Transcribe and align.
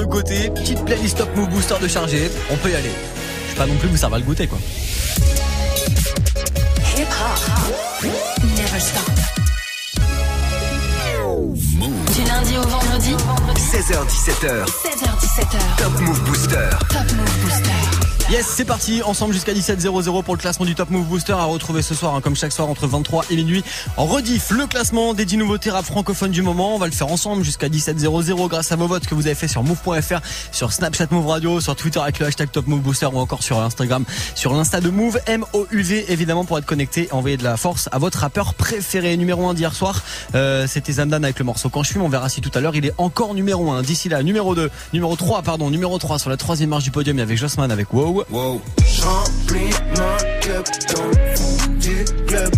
le 0.00 0.06
côté, 0.06 0.50
petite 0.50 0.84
playlist 0.84 1.18
Top 1.18 1.34
Move 1.34 1.48
Booster 1.48 1.74
de 1.80 1.88
charger, 1.88 2.30
on 2.50 2.56
peut 2.56 2.70
y 2.70 2.74
aller. 2.74 2.90
Je 3.46 3.50
sais 3.50 3.56
pas 3.56 3.66
non 3.66 3.74
plus 3.76 3.88
vous 3.88 3.96
ça 3.96 4.08
va 4.08 4.18
le 4.18 4.24
goûter 4.24 4.46
quoi. 4.46 4.58
Hip 6.96 7.02
hop. 7.02 8.10
Never 8.56 8.80
stop. 8.80 9.10
Du 12.14 12.24
lundi 12.24 12.56
au 12.58 12.62
vendredi, 12.62 13.14
16h17h, 13.54 14.66
16h17h. 14.66 15.76
Top 15.76 16.00
Move 16.00 16.20
Booster. 16.24 16.68
Top 16.90 17.12
Move 17.12 17.38
Booster. 17.42 18.07
Yes, 18.30 18.46
c'est 18.46 18.66
parti, 18.66 19.02
ensemble 19.02 19.32
jusqu'à 19.32 19.54
17h00 19.54 20.22
pour 20.22 20.34
le 20.34 20.38
classement 20.38 20.66
du 20.66 20.74
Top 20.74 20.90
Move 20.90 21.06
Booster 21.06 21.32
à 21.32 21.44
retrouver 21.44 21.80
ce 21.80 21.94
soir, 21.94 22.14
hein, 22.14 22.20
comme 22.20 22.36
chaque 22.36 22.52
soir 22.52 22.68
entre 22.68 22.86
23 22.86 23.24
et 23.30 23.36
minuit. 23.36 23.64
En 23.96 24.04
rediff, 24.04 24.50
le 24.50 24.66
classement 24.66 25.14
des 25.14 25.24
10 25.24 25.38
nouveautés 25.38 25.70
rap 25.70 25.86
francophones 25.86 26.30
du 26.30 26.42
moment. 26.42 26.74
On 26.74 26.78
va 26.78 26.84
le 26.84 26.92
faire 26.92 27.10
ensemble 27.10 27.42
jusqu'à 27.42 27.70
17h00 27.70 28.48
grâce 28.48 28.70
à 28.70 28.76
vos 28.76 28.86
votes 28.86 29.06
que 29.06 29.14
vous 29.14 29.24
avez 29.24 29.34
fait 29.34 29.48
sur 29.48 29.64
move.fr, 29.64 30.20
sur 30.52 30.74
Snapchat 30.74 31.06
Move 31.10 31.26
Radio, 31.26 31.62
sur 31.62 31.74
Twitter 31.74 32.00
avec 32.00 32.18
le 32.18 32.26
hashtag 32.26 32.50
Top 32.50 32.66
Move 32.66 32.80
Booster 32.80 33.06
ou 33.06 33.16
encore 33.18 33.42
sur 33.42 33.62
Instagram, 33.62 34.04
sur 34.34 34.52
l'insta 34.52 34.82
de 34.82 34.90
Move, 34.90 35.18
M-O-U-V 35.24 36.12
évidemment 36.12 36.44
pour 36.44 36.58
être 36.58 36.66
connecté 36.66 37.04
et 37.04 37.12
envoyer 37.12 37.38
de 37.38 37.44
la 37.44 37.56
force 37.56 37.88
à 37.92 37.98
votre 37.98 38.18
rappeur 38.18 38.52
préféré. 38.52 39.16
Numéro 39.16 39.48
1 39.48 39.54
d'hier 39.54 39.74
soir, 39.74 40.02
euh, 40.34 40.66
c'était 40.66 40.92
Zamdan 40.92 41.24
avec 41.24 41.38
le 41.38 41.46
morceau 41.46 41.70
Quand 41.70 41.82
je 41.82 41.92
fume. 41.92 42.02
On 42.02 42.10
verra 42.10 42.28
si 42.28 42.42
tout 42.42 42.52
à 42.52 42.60
l'heure 42.60 42.76
il 42.76 42.84
est 42.84 42.94
encore 42.98 43.32
numéro 43.32 43.70
1. 43.70 43.80
D'ici 43.80 44.10
là, 44.10 44.22
numéro 44.22 44.54
2, 44.54 44.70
numéro 44.92 45.16
3, 45.16 45.40
pardon, 45.40 45.70
numéro 45.70 45.96
3 45.96 46.18
sur 46.18 46.28
la 46.28 46.36
troisième 46.36 46.68
marche 46.68 46.84
du 46.84 46.90
podium 46.90 47.18
avait 47.20 47.34
Jossman 47.34 47.70
avec 47.70 47.90
Wow. 47.94 48.17
Wow. 48.26 48.60
J'remplis 48.84 49.70
ma 49.96 50.16
cup 50.40 50.66
dans 50.92 51.06
le 51.06 52.26
club 52.26 52.57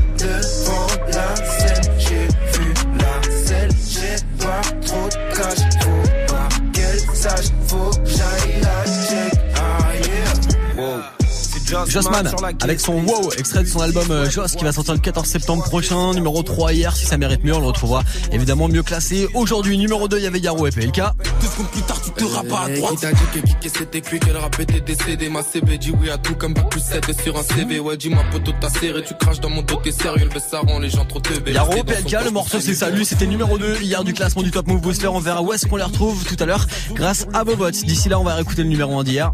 Jossman 11.70 12.28
avec 12.62 12.80
son 12.80 12.94
Wow, 12.94 13.32
extrait 13.38 13.62
de 13.62 13.68
son 13.68 13.80
album 13.80 14.10
euh, 14.10 14.28
Joss 14.28 14.56
qui 14.56 14.64
va 14.64 14.72
sortir 14.72 14.94
le 14.94 15.00
14 15.00 15.26
septembre 15.26 15.62
prochain. 15.62 16.12
Numéro 16.14 16.42
3 16.42 16.72
hier, 16.72 16.96
si 16.96 17.06
ça 17.06 17.16
mérite 17.16 17.44
mieux, 17.44 17.54
on 17.54 17.60
le 17.60 17.66
retrouvera 17.66 18.02
évidemment 18.32 18.68
mieux 18.68 18.82
classé. 18.82 19.28
Aujourd'hui, 19.34 19.78
numéro 19.78 20.08
2, 20.08 20.18
il 20.18 20.24
y 20.24 20.26
avait 20.26 20.40
Yaro 20.40 20.66
et 20.66 20.70
PLK. 20.70 20.96
Deux 21.40 21.46
secondes 21.46 21.70
plus 21.70 21.82
tard, 21.82 22.00
tu 22.02 22.10
te 22.10 22.24
rappes 22.24 22.46
à 22.46 22.68
droite. 22.74 22.94
Qui 22.94 23.00
t'a 23.00 23.12
dit 23.12 23.20
que 23.32 23.38
Kiki 23.46 23.70
c'était 23.70 24.00
cuit, 24.00 24.18
qu'elle 24.18 24.36
rap 24.36 24.58
était 24.58 24.80
décédé? 24.80 25.28
Ma 25.28 25.42
CB 25.42 25.78
dit 25.78 25.92
oui 26.00 26.10
à 26.10 26.18
tout 26.18 26.34
comme 26.34 26.54
bac 26.54 26.68
plus 26.70 26.80
7 26.80 27.22
sur 27.22 27.38
un 27.38 27.42
CV. 27.42 27.78
Ouais, 27.78 27.96
dis-moi, 27.96 28.22
poteau, 28.32 28.52
t'as 28.60 28.70
serré, 28.70 29.04
tu 29.04 29.14
craches 29.14 29.40
dans 29.40 29.50
mon 29.50 29.62
dos, 29.62 29.80
t'es 29.82 29.92
sérieux, 29.92 30.28
le 30.32 30.40
ça 30.40 30.60
rend 30.60 30.80
les 30.80 30.90
gens 30.90 31.04
trop 31.04 31.20
teubés. 31.20 31.52
Yaro, 31.52 31.84
PLK, 31.84 32.24
le 32.24 32.30
morceau 32.30 32.58
c'est 32.58 32.70
c'est 32.70 32.74
salut, 32.74 33.04
c'était 33.04 33.26
numéro 33.26 33.58
2 33.58 33.80
hier 33.80 34.02
du 34.02 34.12
classement 34.12 34.42
du 34.42 34.50
Top 34.50 34.66
Move 34.66 34.80
Booster. 34.80 35.06
On 35.08 35.20
verra 35.20 35.42
où 35.42 35.52
est-ce 35.52 35.66
qu'on 35.66 35.76
les 35.76 35.84
retrouve 35.84 36.24
tout 36.24 36.36
à 36.40 36.46
l'heure 36.46 36.66
grâce 36.94 37.26
à 37.32 37.44
vos 37.44 37.54
votes. 37.56 37.84
D'ici 37.84 38.08
là, 38.08 38.18
on 38.18 38.24
va 38.24 38.34
réécouter 38.34 38.62
le 38.62 38.68
numéro 38.68 38.98
1 38.98 39.04
d'hier. 39.04 39.32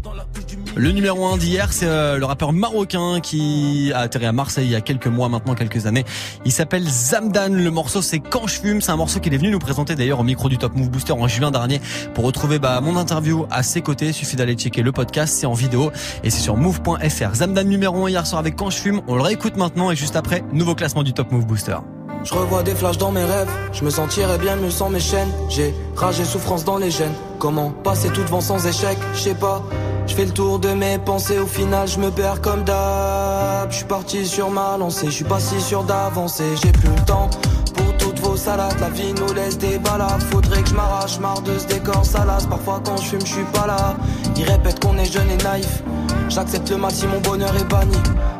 Le 0.77 0.91
numéro 0.91 1.25
1 1.25 1.37
d'hier, 1.37 1.73
c'est 1.73 1.87
euh, 1.87 2.19
le 2.19 2.25
rappeur 2.25 2.53
marocain 2.53 3.19
qui 3.19 3.91
a 3.95 4.01
atterri 4.01 4.27
à 4.27 4.31
Marseille 4.31 4.67
il 4.67 4.71
y 4.71 4.75
a 4.75 4.81
quelques 4.81 5.07
mois 5.07 5.27
maintenant, 5.27 5.55
quelques 5.55 5.87
années. 5.87 6.05
Il 6.45 6.51
s'appelle 6.51 6.83
Zamdan. 6.83 7.49
Le 7.49 7.71
morceau 7.71 8.03
c'est 8.03 8.19
Quand 8.19 8.45
je 8.45 8.59
fume. 8.59 8.79
C'est 8.79 8.91
un 8.91 8.95
morceau 8.95 9.19
qu'il 9.19 9.33
est 9.33 9.37
venu 9.37 9.49
nous 9.49 9.57
présenter 9.57 9.95
d'ailleurs 9.95 10.19
au 10.19 10.23
micro 10.23 10.49
du 10.49 10.59
Top 10.59 10.75
Move 10.75 10.91
Booster 10.91 11.13
en 11.13 11.27
juin 11.27 11.49
dernier. 11.49 11.81
Pour 12.13 12.25
retrouver 12.25 12.59
bah, 12.59 12.79
mon 12.79 12.95
interview 12.95 13.47
à 13.49 13.63
ses 13.63 13.81
côtés, 13.81 14.09
il 14.09 14.13
suffit 14.13 14.35
d'aller 14.35 14.53
checker 14.53 14.83
le 14.83 14.91
podcast. 14.91 15.35
C'est 15.35 15.47
en 15.47 15.53
vidéo 15.53 15.91
et 16.23 16.29
c'est 16.29 16.41
sur 16.41 16.57
move.fr. 16.57 17.33
Zamdan 17.33 17.63
numéro 17.63 18.05
1 18.05 18.09
hier 18.11 18.27
soir 18.27 18.39
avec 18.39 18.55
Quand 18.55 18.69
je 18.69 18.77
fume. 18.77 19.01
On 19.07 19.15
le 19.15 19.23
réécoute 19.23 19.57
maintenant 19.57 19.89
et 19.89 19.95
juste 19.95 20.15
après, 20.15 20.43
nouveau 20.53 20.75
classement 20.75 21.01
du 21.01 21.11
Top 21.11 21.31
Move 21.31 21.47
Booster. 21.47 21.77
Je 22.23 22.35
revois 22.35 22.61
des 22.61 22.75
flashs 22.75 22.99
dans 22.99 23.11
mes 23.11 23.23
rêves, 23.23 23.49
je 23.73 23.83
me 23.83 23.89
sentirais 23.89 24.37
bien 24.37 24.55
mieux 24.55 24.71
sans 24.71 24.89
mes 24.89 24.99
chaînes. 24.99 25.31
J'ai 25.49 25.73
rage 25.95 26.19
et 26.19 26.25
souffrance 26.25 26.65
dans 26.65 26.77
les 26.77 26.91
gènes. 26.91 27.13
Comment 27.39 27.71
passer 27.71 28.09
tout 28.09 28.21
devant 28.21 28.41
sans 28.41 28.67
échec, 28.67 28.97
je 29.15 29.19
sais 29.19 29.35
pas. 29.35 29.63
Je 30.07 30.15
fais 30.15 30.25
le 30.25 30.31
tour 30.31 30.57
de 30.57 30.69
mes 30.69 30.97
pensées, 30.97 31.37
au 31.37 31.45
final 31.45 31.87
je 31.87 31.99
me 31.99 32.09
perds 32.09 32.41
comme 32.41 32.63
d'hab. 32.63 33.69
Je 33.69 33.77
suis 33.77 33.85
parti 33.85 34.25
sur 34.25 34.49
ma 34.49 34.77
lancée, 34.77 35.07
je 35.07 35.11
suis 35.11 35.25
pas 35.25 35.39
si 35.39 35.59
sûr 35.61 35.83
d'avancer. 35.83 36.45
J'ai 36.63 36.71
plus 36.71 36.89
le 36.89 37.05
temps 37.05 37.29
pour 37.75 37.97
toutes 37.97 38.19
vos 38.19 38.37
salades. 38.37 38.79
La 38.79 38.89
vie 38.89 39.13
nous 39.13 39.33
laisse 39.33 39.57
des 39.57 39.77
balades. 39.77 40.23
Faudrait 40.31 40.63
que 40.63 40.69
je 40.69 40.75
m'arrache, 40.75 41.19
marre 41.19 41.41
de 41.41 41.59
ce 41.59 41.65
décor 41.67 42.05
salace. 42.05 42.45
Parfois 42.47 42.81
quand 42.83 42.97
je 42.97 43.03
fume, 43.03 43.21
je 43.21 43.33
suis 43.33 43.43
pas 43.53 43.67
là. 43.67 43.95
Ils 44.35 44.49
répètent 44.49 44.79
qu'on 44.83 44.97
est 44.97 45.11
jeune 45.11 45.29
et 45.29 45.43
naïf. 45.43 45.83
J'accepte 46.29 46.69
le 46.69 46.77
maxi, 46.77 47.05
mon 47.07 47.19
bonheur 47.19 47.55
est 47.55 47.65
banni. 47.65 47.97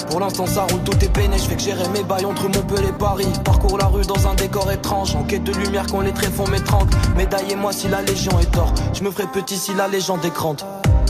Pour 0.09 0.21
l'instant 0.21 0.45
ça 0.45 0.65
roule, 0.71 0.81
tout 0.83 0.97
est 1.03 1.09
peiné, 1.09 1.37
je 1.37 1.43
fais 1.43 1.55
que 1.55 1.61
gérer 1.61 1.87
mes 1.89 2.03
bails 2.03 2.25
entre 2.25 2.43
Montpellier 2.43 2.89
et 2.89 2.97
Paris. 2.97 3.27
Parcours 3.43 3.77
la 3.77 3.87
rue 3.87 4.05
dans 4.05 4.27
un 4.27 4.35
décor 4.35 4.71
étrange, 4.71 5.15
en 5.15 5.23
quête 5.23 5.43
de 5.43 5.51
lumière 5.51 5.85
quand 5.91 6.01
les 6.01 6.13
traits 6.13 6.33
font 6.33 6.47
m'étrangle. 6.47 6.89
Médaillez-moi 7.17 7.73
si 7.73 7.89
la 7.89 8.01
légion 8.01 8.39
est 8.39 8.51
tort, 8.51 8.73
je 8.93 9.03
me 9.03 9.11
ferai 9.11 9.27
petit 9.27 9.57
si 9.57 9.73
la 9.73 9.87
légende 9.87 10.23
est 10.23 10.33
grande. 10.33 10.61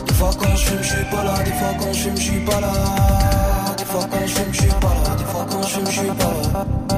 Des 0.08 0.14
fois 0.14 0.30
quand 0.40 0.56
je 0.56 0.66
fume, 0.66 0.78
je 0.82 0.88
suis 0.88 1.06
pas 1.12 1.24
là, 1.24 1.44
des 1.44 1.52
fois 1.52 1.74
quand 1.80 1.94
je 1.94 2.00
fume, 2.00 2.18
je 2.18 2.22
suis 2.22 2.40
pas 2.40 2.60
là. 2.62 2.74
Des 3.78 3.86
fois 3.86 4.08
quand 4.10 4.26
je 4.26 4.34
fume, 4.34 4.54
je 4.54 4.62
suis 4.62 4.70
pas 4.70 4.94
là, 5.04 5.16
des 5.16 5.24
fois 5.26 5.46
quand 5.50 5.62
je 5.62 5.68
fume, 5.68 5.86
je 5.86 5.92
suis 5.92 6.08
pas 6.08 6.24
là. 6.24 6.98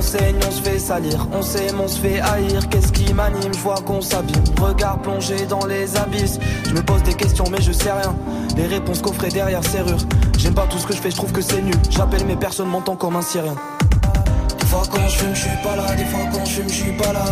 On 0.00 0.02
on 0.02 0.50
se 0.50 0.62
fait 0.62 0.78
salir, 0.78 1.26
on 1.30 1.42
s'aime, 1.42 1.78
on 1.78 1.86
se 1.86 2.00
fait 2.00 2.20
haïr. 2.20 2.66
Qu'est-ce 2.70 2.90
qui 2.90 3.12
m'anime, 3.12 3.52
je 3.52 3.58
vois 3.58 3.82
qu'on 3.84 4.00
s'abîme. 4.00 4.42
Regard 4.58 4.98
plongé 5.02 5.44
dans 5.46 5.66
les 5.66 5.94
abysses. 5.94 6.38
Je 6.66 6.72
me 6.72 6.80
pose 6.80 7.02
des 7.02 7.12
questions, 7.12 7.44
mais 7.52 7.60
je 7.60 7.70
sais 7.70 7.92
rien. 7.92 8.16
Les 8.56 8.66
réponses 8.66 9.02
coffrées 9.02 9.28
derrière 9.28 9.62
serrure. 9.62 9.98
J'aime 10.38 10.54
pas 10.54 10.66
tout 10.68 10.78
ce 10.78 10.86
que 10.86 10.94
je 10.94 11.00
fais, 11.00 11.10
je 11.10 11.16
trouve 11.16 11.32
que 11.32 11.42
c'est 11.42 11.60
nul. 11.60 11.74
J'appelle 11.90 12.24
mes 12.24 12.36
personnes, 12.36 12.68
m'entend 12.68 12.96
comme 12.96 13.14
un 13.16 13.20
syrien. 13.20 13.54
Des 14.58 14.66
fois 14.66 14.84
quand 14.90 15.06
je 15.06 15.18
fume, 15.18 15.34
je 15.34 15.40
suis 15.40 15.56
pas 15.62 15.76
là. 15.76 15.94
Des 15.94 16.04
fois 16.06 16.20
quand 16.32 16.44
je 16.46 16.50
fume, 16.50 16.68
je 16.68 16.74
suis 16.74 16.92
pas 16.92 17.12
là. 17.12 17.24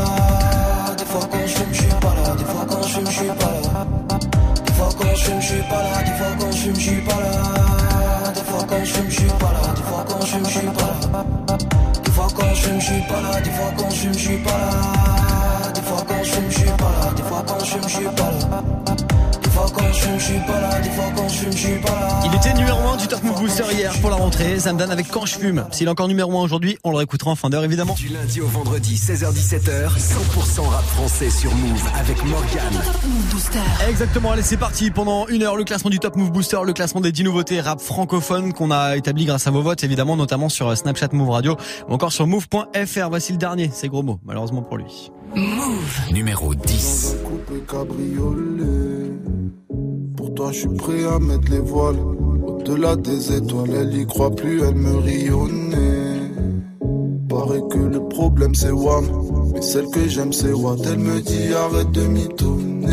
Des 0.99 1.05
fois 1.06 1.29
quand 1.33 1.47
je 1.47 1.55
fume, 1.55 1.73
je 1.73 1.79
suis 1.79 1.89
pas 1.89 2.15
là. 2.23 2.35
Des 2.37 2.45
fois 2.45 2.67
quand 2.69 2.83
je 2.83 2.89
fume, 2.89 3.06
je 3.06 3.12
suis 3.12 3.27
pas 3.29 3.45
là. 3.49 3.85
Des 4.67 4.73
fois 4.73 4.89
quand 4.99 5.15
je 5.15 5.25
fume, 5.25 5.41
suis 5.41 5.62
pas 5.62 5.83
là. 5.83 6.03
Des 6.05 6.12
fois 6.12 6.35
quand 6.39 6.53
je 6.53 6.62
fume, 6.62 6.77
suis 6.77 7.00
pas 7.00 7.15
là. 7.17 8.33
Des 8.35 8.41
fois 8.43 8.65
quand 8.69 8.85
je 8.85 8.93
fume, 8.93 9.11
suis 9.11 9.25
pas 9.25 9.53
là. 9.53 9.75
Des 9.75 9.83
fois 9.83 10.05
quand 10.06 10.21
je 10.21 10.27
fume, 10.27 10.45
je 10.45 10.50
suis 10.50 10.67
pas 10.67 11.56
là. 11.56 11.78
Fois 12.19 12.27
quand 12.34 12.53
je 12.53 12.81
je 12.81 12.84
suis 12.84 13.03
pas 13.03 13.21
là. 13.21 13.41
Des 13.41 13.51
fois 13.51 13.73
quand 13.79 13.91
je 13.91 14.12
je 14.12 14.19
suis 14.19 14.39
pas 14.39 14.51
là. 14.51 15.71
Des 15.73 15.83
fois 15.83 16.05
quand 16.09 16.25
je 16.25 16.51
je 16.51 16.59
suis 16.59 16.65
pas 16.65 16.91
là. 17.01 17.12
Des 17.15 17.23
fois 17.23 17.45
quand 17.47 17.65
je 17.65 17.79
je 17.81 17.89
suis 17.89 18.05
pas 18.06 18.33
là. 18.33 18.88
Il 22.25 22.34
était 22.34 22.54
numéro 22.54 22.78
1 22.88 22.97
du 22.97 23.09
Top 23.09 23.22
Move 23.22 23.41
Booster 23.41 23.64
hier 23.72 23.92
pour 24.00 24.10
la 24.10 24.16
rentrée. 24.16 24.59
Zamdan 24.59 24.91
avec 24.91 25.09
Quand 25.09 25.26
je 25.26 25.38
fume. 25.38 25.64
S'il 25.70 25.86
est 25.86 25.91
encore 25.91 26.09
numéro 26.09 26.38
1 26.38 26.42
aujourd'hui, 26.42 26.78
on 26.84 26.91
le 26.91 26.98
réécoutera 26.98 27.31
en 27.31 27.36
fin 27.36 27.50
d'heure 27.50 27.64
évidemment. 27.64 27.94
Du 27.94 28.08
lundi 28.08 28.41
au 28.41 28.47
vendredi, 28.47 28.94
16h17h, 28.97 29.91
100% 29.97 30.60
rap 30.69 30.84
français 30.84 31.31
sur 31.31 31.54
Move 31.54 31.82
avec 31.98 32.22
Morgan. 32.25 32.72
Top 32.84 33.04
Move 33.04 33.31
Booster. 33.31 33.58
Exactement, 33.88 34.32
allez 34.32 34.42
c'est 34.42 34.56
parti 34.56 34.91
pendant 34.91 35.26
une 35.28 35.42
heure 35.42 35.56
le 35.56 35.64
classement 35.64 35.91
du 35.91 35.98
Top 35.98 36.16
Move 36.16 36.31
Booster, 36.31 36.58
le 36.64 36.72
classement 36.72 37.00
des 37.00 37.12
10 37.12 37.25
nouveautés 37.25 37.60
rap 37.60 37.81
francophones 37.81 38.53
qu'on 38.53 38.70
a 38.70 38.97
établi 38.97 39.25
grâce 39.25 39.47
à 39.47 39.50
vos 39.50 39.62
votes 39.62 39.82
évidemment, 39.84 40.16
notamment 40.16 40.48
sur 40.48 40.76
Snapchat 40.76 41.08
Move 41.12 41.31
Radio 41.31 41.56
ou 41.88 41.94
encore 41.94 42.12
sur 42.12 42.26
move.fr. 42.26 43.08
Voici 43.08 43.32
le 43.32 43.38
dernier, 43.38 43.70
c'est 43.72 43.88
gros 43.88 44.03
mots, 44.03 44.20
malheureusement 44.25 44.62
pour 44.62 44.76
lui. 44.76 45.10
Move. 45.34 46.12
Numéro 46.12 46.55
10. 46.55 47.17
Coupé 47.25 47.61
cabriolet. 47.69 49.12
Pour 50.17 50.35
toi, 50.35 50.52
je 50.52 50.61
suis 50.61 50.69
prêt 50.69 51.05
à 51.05 51.19
mettre 51.19 51.50
les 51.50 51.61
voiles. 51.61 51.99
Au-delà 52.47 52.97
des 52.97 53.37
étoiles, 53.37 53.70
elle 53.75 53.94
y 53.94 54.06
croit 54.06 54.31
plus, 54.31 54.62
elle 54.62 54.75
me 54.75 54.97
rionnait. 54.97 56.19
Paraît 57.29 57.62
que 57.70 57.79
le 57.79 58.00
problème 58.08 58.55
c'est 58.55 58.70
Wam. 58.70 59.05
Mais 59.52 59.62
celle 59.62 59.87
que 59.91 60.08
j'aime 60.08 60.32
c'est 60.32 60.52
Watt. 60.52 60.81
Elle 60.85 60.99
me 60.99 61.20
dit 61.20 61.52
arrête 61.55 61.91
de 61.93 62.02
mitonner. 62.02 62.88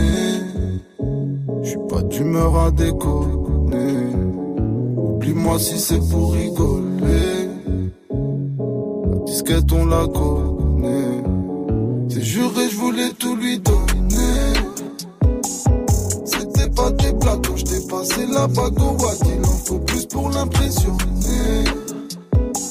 Je 1.63 1.69
suis 1.69 1.79
pas 1.89 2.01
d'humeur 2.03 2.57
à 2.57 2.71
déconner. 2.71 4.13
Oublie-moi 4.97 5.57
si 5.59 5.79
c'est 5.79 5.99
pour 6.09 6.33
rigoler. 6.33 7.49
La 8.11 9.19
disquette 9.25 9.71
on 9.71 9.85
la 9.85 10.05
connaît. 10.07 11.14
T'es 12.15 12.23
juré, 12.23 12.69
je 12.71 12.77
voulais 12.77 13.09
tout 13.19 13.35
lui 13.35 13.59
donner. 13.59 14.53
C'était 16.23 16.69
pas 16.69 16.89
des 16.91 17.11
blagues 17.11 17.45
quand 17.45 17.57
je 17.57 17.65
t'ai 17.65 17.87
passé 17.89 18.25
la 18.27 18.47
bague 18.47 18.81
au 18.81 18.95
Il 19.25 19.41
en 19.41 19.57
faut 19.65 19.79
plus 19.79 20.05
pour 20.05 20.29
l'impressionner. 20.29 21.65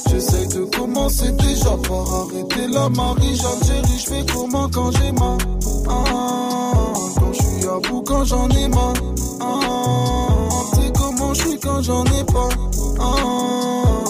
J'essaye 0.08 0.48
de 0.48 0.64
commencer 0.74 1.30
déjà 1.32 1.76
par 1.86 2.14
arrêter 2.22 2.68
la 2.72 2.88
Marie. 2.88 3.36
J'algérie, 3.36 3.98
je 3.98 4.06
fais 4.06 4.24
comment 4.32 4.66
quand 4.70 4.90
j'ai 4.92 5.12
mal. 5.12 5.36
Ah, 5.90 6.94
quand 7.18 7.32
je 7.34 7.42
suis 7.42 7.68
à 7.68 7.78
bout, 7.86 8.00
quand 8.00 8.24
j'en 8.24 8.48
ai 8.48 8.68
mal. 8.68 8.94
Ah, 9.42 10.38
c'est 10.72 10.90
comment 10.96 11.34
je 11.34 11.40
suis 11.48 11.58
quand 11.60 11.82
j'en 11.82 12.04
ai 12.06 12.24
pas. 12.24 12.48
Ah, 12.98 14.03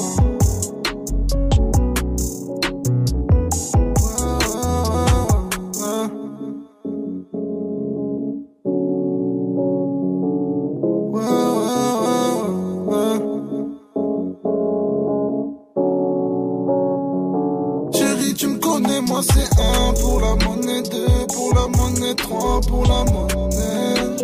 c'est 19.32 19.60
un 19.60 19.92
pour 19.94 20.20
la 20.20 20.34
monnaie, 20.44 20.82
deux 20.82 21.26
pour 21.34 21.54
la 21.54 21.66
monnaie, 21.78 22.14
trois 22.14 22.60
pour 22.68 22.82
la 22.82 23.04
monnaie. 23.12 24.16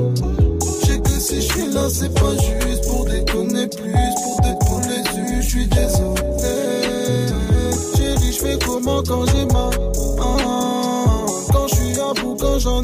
J'ai 0.85 1.01
que 1.01 1.11
si 1.11 1.37
je 1.41 1.53
suis 1.53 1.73
là, 1.73 1.89
c'est 1.89 2.13
pas 2.15 2.33
juste 2.37 2.89
pour 2.89 3.05
déconner 3.07 3.67
plus, 3.69 4.11
pour 4.23 4.41
détruire 4.41 4.89
les 4.89 5.19
yeux, 5.19 5.41
je 5.41 5.49
suis 5.49 5.67
désolé. 5.67 6.23
J'ai 7.97 8.15
dit, 8.17 8.33
je 8.33 8.39
fais 8.39 8.59
comment 8.65 9.03
quand 9.03 9.25
j'ai 9.27 9.47
mal, 9.47 9.71
ah, 10.21 10.23
ah, 10.23 10.37
ah. 10.47 11.27
quand 11.53 11.67
je 11.69 11.75
suis 11.75 12.01
à 12.01 12.13
bout, 12.21 12.37
quand 12.39 12.59
j'en 12.59 12.80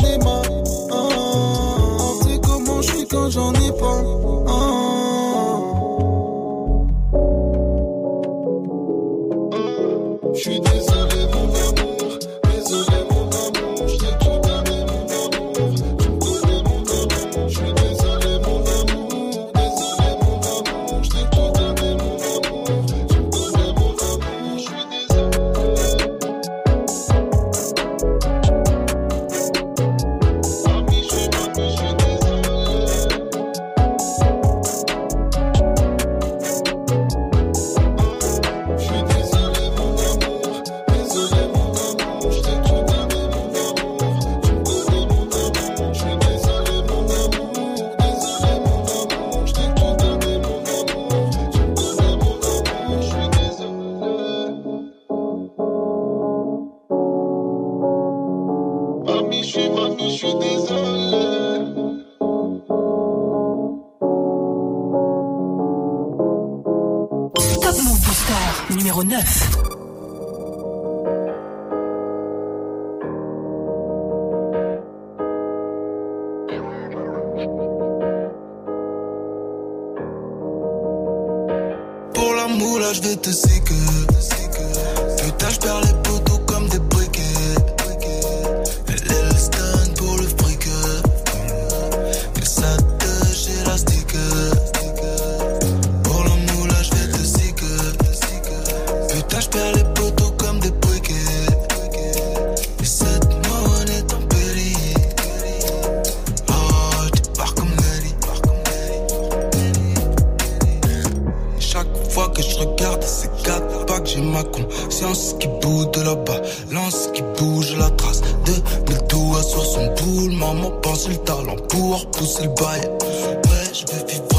4 113.47 113.87
packs, 113.87 114.07
j'ai 114.07 114.21
ma 114.21 114.43
conscience 114.43 115.37
qui 115.39 115.47
boude 115.63 115.93
de 115.93 116.01
la 116.01 116.17
balance, 116.17 117.11
qui 117.15 117.23
bouge 117.39 117.77
la 117.79 117.91
trace. 117.91 118.21
2012 118.45 119.47
sur 119.47 119.65
son 119.65 119.87
boule, 119.95 120.33
maman 120.33 120.73
pense 120.83 121.09
le 121.09 121.17
talent 121.19 121.57
pour 121.69 122.11
pousser 122.11 122.43
le 122.43 122.49
bail. 122.49 122.81
Ouais, 122.81 123.73
je 123.73 123.87
vais 123.87 124.13
vivre 124.13 124.36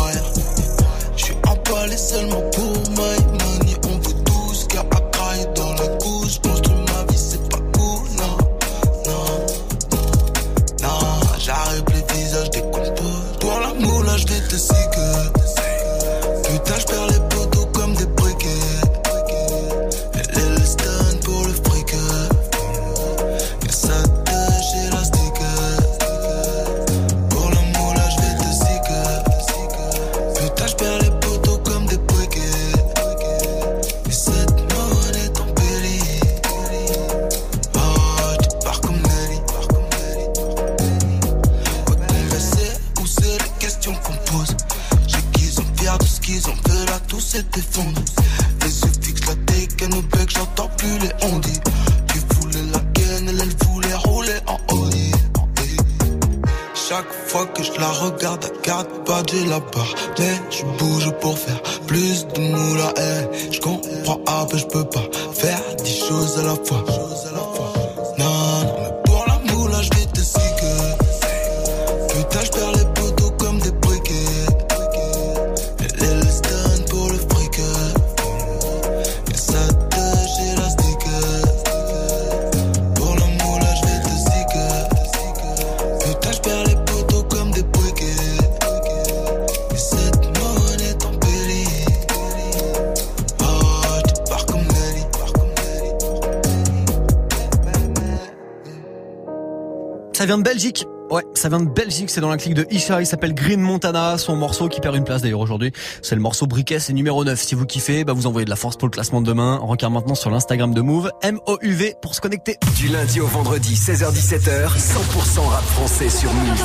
Ça 101.38 101.50
vient 101.50 101.60
de 101.60 101.70
Belle 101.70 101.87
musique, 101.98 102.12
c'est 102.12 102.22
dans 102.22 102.30
la 102.30 102.38
clique 102.38 102.54
de 102.54 102.68
Isha, 102.70 103.02
il 103.02 103.08
s'appelle 103.08 103.34
Green 103.34 103.60
Montana, 103.60 104.20
son 104.20 104.36
morceau 104.36 104.70
qui 104.70 104.82
perd 104.82 104.96
une 104.96 105.04
place 105.04 105.24
d'ailleurs 105.24 105.40
aujourd'hui, 105.40 105.72
c'est 106.04 106.14
le 106.14 106.22
morceau 106.22 106.46
Briquet, 106.46 106.78
c'est 106.78 106.94
numéro 106.94 107.24
9. 107.26 107.42
Si 107.42 107.56
vous 107.56 107.66
kiffez, 107.66 108.04
bah 108.04 108.14
vous 108.14 108.28
envoyez 108.28 108.46
de 108.46 108.52
la 108.52 108.56
force 108.56 108.78
pour 108.78 108.88
le 108.88 108.92
classement 108.92 109.20
de 109.20 109.26
demain. 109.26 109.58
Rencard 109.58 109.90
maintenant 109.90 110.14
sur 110.14 110.30
l'Instagram 110.30 110.76
de 110.76 110.82
Move, 110.82 111.10
M-O-U-V 111.24 111.96
pour 112.00 112.14
se 112.14 112.22
connecter. 112.22 112.58
Du 112.76 112.88
lundi 112.90 113.20
au 113.20 113.26
vendredi, 113.26 113.74
16h17h, 113.74 114.78
100% 114.78 115.40
rap 115.48 115.64
français 115.64 116.10
sur 116.10 116.32
Move. 116.32 116.64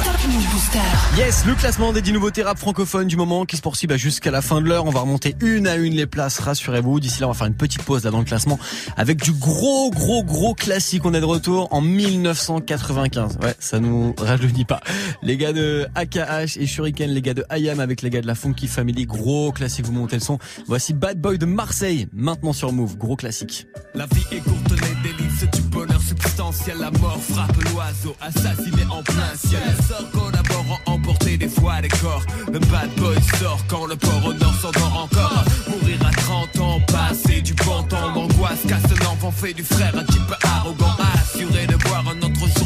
Yes, 1.16 1.46
le 1.46 1.54
classement 1.54 1.94
des 1.94 2.02
10 2.02 2.12
nouveautés 2.12 2.42
rap 2.42 2.58
francophones 2.58 3.08
du 3.08 3.16
moment 3.16 3.46
qui 3.46 3.56
se 3.56 3.62
poursuit 3.62 3.86
bah, 3.86 3.96
jusqu'à 3.96 4.30
la 4.30 4.42
fin 4.42 4.60
de 4.60 4.66
l'heure. 4.66 4.84
On 4.84 4.90
va 4.90 5.00
remonter 5.00 5.34
une 5.40 5.66
à 5.66 5.76
une 5.76 5.94
les 5.94 6.06
places, 6.06 6.40
rassurez-vous. 6.40 7.00
D'ici 7.00 7.22
là, 7.22 7.28
on 7.28 7.30
va 7.30 7.38
faire 7.38 7.46
une 7.46 7.54
petite 7.54 7.84
pause 7.84 8.04
là 8.04 8.10
dans 8.10 8.18
le 8.18 8.26
classement 8.26 8.58
avec 8.98 9.22
du 9.22 9.32
gros, 9.32 9.90
gros, 9.90 10.24
gros 10.24 10.52
classique. 10.54 11.06
On 11.06 11.14
est 11.14 11.20
de 11.20 11.24
retour 11.24 11.68
en 11.70 11.80
1995. 11.80 13.38
Ouais, 13.42 13.54
ça 13.58 13.80
nous 13.80 14.14
rajeunit 14.18 14.66
pas. 14.66 14.80
Les 15.24 15.36
gars 15.36 15.52
de 15.52 15.86
AKH 15.94 16.56
et 16.58 16.66
Shuriken, 16.66 17.08
les 17.08 17.22
gars 17.22 17.34
de 17.34 17.44
IAM 17.56 17.78
avec 17.78 18.02
les 18.02 18.10
gars 18.10 18.20
de 18.20 18.26
la 18.26 18.34
Funky 18.34 18.66
Family, 18.66 19.06
gros 19.06 19.52
classique, 19.52 19.86
vous 19.86 19.92
montez 19.92 20.16
le 20.16 20.20
son. 20.20 20.38
Voici 20.66 20.94
Bad 20.94 21.20
Boy 21.20 21.38
de 21.38 21.46
Marseille, 21.46 22.08
maintenant 22.12 22.52
sur 22.52 22.72
Move, 22.72 22.96
gros 22.96 23.14
classique. 23.14 23.68
La 23.94 24.06
vie 24.06 24.24
est 24.32 24.40
courte, 24.40 24.70
les 24.70 25.10
délices 25.10 25.48
du 25.52 25.60
bonheur 25.68 26.00
substantiel. 26.02 26.78
La 26.80 26.90
mort 26.90 27.20
frappe 27.22 27.56
l'oiseau, 27.72 28.16
assassiné 28.20 28.82
en 28.90 29.04
plein 29.04 29.32
ciel. 29.36 29.60
Les 29.64 29.84
sorts 29.84 30.10
collaborant, 30.10 30.78
emporter 30.86 31.36
des 31.36 31.48
fois 31.48 31.80
des 31.80 31.88
corps. 31.88 32.24
Le 32.52 32.58
bad 32.58 32.90
boy 32.96 33.16
sort 33.38 33.64
quand 33.68 33.86
le 33.86 33.94
port 33.94 34.24
au 34.26 34.32
nord 34.34 34.54
s'endort 34.60 35.04
encore. 35.04 35.44
Mourir 35.68 36.04
à 36.04 36.10
30 36.10 36.58
ans, 36.58 36.80
passer 36.88 37.40
du 37.42 37.54
bon 37.54 37.84
temps 37.84 38.12
d'angoisse. 38.12 38.62
Casse 38.66 38.98
l'enfant 39.04 39.30
fait 39.30 39.54
du 39.54 39.62
frère 39.62 39.96
un 39.96 40.04
peu 40.04 40.34
arrogant. 40.42 40.96
Assuré 41.14 41.68
de 41.68 41.76
voir 41.86 42.04
un 42.08 42.18
autre 42.18 42.40
jour 42.40 42.48
les. 42.58 42.61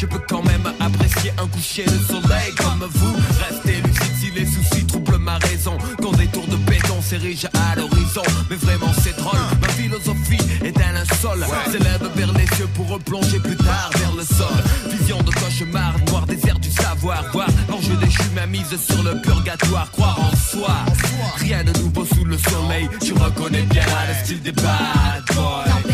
Je 0.00 0.06
peux 0.06 0.22
quand 0.30 0.42
même 0.42 0.66
apprécier 0.80 1.30
un 1.36 1.46
coucher 1.46 1.84
de 1.84 1.98
soleil 1.98 2.54
comme 2.56 2.88
vous. 2.90 3.14
Restez 3.38 3.82
lucide 3.82 4.16
si 4.18 4.30
les 4.30 4.46
soucis 4.46 4.86
troublent 4.86 5.18
ma 5.18 5.36
raison. 5.36 5.76
Quand 6.00 6.12
des 6.12 6.26
tours 6.28 6.46
de 6.46 6.56
béton 6.56 7.02
s'érigent 7.02 7.50
à 7.52 7.76
l'horizon. 7.76 8.22
Mais 8.48 8.56
vraiment 8.56 8.90
c'est 9.02 9.14
drôle, 9.18 9.38
ma 9.60 9.68
philosophie 9.68 10.40
est 10.64 10.74
un 10.80 10.92
linceul. 10.92 11.46
S'élève 11.70 12.10
vers 12.16 12.32
les 12.32 12.46
cieux 12.56 12.68
pour 12.74 12.88
replonger 12.88 13.40
plus 13.40 13.56
tard 13.56 13.90
vers 13.96 14.14
le 14.16 14.24
sol. 14.24 14.64
Vision 14.90 15.18
de 15.22 15.32
cauchemar, 15.32 15.92
noir 16.08 16.24
désert 16.24 16.58
du 16.58 16.70
savoir. 16.70 17.22
Voir 17.34 17.48
l'enjeu 17.68 17.94
déchu, 17.96 18.22
ma 18.34 18.46
mise 18.46 18.74
sur 18.78 19.02
le 19.02 19.20
purgatoire. 19.20 19.90
Croire 19.90 20.18
en 20.18 20.34
soi, 20.34 20.76
rien 21.36 21.62
de 21.62 21.78
nouveau 21.78 22.06
sous 22.06 22.24
le 22.24 22.38
soleil. 22.38 22.88
Tu 23.02 23.12
reconnais 23.12 23.64
bien 23.64 23.84
le 24.08 24.24
style 24.24 24.40
des 24.40 24.52
bad 24.52 25.24
boys. 25.34 25.89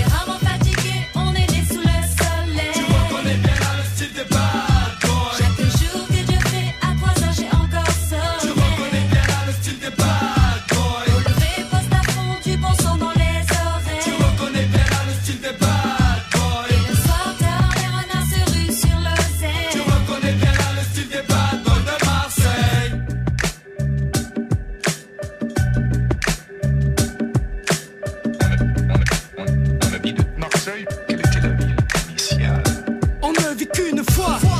Qu'une 33.72 34.02
fois. 34.10 34.55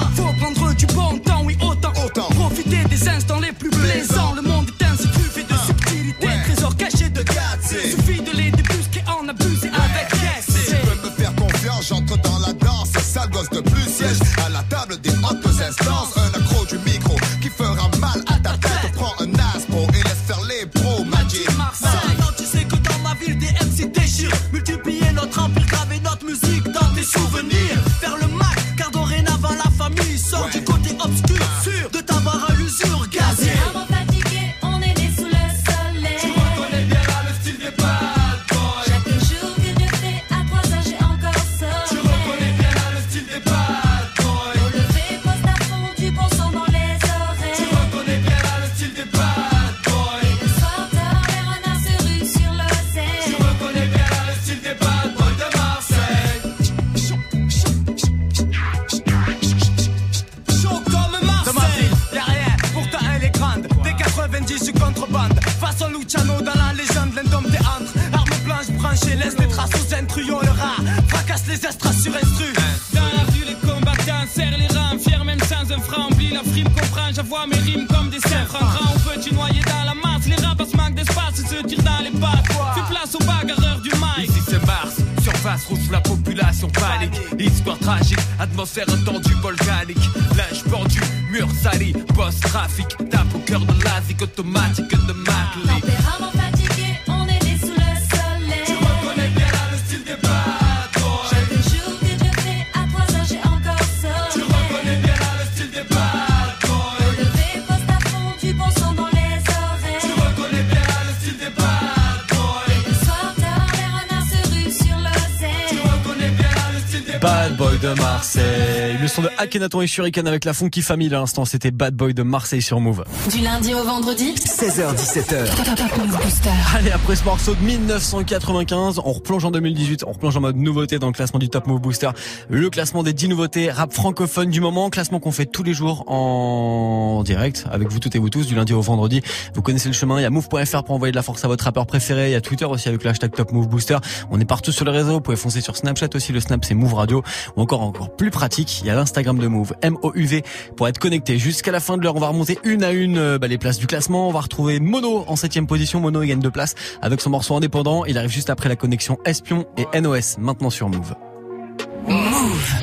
Bad 117.26 117.56
Boy 117.56 117.76
de 117.80 117.88
Marseille. 118.00 118.98
Le 119.00 119.08
son 119.08 119.22
de 119.22 119.28
Akhenaton 119.36 119.80
et 119.80 119.88
Shuriken 119.88 120.28
avec 120.28 120.44
la 120.44 120.52
Funky 120.52 120.80
Family 120.80 121.12
à 121.12 121.18
l'instant. 121.18 121.44
C'était 121.44 121.72
Bad 121.72 121.96
Boy 121.96 122.14
de 122.14 122.22
Marseille 122.22 122.62
sur 122.62 122.78
Move. 122.78 123.04
Du 123.32 123.40
lundi 123.40 123.74
au 123.74 123.82
vendredi 123.82 124.32
16h17h, 124.34 125.56
Top 125.56 125.74
Top 125.74 125.98
Move 125.98 126.22
Booster. 126.22 126.50
Allez, 126.76 126.92
après 126.92 127.16
ce 127.16 127.24
morceau 127.24 127.56
de 127.56 127.60
1995, 127.62 129.00
on 129.04 129.12
replonge 129.12 129.44
en 129.44 129.50
2018, 129.50 130.04
on 130.06 130.12
replonge 130.12 130.36
en 130.36 130.40
mode 130.40 130.54
nouveauté 130.54 131.00
dans 131.00 131.08
le 131.08 131.12
classement 131.12 131.40
du 131.40 131.48
Top 131.48 131.66
Move 131.66 131.80
Booster. 131.80 132.10
Le 132.48 132.70
classement 132.70 133.02
des 133.02 133.12
10 133.12 133.26
nouveautés 133.26 133.72
rap 133.72 133.92
francophone 133.92 134.50
du 134.50 134.60
moment, 134.60 134.88
classement 134.88 135.18
qu'on 135.18 135.32
fait 135.32 135.46
tous 135.46 135.64
les 135.64 135.74
jours 135.74 136.04
en 136.06 137.24
direct 137.24 137.64
avec 137.72 137.88
vous 137.90 137.98
toutes 137.98 138.14
et 138.14 138.20
vous 138.20 138.30
tous 138.30 138.46
du 138.46 138.54
lundi 138.54 138.72
au 138.72 138.82
vendredi. 138.82 139.20
Vous 139.52 139.62
connaissez 139.62 139.88
le 139.88 139.94
chemin, 139.94 140.20
il 140.20 140.22
y 140.22 140.26
a 140.26 140.30
move.fr 140.30 140.84
pour 140.84 140.94
envoyer 140.94 141.10
de 141.10 141.16
la 141.16 141.24
force 141.24 141.44
à 141.44 141.48
votre 141.48 141.64
rappeur 141.64 141.86
préféré, 141.86 142.28
il 142.28 142.32
y 142.32 142.36
a 142.36 142.40
Twitter 142.40 142.66
aussi 142.66 142.88
avec 142.88 143.02
le 143.02 143.10
hashtag 143.10 143.32
Top 143.32 143.50
Move 143.50 143.66
Booster. 143.66 143.96
On 144.30 144.38
est 144.38 144.44
partout 144.44 144.70
sur 144.70 144.84
les 144.84 144.92
réseaux, 144.92 145.14
vous 145.14 145.20
pouvez 145.20 145.36
foncer 145.36 145.60
sur 145.60 145.76
Snapchat 145.76 146.10
aussi, 146.14 146.32
le 146.32 146.38
Snap 146.38 146.64
c'est 146.64 146.74
Move 146.74 146.94
Radio 146.94 147.15
ou 147.56 147.60
encore 147.60 147.82
encore 147.82 148.14
plus 148.14 148.30
pratique, 148.30 148.80
il 148.80 148.86
y 148.86 148.90
a 148.90 148.94
l'Instagram 148.94 149.38
de 149.38 149.46
Move, 149.46 149.74
M-O-U-V 149.82 150.42
pour 150.76 150.88
être 150.88 150.98
connecté 150.98 151.38
jusqu'à 151.38 151.72
la 151.72 151.80
fin 151.80 151.96
de 151.96 152.02
l'heure. 152.02 152.16
On 152.16 152.20
va 152.20 152.28
remonter 152.28 152.58
une 152.64 152.84
à 152.84 152.90
une 152.90 153.18
euh, 153.18 153.38
bah, 153.38 153.48
les 153.48 153.58
places 153.58 153.78
du 153.78 153.86
classement. 153.86 154.28
On 154.28 154.32
va 154.32 154.40
retrouver 154.40 154.80
Mono 154.80 155.24
en 155.26 155.36
septième 155.36 155.66
position. 155.66 156.00
Mono 156.00 156.22
il 156.22 156.28
gagne 156.28 156.40
deux 156.40 156.50
places 156.50 156.74
avec 157.02 157.20
son 157.20 157.30
morceau 157.30 157.56
indépendant. 157.56 158.04
Il 158.04 158.18
arrive 158.18 158.30
juste 158.30 158.50
après 158.50 158.68
la 158.68 158.76
connexion 158.76 159.18
Espion 159.24 159.66
et 159.76 160.00
NOS 160.00 160.38
maintenant 160.38 160.70
sur 160.70 160.88
Move. 160.88 161.14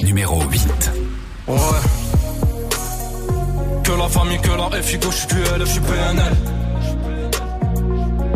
numéro 0.03 0.41
8. 0.41 0.91
Ouais. 1.47 1.57
Que 3.83 3.91
la 3.91 4.07
famille, 4.07 4.39
que 4.39 4.49
la 4.49 4.81
FIGO, 4.81 5.11
je 5.11 5.15
suis 5.17 5.27
QL, 5.27 5.59
je 5.59 5.65
suis 5.65 5.81
PNL. 5.81 6.33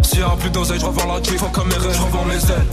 S'il 0.04 0.20
y 0.20 0.24
a 0.24 0.30
plus 0.30 0.50
d'oseille, 0.50 0.80
je 0.80 0.86
revends 0.86 1.13
la 1.13 1.24
chief, 1.24 1.42
comme 1.51 1.68
mes 1.68 1.75
rêves, 1.75 1.96
je 1.96 2.01
revends 2.01 2.25
mes 2.25 2.36
ailes. 2.36 2.68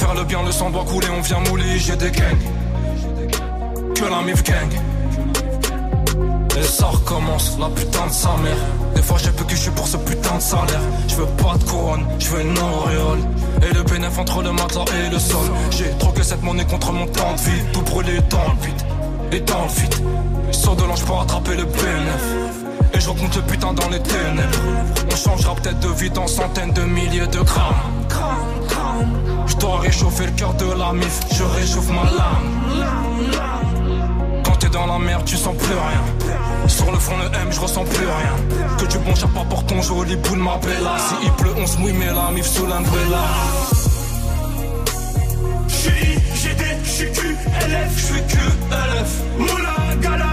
Faire 0.00 0.14
le 0.14 0.24
bien, 0.24 0.42
le 0.42 0.50
sang 0.50 0.70
doit 0.70 0.86
couler, 0.86 1.08
on 1.14 1.20
vient 1.20 1.40
mouler, 1.40 1.78
j'ai 1.78 1.94
des 1.94 2.10
gangs. 2.10 2.38
Que 3.94 4.04
la 4.06 4.22
mif 4.22 4.42
gang. 4.42 4.72
Et 6.58 6.62
ça 6.62 6.86
recommence, 6.86 7.58
la 7.60 7.68
putain 7.68 8.06
de 8.06 8.12
sa 8.12 8.34
mère. 8.38 8.56
Des 8.94 9.02
fois 9.02 9.18
j'ai 9.18 9.28
peu 9.28 9.44
que 9.44 9.50
je 9.50 9.60
suis 9.60 9.70
pour 9.72 9.86
ce 9.86 9.98
putain 9.98 10.36
de 10.36 10.40
salaire. 10.40 10.80
Je 11.06 11.16
veux 11.16 11.26
pas 11.26 11.54
de 11.58 11.64
couronne, 11.64 12.06
je 12.18 12.28
veux 12.30 12.40
une 12.40 12.58
auréole. 12.58 13.18
Et 13.60 13.74
le 13.74 13.82
bénéf 13.82 14.18
entre 14.18 14.42
le 14.42 14.52
matelas 14.52 14.86
et 15.04 15.10
le 15.10 15.18
sol. 15.18 15.46
J'ai 15.70 15.90
troqué 15.98 16.22
cette 16.22 16.42
monnaie 16.42 16.64
contre 16.64 16.92
mon 16.92 17.06
temps 17.06 17.34
de 17.34 17.40
vie. 17.42 17.62
Tout 17.74 17.82
brûlé 17.82 18.20
dans 18.30 18.54
le 18.54 18.66
vide, 18.66 18.82
et 19.32 19.40
dans 19.40 19.64
le 19.64 19.82
vide. 19.82 19.96
Saut 20.50 20.76
de 20.76 20.84
l'ange 20.84 21.04
pour 21.04 21.20
attraper 21.20 21.56
le 21.56 21.64
bénéf. 21.64 22.69
Et 23.00 23.02
je 23.02 23.08
le 23.08 23.46
putain 23.46 23.72
dans 23.72 23.88
les 23.88 24.02
ténèbres. 24.02 24.58
On 25.10 25.16
changera 25.16 25.54
peut-être 25.54 25.80
de 25.80 25.88
vie 25.88 26.10
dans 26.10 26.26
centaines 26.26 26.72
de 26.74 26.82
milliers 26.82 27.26
de 27.28 27.40
grammes. 27.40 27.74
Je 29.46 29.56
dois 29.56 29.78
réchauffer 29.80 30.26
le 30.26 30.32
cœur 30.32 30.52
de 30.52 30.70
la 30.78 30.92
mif, 30.92 31.20
je 31.32 31.42
réchauffe 31.42 31.88
ma 31.88 32.04
lame. 32.04 32.60
dans 34.70 34.86
la 34.86 34.98
merde, 34.98 35.24
tu 35.24 35.36
sens 35.36 35.56
plus 35.56 35.72
rien. 35.72 36.68
Sur 36.68 36.92
le 36.92 36.98
front 36.98 37.16
le 37.16 37.24
M, 37.24 37.48
je 37.50 37.60
ressens 37.60 37.84
plus 37.84 38.04
rien. 38.04 38.76
Que 38.76 38.84
du 38.84 38.98
bon 38.98 39.14
pas 39.14 39.44
pour 39.48 39.64
ton 39.64 39.80
joli 39.80 40.16
boule 40.16 40.38
ma 40.38 40.58
bella. 40.58 40.98
Si 40.98 41.14
il 41.22 41.32
pleut, 41.32 41.54
on 41.56 41.66
se 41.66 41.78
mouille, 41.78 41.94
mais 41.94 42.12
la 42.12 42.30
mif 42.32 42.44
sous 42.44 42.66
l'umbrella. 42.66 43.24
J'suis 45.68 46.18
GD, 46.34 46.64
j'suis 46.84 47.12
QLF, 47.12 47.96
j'suis 47.96 48.22
QLF. 48.28 49.10
Moula 49.38 49.96
gala, 50.02 50.29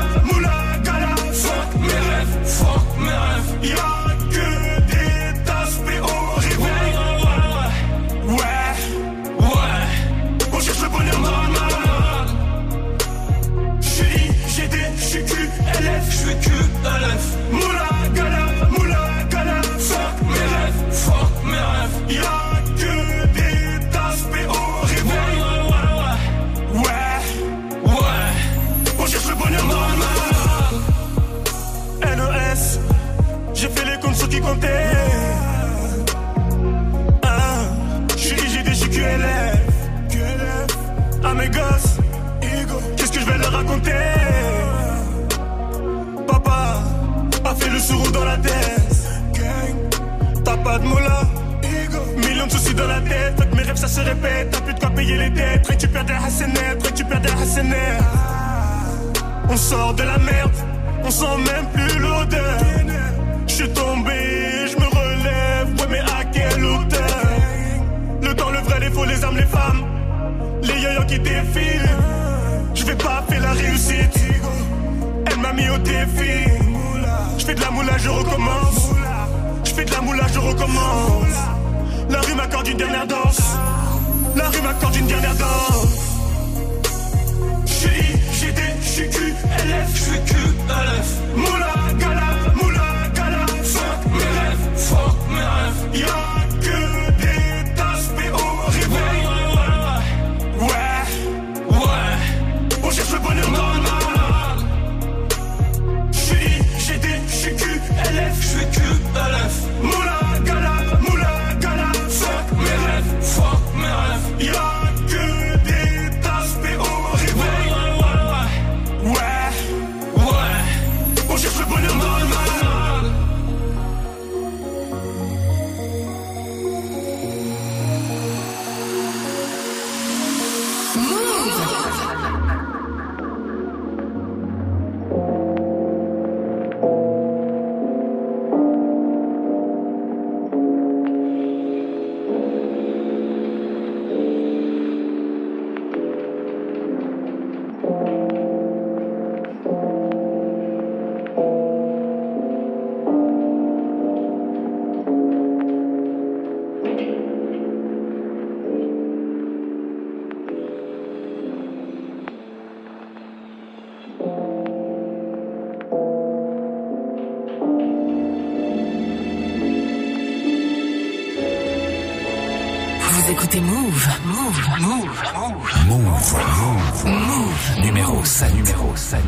Move. 174.47 174.55
Move. 174.79 175.23
Move. 175.35 175.75
Move. 175.89 176.37
Move. 176.63 177.05
Move. 177.05 177.83
Numéro 177.83 178.23
7. 178.23 178.53
Numéro 178.53 178.95
7. 178.95 179.19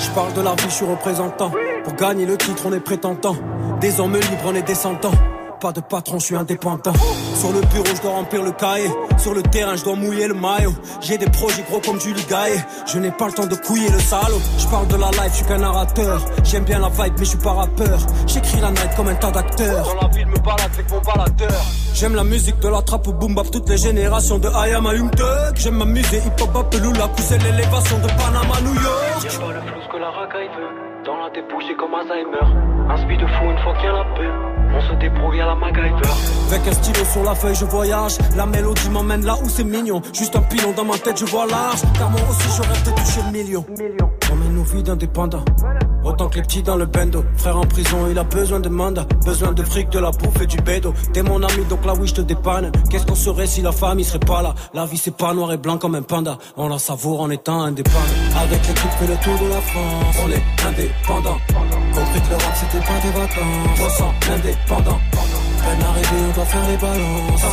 Je 0.00 0.10
parle 0.10 0.32
de 0.34 0.40
la 0.40 0.54
vie, 0.54 0.66
je 0.66 0.74
suis 0.74 0.84
représentant. 0.84 1.50
Pour 1.82 1.94
gagner 1.94 2.26
le 2.26 2.36
titre, 2.36 2.62
on 2.66 2.72
est 2.72 2.78
prétentant. 2.78 3.34
Des 3.80 3.98
hommes 3.98 4.14
libres, 4.14 4.44
on 4.44 4.54
est 4.54 4.62
descendants. 4.62 5.10
Pas 5.60 5.72
de 5.72 5.80
patron, 5.80 6.18
je 6.18 6.24
suis 6.24 6.36
indépendant. 6.36 6.94
Sur 7.34 7.52
le 7.52 7.60
bureau, 7.60 7.94
je 7.94 8.00
dois 8.00 8.12
remplir 8.12 8.42
le 8.42 8.52
cahier. 8.52 8.90
Sur 9.18 9.34
le 9.34 9.42
terrain, 9.42 9.76
je 9.76 9.84
dois 9.84 9.94
mouiller 9.94 10.26
le 10.26 10.32
maillot. 10.32 10.72
J'ai 11.02 11.18
des 11.18 11.28
projets 11.28 11.62
gros 11.68 11.80
comme 11.80 12.00
Julie 12.00 12.24
Gaillet. 12.30 12.64
Je 12.86 12.98
n'ai 12.98 13.10
pas 13.10 13.26
le 13.26 13.32
temps 13.32 13.46
de 13.46 13.54
couiller 13.56 13.90
le 13.90 13.98
salaud. 13.98 14.40
Je 14.58 14.66
parle 14.68 14.86
de 14.88 14.96
la 14.96 15.10
life, 15.10 15.32
je 15.32 15.36
suis 15.36 15.44
qu'un 15.44 15.58
narrateur. 15.58 16.22
J'aime 16.44 16.64
bien 16.64 16.78
la 16.78 16.88
vibe, 16.88 17.12
mais 17.18 17.24
je 17.24 17.30
suis 17.30 17.38
pas 17.38 17.52
rappeur. 17.52 17.98
J'écris 18.26 18.58
la 18.62 18.70
night 18.70 18.88
comme 18.96 19.08
un 19.08 19.14
tas 19.16 19.30
d'acteurs. 19.30 19.84
Dans 19.84 20.00
la 20.00 20.08
ville, 20.08 20.26
me 20.28 20.38
balade 20.38 20.70
avec 20.72 20.90
mon 20.90 21.00
baladeur. 21.00 21.62
J'aime 21.92 22.14
la 22.14 22.24
musique 22.24 22.58
de 22.60 22.68
la 22.68 22.80
trappe 22.80 23.08
au 23.08 23.12
boom 23.12 23.34
bap, 23.34 23.50
toutes 23.50 23.68
les 23.68 23.76
générations 23.76 24.38
de 24.38 24.48
I 24.48 24.72
am 24.74 24.86
a 24.86 24.94
Young 24.94 25.10
Thug. 25.14 25.56
J'aime 25.56 25.76
m'amuser, 25.76 26.22
hip 26.24 26.40
hop, 26.40 26.70
Peloula, 26.70 27.08
pousser 27.08 27.36
l'élévation 27.36 27.98
de 27.98 28.06
Panama, 28.06 28.60
New 28.64 28.74
York. 28.74 29.24
Y'a 29.24 29.38
pas 29.38 29.52
le 29.52 29.60
flou 29.60 29.80
que 29.92 29.98
la 29.98 30.10
racaille 30.10 30.48
veut. 30.56 31.04
Dans 31.04 31.16
la 31.18 31.28
débouche, 31.30 31.64
c'est 31.68 31.76
comme 31.76 31.92
Alzheimer. 31.92 32.48
Un 32.88 32.96
speed 32.96 33.20
de 33.20 33.26
fou 33.26 33.44
une 33.44 33.58
fois 33.58 33.74
qu'il 33.74 33.84
y 33.84 33.88
a 33.88 33.92
la 33.92 34.04
paix. 34.16 34.59
On 34.72 34.80
se 34.80 34.94
débrouille 35.00 35.40
à 35.40 35.46
la 35.46 35.54
MacGyver. 35.54 36.08
Avec 36.48 36.66
un 36.66 36.72
stylo 36.72 37.04
sur 37.04 37.24
la 37.24 37.34
feuille, 37.34 37.54
je 37.54 37.64
voyage. 37.64 38.18
La 38.36 38.46
mélodie 38.46 38.88
m'emmène 38.90 39.24
là 39.24 39.36
où 39.42 39.48
c'est 39.48 39.64
mignon. 39.64 40.00
Juste 40.12 40.36
un 40.36 40.42
pilon 40.42 40.72
dans 40.76 40.84
ma 40.84 40.98
tête, 40.98 41.18
je 41.18 41.24
vois 41.26 41.46
large. 41.46 41.80
Car 41.98 42.10
moi 42.10 42.20
aussi, 42.30 42.48
je 42.56 42.62
rêve 42.62 42.84
de 42.84 42.90
toucher 42.90 43.20
le 43.26 43.32
million. 43.32 43.64
Nos 44.60 44.66
vies 44.66 44.82
d'indépendants. 44.82 45.44
Autant 46.04 46.28
que 46.28 46.36
les 46.36 46.42
petits 46.42 46.62
dans 46.62 46.76
le 46.76 46.86
bendo. 46.86 47.24
Frère 47.36 47.58
en 47.58 47.66
prison, 47.66 47.98
il 48.10 48.18
a 48.18 48.24
besoin 48.24 48.60
de 48.60 48.68
mandat. 48.68 49.06
Besoin 49.24 49.52
de 49.52 49.62
fric, 49.62 49.90
de 49.90 49.98
la 49.98 50.10
bouffe 50.10 50.40
et 50.40 50.46
du 50.46 50.56
bédo. 50.58 50.94
T'es 51.12 51.22
mon 51.22 51.42
ami, 51.42 51.64
donc 51.68 51.84
là 51.84 51.92
oui, 51.98 52.08
je 52.08 52.14
te 52.14 52.20
dépanne. 52.22 52.72
Qu'est-ce 52.90 53.06
qu'on 53.06 53.14
serait 53.14 53.46
si 53.46 53.60
la 53.62 53.72
famille 53.72 54.04
serait 54.04 54.18
pas 54.18 54.42
là? 54.42 54.54
La 54.72 54.86
vie, 54.86 54.96
c'est 54.96 55.16
pas 55.16 55.34
noir 55.34 55.52
et 55.52 55.58
blanc 55.58 55.78
comme 55.78 55.94
un 55.94 56.02
panda. 56.02 56.38
On 56.56 56.68
la 56.68 56.78
savoure 56.78 57.20
en 57.20 57.30
étant 57.30 57.62
indépendant. 57.62 58.16
Avec 58.36 58.66
l'équipe, 58.66 58.90
fait 58.98 59.06
le 59.06 59.16
tour 59.16 59.38
de 59.44 59.48
la 59.50 59.60
France. 59.60 60.16
On 60.24 60.30
est 60.30 60.68
indépendant. 60.68 61.38
Compris 61.94 62.20
que 62.22 62.30
le 62.30 62.36
rap, 62.36 62.54
c'était 62.54 62.84
pas 62.84 63.00
des 63.02 63.12
vacances. 63.20 63.80
On 63.84 63.90
sent 63.90 64.32
indépendant. 64.34 65.00
Peine 65.62 65.84
arrivée, 65.90 66.22
on 66.28 66.34
doit 66.34 66.44
faire 66.46 66.68
les 66.68 66.76
balances. 66.76 67.44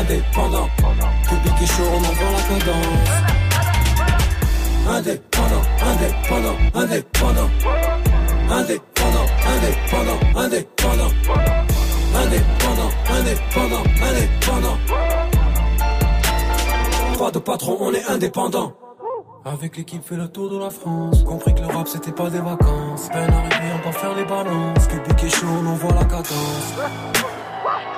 Indépendant. 0.00 0.68
Public 1.28 1.54
et 1.62 1.66
chaud, 1.66 1.88
on 1.92 1.98
envoie 1.98 2.30
la 2.32 2.58
cadence. 2.58 3.41
Indépendant, 4.88 5.62
indépendant, 5.80 6.56
indépendant. 6.74 7.50
Indépendant, 8.50 9.26
indépendant, 9.46 10.18
indépendant. 10.36 11.12
Indépendant, 12.14 12.90
indépendant, 13.08 13.82
indépendant. 14.02 14.78
Pas 17.16 17.30
de 17.30 17.38
patron, 17.38 17.76
on 17.80 17.92
est 17.92 18.04
indépendant. 18.10 18.72
Avec 19.44 19.76
l'équipe 19.76 20.04
fait 20.04 20.16
le 20.16 20.28
tour 20.28 20.50
de 20.50 20.58
la 20.58 20.70
France 20.70 21.24
Compris 21.24 21.52
que 21.52 21.62
le 21.62 21.66
rap 21.66 21.88
c'était 21.88 22.12
pas 22.12 22.30
des 22.30 22.38
vacances 22.38 23.08
Peine 23.12 23.28
arrivée 23.28 23.72
on 23.74 23.84
va 23.84 23.92
faire 23.92 24.14
les 24.14 24.24
balances 24.24 24.86
Public 24.86 25.24
et 25.24 25.30
chaud 25.30 25.48
on 25.60 25.66
envoie 25.66 25.92
la 25.94 26.04
cadence 26.04 26.74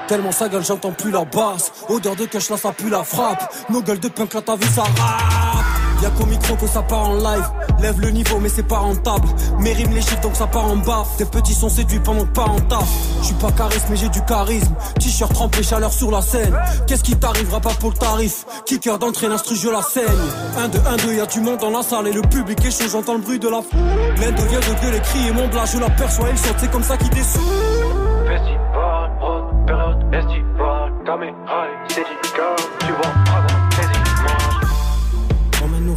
Tellement 0.09 0.33
sa 0.33 0.49
gueule 0.49 0.65
j'entends 0.65 0.93
plus 0.93 1.11
la 1.11 1.27
basse 1.27 1.71
Odeur 1.91 2.17
de 2.17 2.25
cash 2.25 2.49
là 2.49 2.57
ça 2.57 2.73
pue 2.73 2.89
la 2.89 3.05
frappe 3.05 3.55
Nos 3.69 3.83
gueules 3.83 4.01
de 4.01 4.09
punk 4.09 4.33
là 4.33 4.41
t'as 4.41 4.57
vu 4.57 4.67
ça 4.69 4.85
rap 4.85 5.74
Y'a 6.05 6.11
qu'au 6.11 6.27
micro 6.27 6.55
que 6.57 6.67
ça 6.67 6.83
part 6.83 7.09
en 7.09 7.15
live. 7.15 7.51
Lève 7.81 7.99
le 7.99 8.11
niveau, 8.11 8.39
mais 8.39 8.51
c'est 8.51 8.69
pas 8.69 8.77
rentable. 8.77 9.27
Mérime 9.59 9.93
les 9.95 10.03
chiffres, 10.03 10.21
donc 10.21 10.37
ça 10.37 10.47
part 10.47 10.67
en 10.67 10.77
bas. 10.77 11.07
Tes 11.17 11.25
petits 11.25 11.55
sont 11.55 11.71
séduits 11.71 11.99
pendant 12.01 12.25
que 12.25 12.33
pas 12.35 12.45
en 12.45 12.61
taf. 12.61 12.87
Je 13.21 13.27
suis 13.29 13.35
pas 13.37 13.51
charisme, 13.53 13.87
mais 13.89 13.97
j'ai 13.97 14.11
du 14.11 14.23
charisme. 14.27 14.75
T-shirt 15.01 15.33
trempé, 15.33 15.63
chaleur 15.63 15.95
sur 15.95 16.11
la 16.11 16.21
scène. 16.21 16.55
Qu'est-ce 16.87 17.03
qui 17.03 17.17
t'arrivera 17.17 17.59
pas 17.61 17.73
pour 17.81 17.89
le 17.89 17.97
tarif? 17.97 18.45
Kicker 18.67 18.99
d'entrée, 18.99 19.29
l'instru, 19.29 19.57
je 19.57 19.71
la 19.71 19.81
saigne. 19.81 20.05
1, 20.59 20.69
2, 20.69 20.79
1, 20.87 20.97
2, 21.07 21.15
y'a 21.15 21.25
du 21.25 21.41
monde 21.41 21.61
dans 21.61 21.71
la 21.71 21.83
salle 21.83 22.09
et 22.09 22.13
le 22.13 22.21
public 22.21 22.63
est 22.63 22.71
chaud, 22.71 22.91
j'entends 22.93 23.15
le 23.15 23.21
bruit 23.21 23.39
de 23.39 23.49
la 23.49 23.63
foule. 23.63 23.81
L'Inde 24.21 24.39
vient 24.51 24.61
de 24.61 24.81
gueuler, 24.83 25.01
crier 25.01 25.33
mon 25.33 25.49
blas, 25.49 25.65
je 25.65 25.79
l'aperçois, 25.79 26.29
il 26.31 26.39
saute, 26.39 26.57
c'est 26.59 26.71
comme 26.71 26.83
ça 26.83 26.99
qu'il 26.99 27.09
descend. 27.09 27.41
Festival, 28.27 29.11
période 29.67 30.05
caméra, 31.07 31.67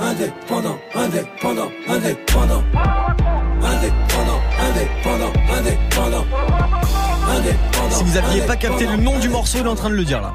Indépendant, 0.00 0.78
indépendant, 0.94 1.68
indépendant. 1.88 2.62
Indépendant, 3.62 4.40
indépendant, 4.60 5.32
indépendant. 5.50 6.24
Indépendant. 7.28 7.90
Si 7.90 8.04
vous 8.04 8.16
aviez 8.16 8.42
pas 8.42 8.56
capté 8.56 8.86
le 8.86 8.96
nom 8.96 9.18
du 9.18 9.28
morceau, 9.28 9.58
il 9.58 9.66
est 9.66 9.68
en 9.68 9.74
train 9.74 9.90
de 9.90 9.96
le 9.96 10.04
dire 10.04 10.22
là. 10.22 10.34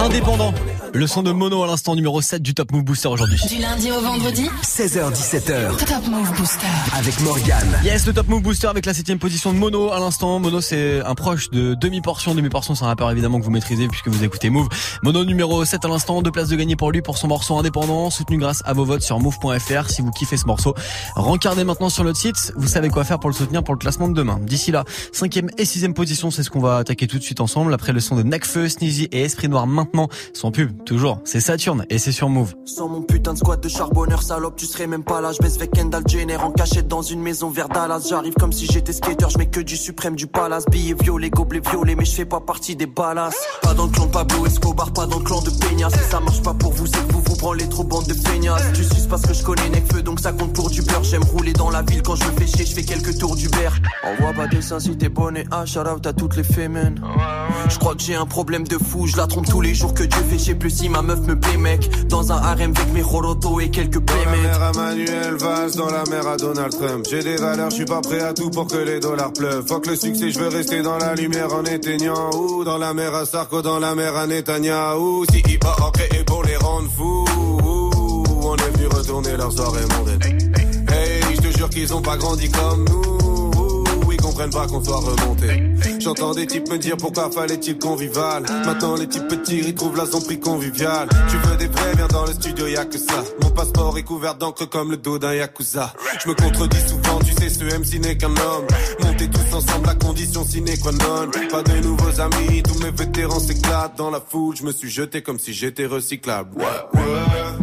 Indépendant. 0.00 0.54
Le 0.94 1.06
son 1.06 1.22
de 1.22 1.30
Mono 1.32 1.62
à 1.62 1.66
l'instant 1.66 1.94
numéro 1.94 2.20
7 2.20 2.42
du 2.42 2.54
Top 2.54 2.72
Move 2.72 2.82
Booster 2.82 3.08
aujourd'hui. 3.08 3.38
Du 3.48 3.60
lundi 3.60 3.90
au 3.92 4.00
vendredi 4.00 4.48
16h17h 4.62 5.76
Top 5.76 6.06
Move 6.08 6.32
Booster. 6.36 6.66
avec 6.96 7.20
Morgane. 7.20 7.80
Yes, 7.84 8.06
le 8.06 8.12
Top 8.12 8.28
Move 8.28 8.42
Booster 8.42 8.68
avec 8.68 8.86
la 8.86 8.94
septième 8.94 9.18
position 9.18 9.52
de 9.52 9.58
Mono 9.58 9.92
à 9.92 10.00
l'instant. 10.00 10.38
Mono, 10.38 10.60
c'est 10.60 11.00
un 11.04 11.14
proche 11.14 11.50
de 11.50 11.74
demi-portion. 11.74 12.34
Demi-portion, 12.34 12.74
c'est 12.74 12.84
un 12.84 12.88
rappeur 12.88 13.10
évidemment 13.10 13.38
que 13.38 13.44
vous 13.44 13.50
maîtrisez 13.50 13.86
puisque 13.88 14.08
vous 14.08 14.24
écoutez 14.24 14.50
Move. 14.50 14.68
Mono 15.02 15.24
numéro 15.24 15.64
7 15.64 15.84
à 15.84 15.88
l'instant. 15.88 16.22
Deux 16.22 16.30
places 16.30 16.48
de 16.48 16.56
gagner 16.56 16.76
pour 16.76 16.90
lui 16.90 17.02
pour 17.02 17.18
son 17.18 17.28
morceau 17.28 17.58
indépendant, 17.58 18.10
soutenu 18.10 18.38
grâce 18.38 18.62
à 18.64 18.72
vos 18.72 18.84
votes 18.84 19.02
sur 19.02 19.20
move.fr. 19.20 19.90
Si 19.90 20.02
vous 20.02 20.10
kiffez 20.10 20.36
ce 20.36 20.46
morceau, 20.46 20.74
rencardez 21.16 21.64
maintenant 21.64 21.90
sur 21.90 22.04
notre 22.04 22.18
site. 22.18 22.52
Vous 22.56 22.68
savez 22.68 22.88
quoi 22.88 23.04
faire 23.04 23.18
pour 23.20 23.30
le 23.30 23.34
soutenir 23.34 23.62
pour 23.62 23.74
le 23.74 23.78
classement 23.78 24.08
de 24.08 24.14
demain. 24.14 24.38
D'ici 24.42 24.72
là, 24.72 24.84
cinquième 25.12 25.48
et 25.58 25.64
sixième 25.64 25.94
position, 25.94 26.30
c'est 26.30 26.42
ce 26.42 26.50
qu'on 26.50 26.60
va 26.60 26.78
attaquer 26.78 27.06
tout 27.06 27.18
de 27.18 27.24
suite 27.24 27.40
ensemble. 27.40 27.72
Après 27.74 27.92
le 27.92 28.00
son 28.00 28.16
de 28.16 28.22
Necfeu, 28.22 28.68
Sneezy 28.68 29.04
et 29.12 29.22
Esprit 29.22 29.48
Noir 29.48 29.66
maintenant. 29.66 30.08
Son 30.34 30.50
pub, 30.50 30.72
toujours. 30.84 31.20
C'est 31.24 31.40
Saturne 31.40 31.84
et 31.90 31.98
c'est 31.98 32.12
sur 32.12 32.28
Move. 32.28 32.54
Sans 32.64 32.88
mon 32.88 33.02
putain 33.02 33.32
de 33.32 33.38
squat 33.38 33.62
de 33.62 33.68
charbonneur 33.68 34.22
salope, 34.22 34.56
tu 34.56 34.66
serais 34.66 34.86
même 34.86 35.04
pas 35.04 35.20
là. 35.20 35.32
Je 35.32 35.38
baisse 35.38 35.56
avec 35.56 35.70
Kendall 35.72 36.02
Jenner 36.06 36.36
en 36.36 36.50
cachette 36.50 36.88
dans 36.88 37.02
une 37.02 37.20
maison 37.20 37.50
vers 37.50 37.68
Dallas. 37.68 38.06
J'arrive 38.08 38.34
comme 38.34 38.52
si 38.52 38.66
j'étais 38.66 38.92
skater, 38.92 39.26
je 39.30 39.38
mets 39.38 39.46
que 39.46 39.60
du 39.60 39.76
suprême 39.76 40.16
du 40.16 40.26
palace. 40.26 40.64
Billets 40.70 40.94
violets, 40.94 41.30
gobelets 41.30 41.60
violets, 41.60 41.94
mais 41.94 42.04
je 42.04 42.14
fais 42.14 42.24
pas 42.24 42.40
partie 42.40 42.76
des 42.76 42.86
balas. 42.86 43.30
Pas 43.62 43.74
dans 43.74 43.86
le 43.86 43.92
clan 43.92 44.06
de 44.06 44.12
Pablo 44.12 44.46
Escobar, 44.46 44.92
pas 44.92 45.06
dans 45.06 45.18
le 45.18 45.24
clan 45.24 45.40
de 45.42 45.50
Peña. 45.50 45.88
Si 45.90 46.10
ça 46.10 46.20
marche 46.20 46.42
pas 46.42 46.54
pour 46.54 46.72
vous, 46.72 46.86
c'est 46.86 47.06
que 47.06 47.12
vous 47.12 47.22
vous 47.22 47.36
branlez 47.36 47.68
trop 47.68 47.84
bande 47.84 48.06
de 48.06 48.14
feignasses. 48.14 48.72
Tu 48.74 48.84
suces 48.84 49.06
parce 49.06 49.22
que 49.22 49.34
je 49.34 49.42
connais 49.42 49.68
Necfeu, 49.70 50.02
donc 50.02 50.20
ça 50.20 50.32
compte 50.32 50.52
pour 50.52 50.70
du 50.70 50.82
beurre. 50.82 51.04
J'aime 51.04 51.24
rouler 51.24 51.52
dans 51.52 51.70
la 51.70 51.82
ville 51.82 52.02
quand 52.02 52.16
je 52.16 52.24
fais 52.24 52.46
chier, 52.46 52.66
je 52.66 52.74
fais 52.74 52.84
quelques 52.84 53.18
tours 53.18 53.36
d'Uber. 53.36 53.70
Envoie 54.04 54.32
pas 54.32 54.46
des 54.46 54.62
seins 54.62 54.80
si 54.80 54.96
t'es 54.96 55.08
bonnet, 55.08 55.44
ah, 55.50 55.66
shout 55.66 55.80
out 55.80 56.06
à 56.06 56.12
toutes 56.12 56.36
les 56.36 56.44
fémènes. 56.44 57.00
Je 57.68 57.78
crois 57.78 57.94
que 57.94 58.02
j'ai 58.02 58.14
un 58.14 58.26
problème 58.26 58.66
de 58.66 58.78
fou, 58.78 59.06
je 59.06 59.16
la 59.16 59.26
trompe 59.26 59.46
tous 59.46 59.60
les 59.60 59.74
jours 59.74 59.94
que 59.94 60.02
Dieu 60.02 60.22
fait, 60.28 60.38
je 60.38 60.44
sais 60.44 60.54
plus 60.68 60.76
si 60.76 60.88
ma 60.88 61.02
meuf 61.02 61.20
me 61.20 61.38
plaît, 61.38 61.56
mec. 61.56 62.08
Dans 62.08 62.32
un 62.32 62.36
harem 62.36 62.72
avec 62.76 62.92
mes 62.92 63.02
rorotos 63.02 63.60
et 63.60 63.70
quelques 63.70 64.04
Dans 64.04 64.14
la 64.14 64.22
playmates. 64.22 64.42
mer 64.42 64.62
à 64.62 64.72
Manuel 64.72 65.34
Valls, 65.36 65.72
dans 65.76 65.90
la 65.90 66.04
mer 66.10 66.26
à 66.26 66.36
Donald 66.36 66.72
Trump. 66.72 67.06
J'ai 67.10 67.22
des 67.22 67.36
valeurs, 67.36 67.70
je 67.70 67.76
suis 67.76 67.84
pas 67.84 68.00
prêt 68.00 68.20
à 68.20 68.32
tout 68.34 68.50
pour 68.50 68.66
que 68.66 68.76
les 68.76 69.00
dollars 69.00 69.32
pleuvent. 69.32 69.66
Fuck 69.66 69.86
le 69.86 69.96
succès, 69.96 70.30
je 70.30 70.38
veux 70.38 70.48
rester 70.48 70.82
dans 70.82 70.98
la 70.98 71.14
lumière 71.14 71.52
en 71.54 71.64
éteignant. 71.64 72.30
Ou 72.34 72.64
dans 72.64 72.78
la 72.78 72.92
mer 72.94 73.14
à 73.14 73.24
Sarko, 73.24 73.62
dans 73.62 73.78
la 73.78 73.94
mer 73.94 74.14
à 74.16 74.26
Netanyahu. 74.26 75.24
Si 75.30 75.38
hip 75.38 75.60
hop 75.64 75.94
créé 75.96 76.24
pour 76.24 76.42
les 76.44 76.56
rendre 76.56 76.88
fous. 76.96 77.24
Ouh, 77.64 78.24
On 78.42 78.56
est 78.56 78.76
venu 78.76 78.86
retourner 78.88 79.36
leur 79.36 79.52
soirée 79.52 79.84
mondaine. 79.96 80.20
Hey, 80.90 81.22
je 81.34 81.40
te 81.40 81.56
jure 81.56 81.70
qu'ils 81.70 81.92
ont 81.94 82.02
pas 82.02 82.16
grandi 82.16 82.50
comme 82.50 82.84
nous. 82.88 83.17
Qu'on. 84.32 84.80
J'entends 86.00 86.32
des 86.32 86.46
types 86.46 86.68
me 86.70 86.78
dire 86.78 86.96
pourquoi 86.96 87.30
fallait-il 87.30 87.78
convivial. 87.78 88.44
Maintenant 88.64 88.94
les 88.94 89.08
types 89.08 89.26
petits 89.26 89.58
ils 89.58 89.74
trouvent 89.74 89.96
la 89.96 90.04
prix 90.04 90.38
convivial. 90.38 91.08
Tu 91.30 91.36
veux 91.38 91.56
des 91.56 91.66
vrais, 91.66 91.94
viens 91.96 92.06
dans 92.08 92.24
le 92.24 92.32
studio, 92.32 92.66
y 92.66 92.76
a 92.76 92.84
que 92.84 92.98
ça. 92.98 93.24
Mon 93.42 93.50
passeport 93.50 93.96
est 93.98 94.02
couvert 94.02 94.34
d'encre 94.34 94.68
comme 94.68 94.90
le 94.90 94.96
dos 94.96 95.18
d'un 95.18 95.34
yakuza. 95.34 95.92
Je 96.22 96.28
me 96.28 96.34
contredis 96.34 96.80
souvent, 96.86 97.18
tu 97.20 97.32
sais, 97.32 97.48
ce 97.48 97.64
MC 97.64 98.00
n'est 98.00 98.16
qu'un 98.16 98.28
homme. 98.28 98.66
Montez 99.00 99.28
tous 99.28 99.56
ensemble, 99.56 99.86
la 99.86 99.94
condition 99.94 100.44
sine 100.44 100.78
qua 100.80 100.92
non. 100.92 101.30
Pas 101.50 101.62
de 101.62 101.80
nouveaux 101.80 102.20
amis, 102.20 102.62
tous 102.62 102.78
mes 102.82 102.90
vétérans 102.90 103.40
s'éclatent 103.40 103.96
dans 103.96 104.10
la 104.10 104.20
foule. 104.20 104.56
Je 104.56 104.64
me 104.64 104.72
suis 104.72 104.90
jeté 104.90 105.22
comme 105.22 105.38
si 105.38 105.52
j'étais 105.52 105.86
recyclable. 105.86 106.50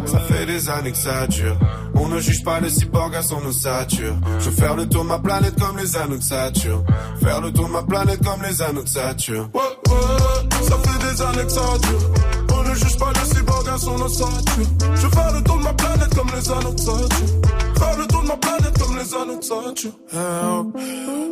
Ça 0.06 0.20
fait 0.20 0.46
des 0.46 0.70
années 0.70 0.92
que 0.92 0.98
ça 0.98 1.28
dure. 1.28 1.58
On 1.96 2.08
ne 2.08 2.20
juge 2.20 2.44
pas 2.44 2.60
les 2.60 2.70
cyborgs 2.70 3.16
à 3.16 3.22
son 3.22 3.44
ossature. 3.46 4.16
Je 4.40 4.50
veux 4.50 4.56
faire 4.56 4.76
le 4.76 4.88
tour 4.88 5.04
de 5.04 5.10
ma 5.10 5.20
planète 5.20 5.56
comme 5.60 5.78
les 5.78 5.96
anneaux 5.96 6.18
de 6.18 6.24
Saturne. 6.24 6.84
Faire 7.22 7.42
le 7.42 7.52
tour 7.52 7.68
de 7.68 7.72
ma 7.72 7.84
planète 7.84 8.20
comme 8.24 8.42
les 8.42 8.62
anneaux 8.62 8.84
de 8.84 8.90
Saturne. 8.90 9.50
Ouais, 9.54 9.62
ouais, 9.62 10.64
ça 10.64 10.78
fait 10.78 11.14
des 11.14 11.22
années 11.22 11.46
que 11.46 11.52
ça 11.52 11.78
dure. 11.82 12.10
On 12.54 12.64
ne 12.70 12.76
juge 12.76 12.98
pas 12.98 13.12
le 13.14 13.36
cyborg 13.36 13.70
à 13.70 13.78
son 13.78 14.02
ossature. 14.02 14.66
Je 14.96 15.08
vais 15.08 15.16
faire 15.16 15.34
le 15.34 15.42
tour 15.44 15.58
de 15.58 15.64
ma 15.64 15.74
planète 15.74 16.16
comme 16.16 16.28
les 16.36 16.52
anneaux 16.52 16.74
de 16.74 16.80
Saturne. 16.80 17.42
Faire 17.78 17.98
le 17.98 18.08
tour 18.08 18.22
de 18.22 18.28
ma 18.28 18.38
planète 18.38 18.78
comme 18.80 18.98
les 18.98 19.14
anneaux 19.16 19.40
de 19.40 19.44
Saturne. 19.44 19.94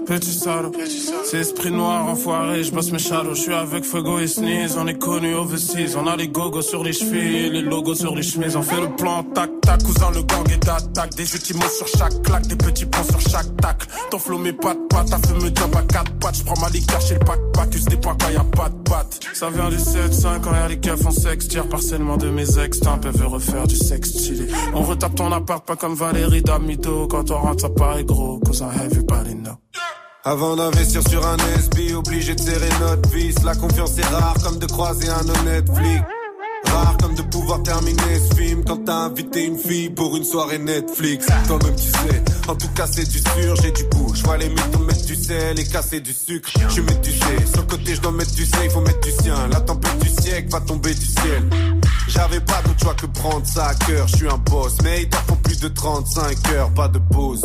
Petit 0.06 0.34
salaud, 0.34 0.72
c'est 1.24 1.38
esprit 1.38 1.72
noir 1.72 2.06
enfoiré, 2.08 2.64
je 2.64 2.72
bosse 2.74 2.92
mes 2.92 3.00
shadows, 3.00 3.36
je 3.36 3.42
suis 3.42 3.54
avec 3.54 3.86
Fuego 3.86 4.20
et 4.20 4.28
Sneeze, 4.28 4.76
on 4.78 4.86
est 4.88 4.98
connus 4.98 5.34
overseas, 5.34 5.96
on 5.96 6.06
a 6.08 6.18
les 6.18 6.28
gogos 6.28 6.62
sur 6.62 6.84
les 6.84 6.92
chevilles, 6.92 7.50
les 7.50 7.62
logos 7.62 7.96
sur 7.96 8.14
les 8.14 8.22
chemises, 8.22 8.58
on 8.58 8.64
fait 8.64 8.82
le 8.82 8.94
plan 8.96 9.24
tac 9.24 9.50
tac, 9.62 9.82
cousin 9.82 10.12
le 10.12 10.24
gang 10.24 10.44
est 10.52 10.64
d'attaque, 10.64 11.16
des 11.16 11.34
ultimos 11.34 11.70
sur 11.78 11.88
chaque 11.88 12.22
claque, 12.22 12.48
des 12.48 12.56
petits 12.58 12.86
points 12.86 13.04
sur 13.04 13.22
chaque 13.22 13.56
tac, 13.58 13.78
ton 14.12 14.20
flow 14.20 14.38
met 14.38 14.52
pas 14.52 14.74
de 14.74 14.80
pattes, 14.90 15.08
t'as 15.10 15.20
fait 15.20 15.36
me 15.36 15.56
job 15.56 15.76
à 15.76 15.82
quatre 15.84 16.12
pattes, 16.20 16.38
je 16.38 16.44
prends 16.44 16.60
ma 16.60 16.70
liqueur 16.70 17.00
chez 17.00 17.14
le 17.14 17.20
pack 17.22 17.40
pack, 17.54 17.74
use 17.74 17.86
des 17.86 17.98
points 17.98 18.18
quand 18.20 18.30
y 18.30 18.36
a 18.36 18.44
pas 18.44 18.70
de 18.70 18.90
pattes, 18.90 19.20
ça 19.34 19.50
vient 19.50 19.70
du 19.70 19.78
7-5 19.78 20.42
quand 20.42 20.54
y'a 20.54 20.68
les 20.68 20.80
keufs 20.80 21.06
en 21.06 21.12
sexe, 21.12 21.48
tire 21.48 21.70
partiellement 21.70 22.18
de 22.18 22.30
mes 22.30 22.60
ex, 22.60 22.82
t'as 22.82 22.92
un 22.92 22.98
peu 22.98 23.10
veut 23.10 23.28
refaire 23.28 23.68
du 23.68 23.78
sexe 23.78 24.10
stylé, 24.10 24.48
on 24.74 24.82
retape 24.82 25.16
ton 25.16 25.32
appart 25.32 25.66
pas 25.66 25.78
comme 25.78 25.96
Valérie 25.96 26.42
Damito, 26.42 27.08
quand 27.08 27.32
on 27.32 27.38
rentre 27.38 27.62
ça 27.62 27.70
paraît 27.70 28.04
gros, 28.04 28.40
cause 28.40 28.60
I 28.60 28.86
everybody 28.86 29.36
know. 29.36 29.58
Avant 30.26 30.56
d'investir 30.56 31.02
sur 31.10 31.28
un 31.28 31.36
SB, 31.60 31.94
obligé 31.96 32.34
de 32.34 32.40
serrer 32.40 32.70
notre 32.80 33.10
vis. 33.10 33.36
La 33.44 33.56
confiance 33.56 33.98
est 33.98 34.06
rare 34.06 34.36
comme 34.42 34.58
de 34.58 34.66
croiser 34.68 35.10
un 35.10 35.28
honnête 35.28 35.66
flic. 35.76 36.02
Rare 36.66 36.96
comme 37.02 37.14
de 37.14 37.24
pouvoir 37.24 37.62
terminer 37.62 38.20
ce 38.30 38.34
film 38.36 38.64
quand 38.64 38.86
t'as 38.86 39.00
invité 39.00 39.44
une 39.44 39.58
fille 39.58 39.90
pour 39.90 40.16
une 40.16 40.24
soirée 40.24 40.60
Netflix. 40.60 41.28
Toi-même 41.46 41.76
tu 41.76 41.90
sais, 41.90 42.24
en 42.48 42.56
tout 42.56 42.70
cas 42.70 42.88
c'est 42.88 43.04
du 43.04 43.20
sûr, 43.20 43.56
j'ai 43.62 43.72
du 43.72 43.84
goût. 43.84 44.14
Je 44.16 44.24
vois 44.24 44.38
les 44.38 44.48
mythos 44.48 44.80
mettre 44.88 45.06
du 45.06 45.16
sel 45.16 45.60
et 45.60 45.66
casser 45.66 46.00
du 46.00 46.14
sucre. 46.14 46.50
Je 46.70 46.80
mets 46.80 46.96
du 46.96 47.12
C, 47.12 47.26
sur 47.52 47.62
le 47.62 47.68
côté 47.68 47.94
je 47.94 48.00
dois 48.00 48.14
mettre 48.14 48.34
du 48.34 48.46
C, 48.46 48.56
il 48.64 48.70
faut 48.70 48.80
mettre 48.80 49.02
du 49.02 49.12
sien. 49.12 49.36
La 49.52 49.60
tempête 49.60 50.00
du 50.00 50.08
siècle 50.10 50.48
va 50.50 50.62
tomber 50.62 50.94
du 50.94 51.06
ciel. 51.06 51.50
J'avais 52.08 52.40
pas 52.40 52.62
d'autre 52.66 52.80
choix 52.82 52.94
que 52.94 53.08
prendre 53.08 53.46
ça 53.46 53.68
à 53.68 53.76
cœur, 53.76 54.08
je 54.08 54.16
suis 54.16 54.30
un 54.30 54.38
boss. 54.38 54.78
Mais 54.84 55.02
il 55.02 55.10
t'en 55.10 55.18
faut 55.28 55.36
plus 55.36 55.60
de 55.60 55.68
35 55.68 56.50
heures, 56.54 56.74
pas 56.74 56.88
de 56.88 57.00
pause. 57.00 57.42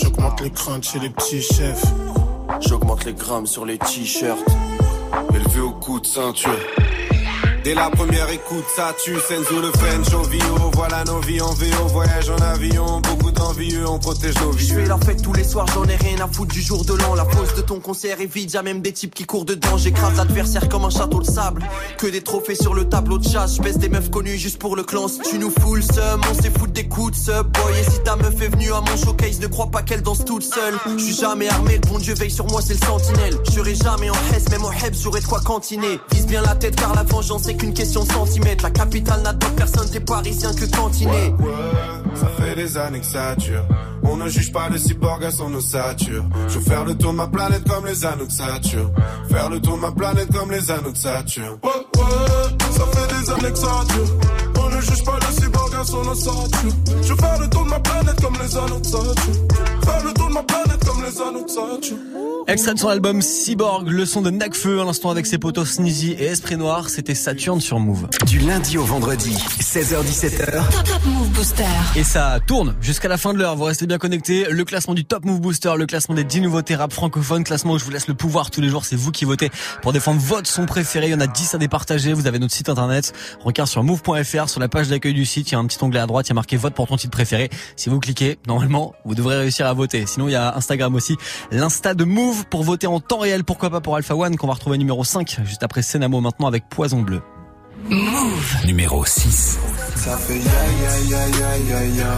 J'augmente 0.00 0.40
les 0.40 0.50
craintes 0.50 0.84
chez 0.84 0.98
les 0.98 1.10
petits 1.10 1.42
chefs. 1.42 1.84
J'augmente 2.66 3.04
les 3.04 3.14
grammes 3.14 3.46
sur 3.46 3.64
les 3.64 3.78
t-shirts. 3.78 4.38
Élevé 5.34 5.60
au 5.60 5.72
coup 5.72 6.00
de 6.00 6.06
ceinture. 6.06 6.50
Dès 7.64 7.74
la 7.74 7.90
première 7.90 8.28
écoute, 8.28 8.64
ça 8.74 8.92
tue. 9.04 9.16
Senzo 9.28 9.60
le 9.60 9.70
French 9.70 10.12
au 10.14 10.22
VO. 10.22 10.70
Voilà 10.74 11.04
nos 11.04 11.20
vies 11.20 11.40
en 11.40 11.52
VO. 11.52 11.86
Voyage 11.92 12.28
en 12.28 12.38
avion. 12.38 13.00
Beaucoup 13.00 13.30
d'envieux, 13.30 13.88
on 13.88 14.00
protège 14.00 14.34
nos 14.40 14.50
vies. 14.50 14.66
Je 14.66 14.74
fais 14.74 14.86
leur 14.86 14.98
fête 14.98 15.22
tous 15.22 15.32
les 15.32 15.44
soirs, 15.44 15.66
j'en 15.72 15.84
ai 15.84 15.94
rien 15.94 16.18
à 16.18 16.26
foutre 16.26 16.52
du 16.52 16.60
jour 16.60 16.84
de 16.84 16.94
l'an. 16.94 17.14
La 17.14 17.24
pause 17.24 17.54
de 17.54 17.60
ton 17.60 17.78
concert 17.78 18.20
est 18.20 18.26
vide, 18.26 18.52
y'a 18.52 18.62
même 18.62 18.80
des 18.80 18.92
types 18.92 19.14
qui 19.14 19.24
courent 19.26 19.44
dedans. 19.44 19.76
J'écrase 19.76 20.16
l'adversaire 20.16 20.68
comme 20.68 20.84
un 20.84 20.90
château 20.90 21.20
de 21.20 21.24
sable. 21.24 21.62
Que 21.98 22.08
des 22.08 22.22
trophées 22.22 22.56
sur 22.56 22.74
le 22.74 22.88
tableau 22.88 23.18
de 23.18 23.28
chasse. 23.28 23.56
Je 23.56 23.62
baisse 23.62 23.78
des 23.78 23.88
meufs 23.88 24.10
connues 24.10 24.38
juste 24.38 24.58
pour 24.58 24.74
le 24.74 24.82
clan. 24.82 25.06
Si 25.06 25.20
tu 25.20 25.38
nous 25.38 25.52
fous 25.60 25.76
le 25.76 25.82
seum, 25.82 26.20
on 26.28 26.34
s'est 26.34 26.50
foutre 26.50 26.72
des 26.72 26.88
coups 26.88 27.12
de 27.12 27.16
sub. 27.16 27.46
Boy, 27.52 27.78
et 27.78 27.88
si 27.88 28.02
ta 28.02 28.16
meuf 28.16 28.40
est 28.42 28.48
venue 28.48 28.72
à 28.72 28.80
mon 28.80 28.96
showcase, 28.96 29.38
ne 29.38 29.46
crois 29.46 29.70
pas 29.70 29.82
qu'elle 29.82 30.02
danse 30.02 30.24
toute 30.24 30.42
seule. 30.42 30.74
Je 30.98 31.04
suis 31.04 31.14
jamais 31.14 31.48
armé, 31.48 31.74
le 31.74 31.88
bon 31.88 31.98
Dieu 31.98 32.14
veille 32.14 32.30
sur 32.30 32.46
moi, 32.48 32.60
c'est 32.60 32.74
le 32.74 32.84
sentinelle. 32.84 33.38
Je 33.46 33.52
serai 33.52 33.76
jamais 33.76 34.10
en 34.10 34.34
hesse, 34.34 34.48
même 34.50 34.64
en 34.64 34.72
hebs, 34.72 34.96
j'aurai 35.00 35.20
de 35.20 35.26
quoi 35.26 35.40
cantiner. 35.40 36.00
Vise 36.10 36.26
bien 36.26 36.42
la 36.42 36.56
tête 36.56 36.74
car 36.74 36.94
la 36.96 37.04
vengeance 37.04 37.46
qu'une 37.56 37.74
question 37.74 38.04
de 38.04 38.12
centimètres. 38.12 38.64
La 38.64 38.70
capitale 38.70 39.22
n'a 39.22 39.34
pas 39.34 39.50
personne, 39.56 39.88
t'es 39.90 40.00
parisien 40.00 40.52
que 40.54 40.64
cantiné. 40.64 41.34
Ça 42.14 42.26
fait 42.38 42.54
des 42.54 42.76
années 42.76 43.00
que 43.00 43.06
ça 43.06 43.34
dure. 43.36 43.64
On 44.04 44.16
ne 44.16 44.28
juge 44.28 44.52
pas 44.52 44.68
le 44.68 44.78
cyborg 44.78 45.24
à 45.24 45.30
son 45.30 45.52
ossature. 45.54 46.24
Je 46.48 46.58
veux 46.58 46.64
faire 46.64 46.84
le 46.84 46.94
tour 46.96 47.12
de 47.12 47.16
ma 47.16 47.28
planète 47.28 47.62
comme 47.68 47.86
les 47.86 48.04
anneaux 48.04 48.26
de 48.26 48.32
Saturne. 48.32 48.92
Faire 49.30 49.48
le 49.48 49.60
tour 49.60 49.76
de 49.76 49.80
ma 49.80 49.92
planète 49.92 50.28
comme 50.32 50.50
les 50.50 50.70
anneaux 50.70 50.90
de 50.90 50.96
Saturne. 50.96 51.58
Ouais, 51.62 51.70
ouais, 51.96 52.72
ça 52.72 52.84
fait 52.86 53.20
des 53.20 53.30
années 53.30 53.52
que 53.52 53.58
ça 53.58 53.84
dure. 53.88 54.41
Juge 54.84 55.04
pas 55.04 55.18
le 55.20 55.40
cyborg 55.40 55.74
à 55.74 55.84
son 55.84 56.08
ossature. 56.08 56.72
Je 57.02 57.08
veux 57.08 57.16
faire 57.16 57.38
le 57.40 57.48
tour 57.48 57.64
de 57.64 57.70
ma 57.70 57.80
planète 57.80 58.20
comme 58.20 58.34
les 58.42 58.56
anneaux. 58.56 58.82
Faire 59.84 60.04
le 60.04 60.12
tour 60.12 60.28
de 60.28 60.34
ma 60.34 60.42
planète 60.42 60.84
comme 60.84 61.02
les 61.02 61.20
anneaux. 61.20 61.46
Extrait 62.48 62.74
de 62.74 62.78
son 62.78 62.88
album 62.88 63.22
Cyborg, 63.22 63.88
le 63.88 64.04
son 64.04 64.20
de 64.20 64.30
Necfeu 64.30 64.80
à 64.80 64.84
l'instant 64.84 65.10
avec 65.10 65.26
ses 65.26 65.38
potos 65.38 65.64
Sneezy 65.64 66.12
et 66.12 66.24
Esprit 66.24 66.56
Noir, 66.56 66.88
c'était 66.88 67.14
Saturne 67.14 67.60
sur 67.60 67.78
Move. 67.78 68.08
Du 68.26 68.40
lundi 68.40 68.78
au 68.78 68.84
vendredi, 68.84 69.36
16h17h. 69.60 70.68
Top 70.70 70.84
Top 70.84 71.04
Move 71.04 71.28
Booster. 71.30 71.64
Et 71.96 72.04
ça 72.04 72.40
tourne 72.46 72.74
jusqu'à 72.80 73.08
la 73.08 73.16
fin 73.16 73.32
de 73.32 73.38
l'heure, 73.38 73.56
vous 73.56 73.64
restez 73.64 73.86
bien 73.86 73.98
connectés. 73.98 74.46
Le 74.50 74.64
classement 74.64 74.94
du 74.94 75.04
Top 75.04 75.24
Move 75.24 75.40
Booster, 75.40 75.72
le 75.76 75.86
classement 75.86 76.14
des 76.14 76.24
10 76.24 76.40
nouveautés 76.40 76.74
rap 76.74 76.92
francophones, 76.92 77.44
classement 77.44 77.74
où 77.74 77.78
je 77.78 77.84
vous 77.84 77.90
laisse 77.90 78.08
le 78.08 78.14
pouvoir 78.14 78.50
tous 78.50 78.60
les 78.60 78.68
jours, 78.68 78.84
c'est 78.84 78.96
vous 78.96 79.12
qui 79.12 79.24
votez 79.24 79.50
pour 79.80 79.92
défendre 79.92 80.20
votre 80.20 80.48
son 80.48 80.66
préféré. 80.66 81.06
Il 81.06 81.12
y 81.12 81.14
en 81.14 81.20
a 81.20 81.26
10 81.26 81.54
à 81.54 81.58
départager, 81.58 82.12
vous 82.12 82.26
avez 82.26 82.38
notre 82.38 82.54
site 82.54 82.68
internet, 82.68 83.12
regarde 83.44 83.68
sur 83.68 83.84
move.fr, 83.84 84.48
sur 84.48 84.60
la 84.60 84.68
page 84.72 84.88
d'accueil 84.88 85.12
du 85.14 85.24
site, 85.24 85.50
il 85.50 85.52
y 85.52 85.54
a 85.54 85.58
un 85.58 85.66
petit 85.66 85.78
onglet 85.84 86.00
à 86.00 86.06
droite, 86.06 86.26
il 86.26 86.30
y 86.30 86.32
a 86.32 86.34
marqué 86.34 86.56
vote 86.56 86.74
pour 86.74 86.88
ton 86.88 86.96
titre 86.96 87.12
préféré. 87.12 87.50
Si 87.76 87.90
vous 87.90 88.00
cliquez, 88.00 88.38
normalement, 88.48 88.94
vous 89.04 89.14
devrez 89.14 89.36
réussir 89.36 89.66
à 89.66 89.72
voter. 89.74 90.06
Sinon, 90.06 90.28
il 90.28 90.32
y 90.32 90.36
a 90.36 90.56
Instagram 90.56 90.94
aussi, 90.94 91.16
l'insta 91.52 91.94
de 91.94 92.04
Move 92.04 92.46
pour 92.46 92.64
voter 92.64 92.86
en 92.86 92.98
temps 92.98 93.18
réel, 93.18 93.44
pourquoi 93.44 93.70
pas 93.70 93.80
pour 93.80 93.94
Alpha 93.94 94.16
One 94.16 94.36
qu'on 94.36 94.46
va 94.48 94.54
retrouver 94.54 94.78
numéro 94.78 95.04
5 95.04 95.40
juste 95.44 95.62
après 95.62 95.82
Senamo 95.82 96.20
maintenant 96.20 96.48
avec 96.48 96.68
Poison 96.68 97.02
Bleu. 97.02 97.20
Move. 97.88 98.56
Numéro 98.64 99.04
6. 99.04 99.58
Ça 99.96 100.16
fait 100.16 100.38
ya 100.38 100.40
ya 100.40 100.98
ya 101.10 101.28
ya 101.28 101.56
ya 101.56 101.86
ya. 101.96 102.14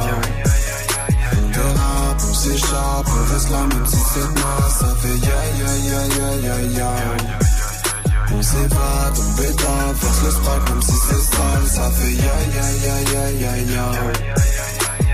De 1.53 1.61
rap, 1.61 2.21
on 2.29 2.35
s'échappe, 2.35 3.07
on 3.07 3.33
reste 3.35 3.51
là 3.51 3.67
même 3.67 3.87
si 3.87 3.97
c'est 3.97 4.21
mal. 4.21 4.71
Ça 4.71 4.95
fait 5.01 5.19
ya 5.27 5.39
ya 5.59 5.73
ya 5.89 6.01
ya 6.43 6.61
ya 6.79 6.87
ya. 7.29 7.44
On 8.45 8.47
s'évade, 8.47 9.17
on 9.19 9.41
bêta, 9.41 9.75
verse 10.03 10.23
le 10.23 10.31
sprite 10.31 10.69
même 10.69 10.83
si 10.83 10.93
c'est 10.93 11.23
sale. 11.35 11.67
Ça 11.67 11.91
fait 11.93 12.13
ya 12.13 12.37
ya 12.55 12.67
ya 12.85 12.97
ya 13.13 13.25
ya 13.41 13.53
ya. 13.73 13.87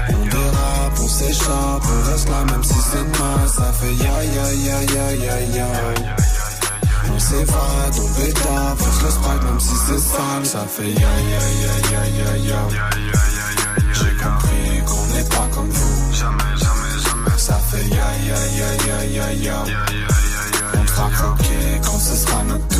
On 0.08 0.24
dérape, 0.26 0.98
on 1.00 1.08
s'échappe, 1.08 1.84
on 1.86 2.10
reste 2.10 2.28
là 2.28 2.44
même 2.50 2.64
si 2.64 2.74
c'est 2.90 3.18
mal. 3.20 3.48
Ça 3.56 3.72
fait 3.72 3.94
ya 3.94 4.16
ya 4.34 4.46
ya 4.66 4.78
ya 4.82 5.06
ya 5.14 5.36
ya. 5.56 5.68
On 7.14 7.18
s'évade, 7.20 7.96
on 8.02 8.08
bêta, 8.20 8.74
verse 8.76 9.02
le 9.04 9.10
sprite 9.10 9.42
même 9.44 9.60
si 9.60 9.76
c'est 9.86 10.00
sale. 10.00 10.44
Ça 10.44 10.66
fait 10.66 10.90
ya 10.90 11.12
ya 11.30 11.42
ya 11.62 11.74
ya 11.92 12.02
ya 12.18 12.30
ya. 12.48 12.60
J'ai 13.92 14.14
compris 14.24 14.82
qu'on 14.88 15.06
n'est 15.14 15.28
pas 15.28 15.48
comme 15.54 15.70
vous. 15.70 16.12
Jamais, 16.14 16.56
jamais, 16.56 16.96
jamais. 17.04 17.38
Ça 17.38 17.60
fait 17.70 17.86
ya 17.86 18.08
ya 18.26 18.40
ya 18.58 18.70
ya 18.88 18.98
ya 19.06 19.32
ya. 19.34 19.64
On 20.74 20.84
croquer 20.84 21.80
quand 21.84 21.98
ce 22.00 22.16
sera 22.16 22.42
notre 22.42 22.66
tour. 22.68 22.79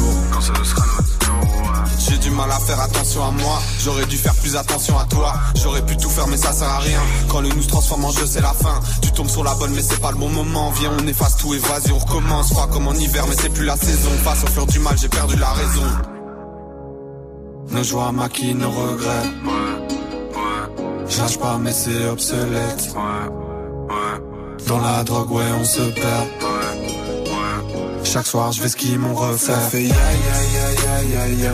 J'ai 1.98 2.18
du 2.18 2.30
mal 2.30 2.50
à 2.50 2.58
faire 2.58 2.80
attention 2.80 3.24
à 3.24 3.30
moi, 3.30 3.60
j'aurais 3.84 4.06
dû 4.06 4.16
faire 4.16 4.34
plus 4.34 4.56
attention 4.56 4.98
à 4.98 5.04
toi. 5.04 5.34
J'aurais 5.54 5.84
pu 5.84 5.96
tout 5.96 6.08
faire 6.08 6.26
mais 6.26 6.36
ça 6.36 6.52
sert 6.52 6.68
à 6.68 6.78
rien. 6.78 7.00
Quand 7.28 7.40
le 7.40 7.48
nous 7.48 7.62
se 7.62 7.68
transforme 7.68 8.04
en 8.04 8.10
jeu 8.10 8.26
c'est 8.26 8.40
la 8.40 8.52
fin. 8.52 8.80
Tu 9.02 9.12
tombes 9.12 9.28
sur 9.28 9.44
la 9.44 9.54
bonne 9.54 9.72
mais 9.74 9.82
c'est 9.82 10.00
pas 10.00 10.10
le 10.10 10.18
bon 10.18 10.28
moment. 10.28 10.70
Viens 10.70 10.92
on 10.98 11.06
efface 11.06 11.36
tout 11.36 11.54
et 11.54 11.58
vas-y 11.58 11.92
on 11.92 11.98
recommence. 11.98 12.48
Froid 12.52 12.68
comme 12.72 12.88
en 12.88 12.94
hiver 12.94 13.24
mais 13.28 13.36
c'est 13.38 13.50
plus 13.50 13.64
la 13.64 13.76
saison. 13.76 14.10
Face 14.24 14.42
au 14.44 14.46
fleur 14.48 14.66
du 14.66 14.78
mal 14.80 14.96
j'ai 14.98 15.08
perdu 15.08 15.36
la 15.36 15.52
raison. 15.52 15.86
Nos 17.70 17.84
joies 17.84 18.12
maquillent 18.12 18.54
nos 18.54 18.70
regrets. 18.70 19.30
Lâche 21.18 21.38
pas 21.38 21.58
mais 21.58 21.72
c'est 21.72 22.08
obsolète. 22.08 22.94
Dans 24.66 24.78
la 24.78 25.04
drogue 25.04 25.32
ouais 25.32 25.44
on 25.60 25.64
se 25.64 25.82
perd. 25.82 26.49
Chaque 28.04 28.26
soir 28.26 28.52
je 28.52 28.62
vais 28.62 28.68
skier 28.68 28.98
mon 28.98 29.14
reflet. 29.14 29.54
Ça 29.54 29.60
fait 29.60 29.84
ya 29.84 29.94
ya 29.94 30.38
ya 30.54 30.66
ya 30.82 31.02
ya 31.02 31.26
ya. 31.28 31.52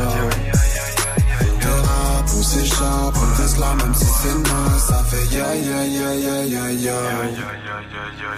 On 2.39 2.43
s'échappe, 2.43 3.17
on 3.17 3.61
là 3.61 3.75
même 3.77 3.95
si 3.95 4.05
c'est 4.05 4.35
naze. 4.35 4.85
Ça 4.89 5.03
fait 5.09 5.27
ya 5.35 5.55
ya 5.55 5.85
ya 5.87 6.15
ya 6.15 6.37
ya 6.45 6.71
ya. 6.73 6.99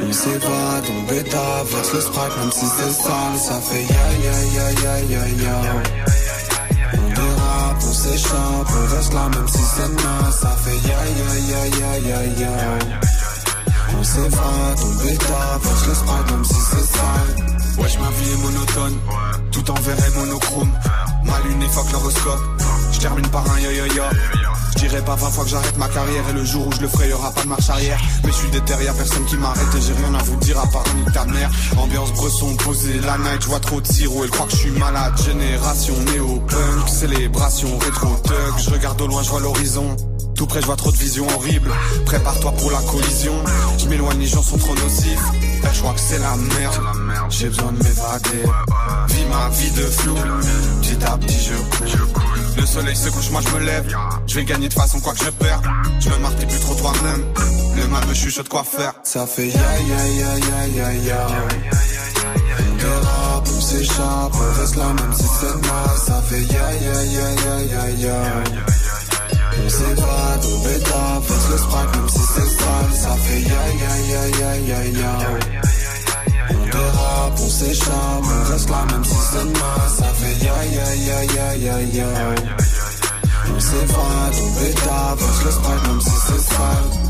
On 0.01 0.13
s'évade, 0.13 0.85
on 0.89 1.03
bêta, 1.11 1.65
verse 1.65 1.93
le 1.95 2.01
sprite 2.01 2.37
même 2.39 2.53
si 2.53 2.67
c'est 2.67 2.93
sale. 2.93 3.39
Ça 3.39 3.61
fait 3.61 3.83
ya 3.83 4.07
ya 4.25 4.37
ya 4.55 4.95
ya 5.03 5.23
ya. 5.43 5.57
On 7.81 7.93
s'échappe, 7.93 8.71
on 8.71 8.97
reste 8.97 9.13
là 9.13 9.29
même 9.35 9.49
si 9.49 9.63
c'est 9.75 9.89
naze. 9.89 10.39
Ça 10.41 10.57
fait 10.63 10.79
ya 10.89 11.01
ya 11.19 11.31
ya 11.51 11.63
ya 11.79 11.93
ya 12.09 12.21
ya. 12.41 12.53
On 13.99 14.05
s'évade, 14.05 14.79
on 14.85 15.05
bêta, 15.05 15.59
verse 15.61 15.87
le 15.89 15.95
sprite 15.95 16.31
même 16.31 16.45
si 16.45 16.61
c'est 16.71 16.87
sale. 16.97 17.58
Wesh 17.81 17.99
ma 17.99 18.11
vie 18.11 18.33
est 18.33 18.43
monotone, 18.43 18.99
tout 19.53 19.71
en 19.71 19.75
vert 19.75 19.97
et 20.07 20.19
monochrome. 20.19 20.73
Ma 21.25 21.39
lune 21.41 21.63
est 21.63 21.69
fuck 21.69 21.91
l'horoscope, 21.93 22.41
je 22.93 22.99
termine 23.01 23.29
par 23.29 23.45
un 23.51 23.61
yo 23.61 23.71
yo 23.71 23.87
yo. 23.95 24.03
Je 24.75 24.87
dirais 24.87 25.03
pas 25.05 25.17
20 25.17 25.31
fois 25.31 25.45
que 25.45 25.51
j'arrête 25.51 25.77
ma 25.77 25.89
carrière 25.89 26.23
et 26.31 26.33
le 26.33 26.45
jour 26.45 26.67
où 26.67 26.73
je 26.73 26.81
le 26.81 26.89
ferai 26.89 27.09
y'aura 27.09 27.33
pas 27.33 27.43
de 27.43 27.49
marche 27.49 27.69
arrière. 27.69 28.01
Mais 28.25 28.31
je 28.31 28.37
suis 28.37 28.51
déter, 28.51 28.75
y'a 28.85 28.93
personne 28.93 29.25
qui 29.27 29.37
m'arrête 29.37 29.75
et 29.77 29.81
j'ai 29.81 29.93
rien 29.93 30.15
à 30.15 30.23
vous 30.23 30.37
dire 30.37 30.59
à 30.61 30.67
part 30.67 30.85
nique 30.95 31.13
ta 31.13 31.25
mère. 31.25 31.51
Ambiance 31.77 32.13
bresson 32.13 32.55
posée, 32.57 33.01
la 33.01 33.19
night, 33.19 33.43
je 33.43 33.49
vois 33.49 33.61
trop 33.61 33.81
de 33.81 33.87
sirop, 33.87 34.25
elle 34.25 34.31
croit 34.31 34.47
que 34.47 34.53
je 34.53 34.57
suis 34.57 34.71
malade. 34.71 35.21
Génération 35.25 35.95
néo-punk, 36.13 36.89
célébration 36.89 37.77
rétro-tug. 37.79 38.59
Je 38.59 38.71
regarde 38.71 39.01
au 39.03 39.07
loin, 39.09 39.23
je 39.23 39.31
vois 39.31 39.41
l'horizon. 39.41 39.97
Tout 40.39 40.47
près, 40.47 40.61
je 40.61 40.67
vois 40.67 40.77
trop 40.77 40.93
de 40.93 40.97
visions 40.97 41.27
horribles. 41.35 41.73
Prépare-toi 42.07 42.53
pour 42.53 42.71
la 42.71 42.79
collision. 42.83 43.35
Je 43.77 43.87
m'éloigne, 43.89 44.21
les 44.21 44.27
gens 44.29 44.41
sont 44.41 44.57
trop 44.57 44.73
nocifs. 44.77 45.19
Eh, 45.35 45.67
Je 45.75 45.81
crois 45.81 45.93
que 45.95 46.01
c'est 46.01 46.21
la 46.21 46.37
merde. 46.37 46.79
J'ai 47.29 47.49
besoin 47.49 47.73
de 47.73 47.79
m'évader. 47.83 48.45
Vis 49.09 49.25
ma 49.29 49.49
vie 49.49 49.71
de 49.73 49.83
flou. 49.83 50.15
Petit 50.81 51.05
à 51.05 51.19
petit, 51.19 51.41
je 51.41 51.55
coule. 51.55 51.89
Le 52.57 52.67
soleil 52.67 52.95
se 52.95 53.09
couche, 53.09 53.31
moi 53.31 53.41
je 53.45 53.53
me 53.59 53.65
lève. 53.65 53.93
Je 54.29 54.35
vais 54.37 54.45
gagner 54.45 54.69
de 54.69 54.75
façon 54.75 55.01
quoi 55.01 55.13
que 55.13 55.25
je 55.25 55.31
perds. 55.31 55.61
Je 55.99 56.09
me 56.09 56.17
marre, 56.19 56.37
t'es 56.37 56.47
plus 56.47 56.61
trop 56.61 56.75
toi-même. 56.77 57.25
Le 57.77 57.89
mal 57.89 58.07
me 58.07 58.15
chuchote 58.15 58.49
quoi 58.49 58.63
faire? 58.63 58.93
Ça 59.03 59.27
fait 59.27 59.49
ya 59.49 59.55
ya 59.59 60.07
ya 60.07 60.39
ya 60.39 60.67
ya 60.69 60.93
ya. 60.95 61.27
De 62.79 62.87
rap, 62.87 63.45
on 63.57 63.61
s'échappe, 63.61 64.37
reste 64.61 64.77
là 64.77 64.87
même 64.87 65.13
si 65.15 65.25
c'est 65.41 65.67
mal. 65.67 65.99
Ça 66.07 66.23
fait 66.29 66.43
ya 66.43 66.73
ya 66.75 67.03
ya 67.03 67.33
ya 67.35 67.91
ya 67.91 67.91
ya. 67.91 68.23
On 69.69 69.71
s'évade, 69.71 70.45
on 70.47 70.65
bêta, 70.65 71.21
verse 71.29 71.51
le 71.51 71.59
sprite 71.59 71.95
même 71.95 72.09
si 72.09 72.21
c'est 72.21 72.51
sale. 72.57 72.93
Ça 72.95 73.15
fait 73.17 73.43
ya 73.43 73.65
ya 73.83 73.93
ya 74.09 74.23
ya 74.41 74.53
ya 74.57 74.81
ya. 74.99 75.13
On 76.51 76.65
dérape, 76.65 77.39
on 77.39 77.51
s'échappe, 77.51 78.25
on 78.25 78.51
reste 78.51 78.71
là 78.71 78.87
même 78.91 79.05
si 79.05 79.19
c'est 79.31 79.45
mal. 79.45 79.89
Ça 79.99 80.07
fait 80.15 80.37
ya 80.43 80.65
ya 80.65 80.89
ya 80.95 81.19
ya 81.35 81.55
ya 81.55 81.83
ya. 81.83 82.07
On 83.55 83.61
s'évade, 83.61 84.37
on 84.43 84.51
bêta, 84.59 85.15
verse 85.19 85.45
le 85.45 85.51
sprite 85.51 85.87
même 85.87 86.01
si 86.01 86.17
c'est 86.27 86.55
sale. 86.55 87.08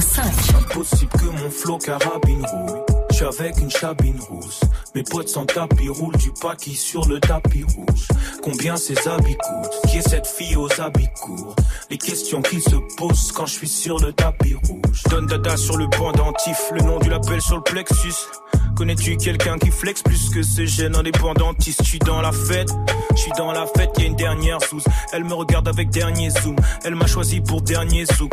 05. 0.00 0.24
Impossible 0.58 1.12
que 1.12 1.24
mon 1.24 1.50
flot 1.50 1.78
carabine 1.78 2.44
rouille. 2.44 2.80
Je 3.10 3.16
suis 3.16 3.24
avec 3.26 3.58
une 3.58 3.70
chabine 3.70 4.18
rousse. 4.28 4.60
Mes 4.94 5.04
potes 5.04 5.28
sans 5.28 5.46
tapis 5.46 5.88
roulent 5.88 6.16
du 6.16 6.32
paquis 6.32 6.74
sur 6.74 7.06
le 7.06 7.20
tapis 7.20 7.62
rouge. 7.62 8.08
Combien 8.42 8.76
ces 8.76 8.96
habits 9.06 9.36
coûtent? 9.36 9.90
Qui 9.90 9.98
est 9.98 10.08
cette 10.08 10.26
fille 10.26 10.56
aux 10.56 10.68
habits 10.80 11.08
courts? 11.20 11.54
Les 11.90 11.98
questions 11.98 12.42
qui 12.42 12.60
se 12.60 12.74
posent 12.96 13.30
quand 13.30 13.46
je 13.46 13.52
suis 13.52 13.68
sur 13.68 13.98
le 14.00 14.12
tapis 14.12 14.54
rouge. 14.54 15.02
Donne 15.10 15.26
dada 15.26 15.56
sur 15.56 15.76
le 15.76 15.88
pendentif, 15.88 16.58
le 16.72 16.82
nom 16.82 16.98
du 16.98 17.08
label 17.08 17.40
sur 17.40 17.56
le 17.56 17.62
plexus. 17.62 18.14
Connais-tu 18.76 19.16
quelqu'un 19.16 19.58
qui 19.58 19.70
flex 19.70 20.02
plus 20.02 20.30
que 20.30 20.42
ces 20.42 20.66
gènes 20.66 20.96
indépendantistes 20.96 21.84
Je 21.84 21.88
suis 21.88 21.98
dans 22.00 22.20
la 22.20 22.32
fête, 22.32 22.70
je 23.12 23.20
suis 23.20 23.32
dans 23.38 23.52
la 23.52 23.66
fête, 23.66 23.90
y 23.98 24.02
a 24.02 24.06
une 24.06 24.16
dernière 24.16 24.60
sous. 24.62 24.82
Elle 25.12 25.22
me 25.22 25.34
regarde 25.34 25.68
avec 25.68 25.90
dernier 25.90 26.30
zoom, 26.30 26.56
elle 26.84 26.96
m'a 26.96 27.06
choisi 27.06 27.40
pour 27.40 27.62
dernier 27.62 28.04
souk. 28.06 28.32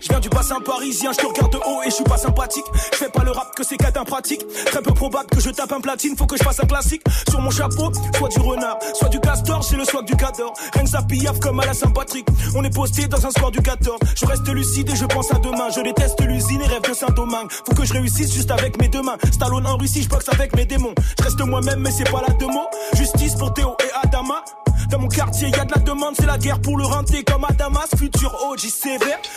Je 0.00 0.08
viens 0.08 0.20
du 0.20 0.28
bassin 0.28 0.60
parisien, 0.60 1.12
je 1.12 1.18
te 1.18 1.26
regarde 1.26 1.52
de 1.52 1.58
haut 1.58 1.82
et 1.84 1.90
je 1.90 1.94
suis 1.94 2.04
pas 2.04 2.18
sympathique. 2.18 2.64
Je 2.92 2.96
fais 2.96 3.08
pas 3.08 3.24
le 3.24 3.30
rap 3.30 3.54
que 3.54 3.64
c'est 3.64 3.76
qu'être 3.76 4.04
pratique. 4.04 4.44
Très 4.66 4.82
peu 4.82 4.92
probable 4.92 5.28
que 5.30 5.40
je 5.40 5.50
tape 5.50 5.72
un 5.72 5.80
platine, 5.80 6.16
faut 6.16 6.26
que 6.26 6.36
je 6.36 6.42
fasse 6.42 6.60
un 6.60 6.66
classique. 6.66 7.02
Sur 7.28 7.40
mon 7.40 7.50
chapeau, 7.50 7.90
soit 8.16 8.28
du 8.28 8.38
renard, 8.38 8.78
soit 8.94 9.08
du 9.08 9.20
castor, 9.20 9.62
j'ai 9.62 9.76
le 9.76 9.84
swag 9.84 10.04
du 10.04 10.16
cador. 10.16 10.54
Rien 10.74 10.86
ça 10.86 11.02
pillave 11.02 11.38
comme 11.40 11.60
à 11.60 11.66
la 11.66 11.74
Saint-Patrick. 11.74 12.26
On 12.54 12.62
est 12.64 12.74
posté 12.74 13.06
dans 13.06 13.24
un 13.26 13.30
score 13.30 13.50
du 13.50 13.60
14. 13.60 13.98
Je 14.14 14.26
reste 14.26 14.48
lucide 14.48 14.90
et 14.90 14.96
je 14.96 15.04
pense 15.04 15.32
à 15.32 15.38
demain. 15.38 15.68
Je 15.74 15.80
déteste 15.80 16.20
l'usine 16.22 16.60
et 16.62 16.66
rêve 16.66 16.82
de 16.82 16.94
Saint-Domingue. 16.94 17.50
Faut 17.50 17.74
que 17.74 17.84
je 17.84 17.92
réussisse 17.92 18.32
juste 18.32 18.50
avec 18.50 18.80
mes 18.80 18.88
deux 18.88 19.02
mains. 19.02 19.16
Stallone 19.32 19.66
en 19.66 19.76
Russie, 19.76 20.02
je 20.02 20.08
boxe 20.08 20.28
avec 20.28 20.54
mes 20.56 20.66
démons. 20.66 20.94
Je 21.18 21.24
reste 21.24 21.40
moi-même, 21.40 21.80
mais 21.80 21.90
c'est 21.90 22.10
pas 22.10 22.22
la 22.26 22.34
deux 22.34 22.46
mots. 22.46 22.68
Justice 22.94 23.34
pour 23.34 23.52
Théo 23.54 23.76
et 23.80 24.06
Adama. 24.06 24.42
Dans 24.90 24.98
mon 24.98 25.08
quartier, 25.08 25.48
y 25.48 25.54
a 25.54 25.64
de 25.64 25.72
la 25.72 25.80
demande, 25.80 26.14
c'est 26.16 26.26
la 26.26 26.38
guerre 26.38 26.60
pour 26.60 26.76
le 26.76 26.84
renter 26.84 27.24
comme 27.24 27.44
à 27.44 27.52
Damas. 27.52 27.88
Futur 27.96 28.34
OG 28.50 28.60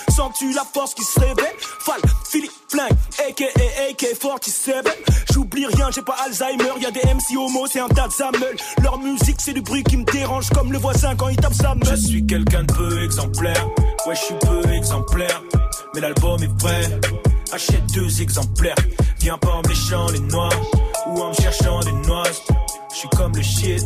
sens-tu 0.09 0.53
la 0.53 0.63
force 0.73 0.93
qui 0.93 1.03
se 1.03 1.19
réveille 1.19 1.55
Fall, 1.79 2.01
Philippe 2.29 2.51
Flingue, 2.67 2.91
aka 3.27 3.45
AK-47. 3.89 4.71
J'oublie 5.33 5.65
rien, 5.65 5.89
j'ai 5.91 6.01
pas 6.01 6.15
Alzheimer, 6.25 6.71
y 6.81 6.85
a 6.85 6.91
des 6.91 7.01
MC 7.01 7.37
homo, 7.37 7.65
c'est 7.67 7.79
un 7.79 7.87
tas. 7.87 8.09
Leur 8.81 8.99
musique, 8.99 9.37
c'est 9.39 9.53
du 9.53 9.61
bruit 9.61 9.83
qui 9.83 9.97
me 9.97 10.03
dérange 10.03 10.49
comme 10.49 10.71
le 10.71 10.77
voisin 10.77 11.15
quand 11.15 11.29
il 11.29 11.37
tape 11.37 11.53
sa 11.53 11.75
meule. 11.75 11.87
Je 11.89 11.95
suis 11.95 12.25
quelqu'un 12.25 12.63
de 12.63 12.73
peu 12.73 13.03
exemplaire, 13.03 13.67
ouais 14.07 14.15
je 14.15 14.21
suis 14.21 14.35
peu 14.35 14.69
exemplaire, 14.73 15.41
mais 15.93 16.01
l'album 16.01 16.41
est 16.43 16.57
prêt. 16.57 16.99
Achète 17.51 17.85
deux 17.93 18.21
exemplaires, 18.21 18.75
viens 19.19 19.37
pas 19.37 19.51
en 19.51 19.61
me 19.61 20.11
les 20.13 20.19
noix 20.19 20.49
ou 21.07 21.21
en 21.21 21.29
me 21.29 21.33
cherchant 21.33 21.79
des 21.79 21.91
noix. 22.07 22.23
Je 22.91 22.97
suis 22.97 23.09
comme 23.09 23.35
le 23.35 23.41
shit, 23.41 23.85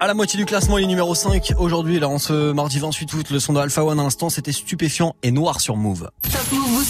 À 0.00 0.06
la 0.06 0.14
moitié 0.14 0.38
du 0.38 0.46
classement, 0.46 0.78
il 0.78 0.84
est 0.84 0.86
numéro 0.86 1.14
5 1.14 1.52
aujourd'hui. 1.58 2.00
Là, 2.00 2.08
en 2.08 2.18
ce 2.18 2.52
mardi 2.52 2.78
28 2.78 3.12
août, 3.12 3.30
le 3.30 3.38
son 3.38 3.52
de 3.52 3.60
Alpha 3.60 3.84
One 3.84 4.00
à 4.00 4.02
l'instant, 4.02 4.30
c'était 4.30 4.52
stupéfiant 4.52 5.14
et 5.22 5.30
noir 5.30 5.60
sur 5.60 5.76
Move. 5.76 6.10
Move. 6.52 6.80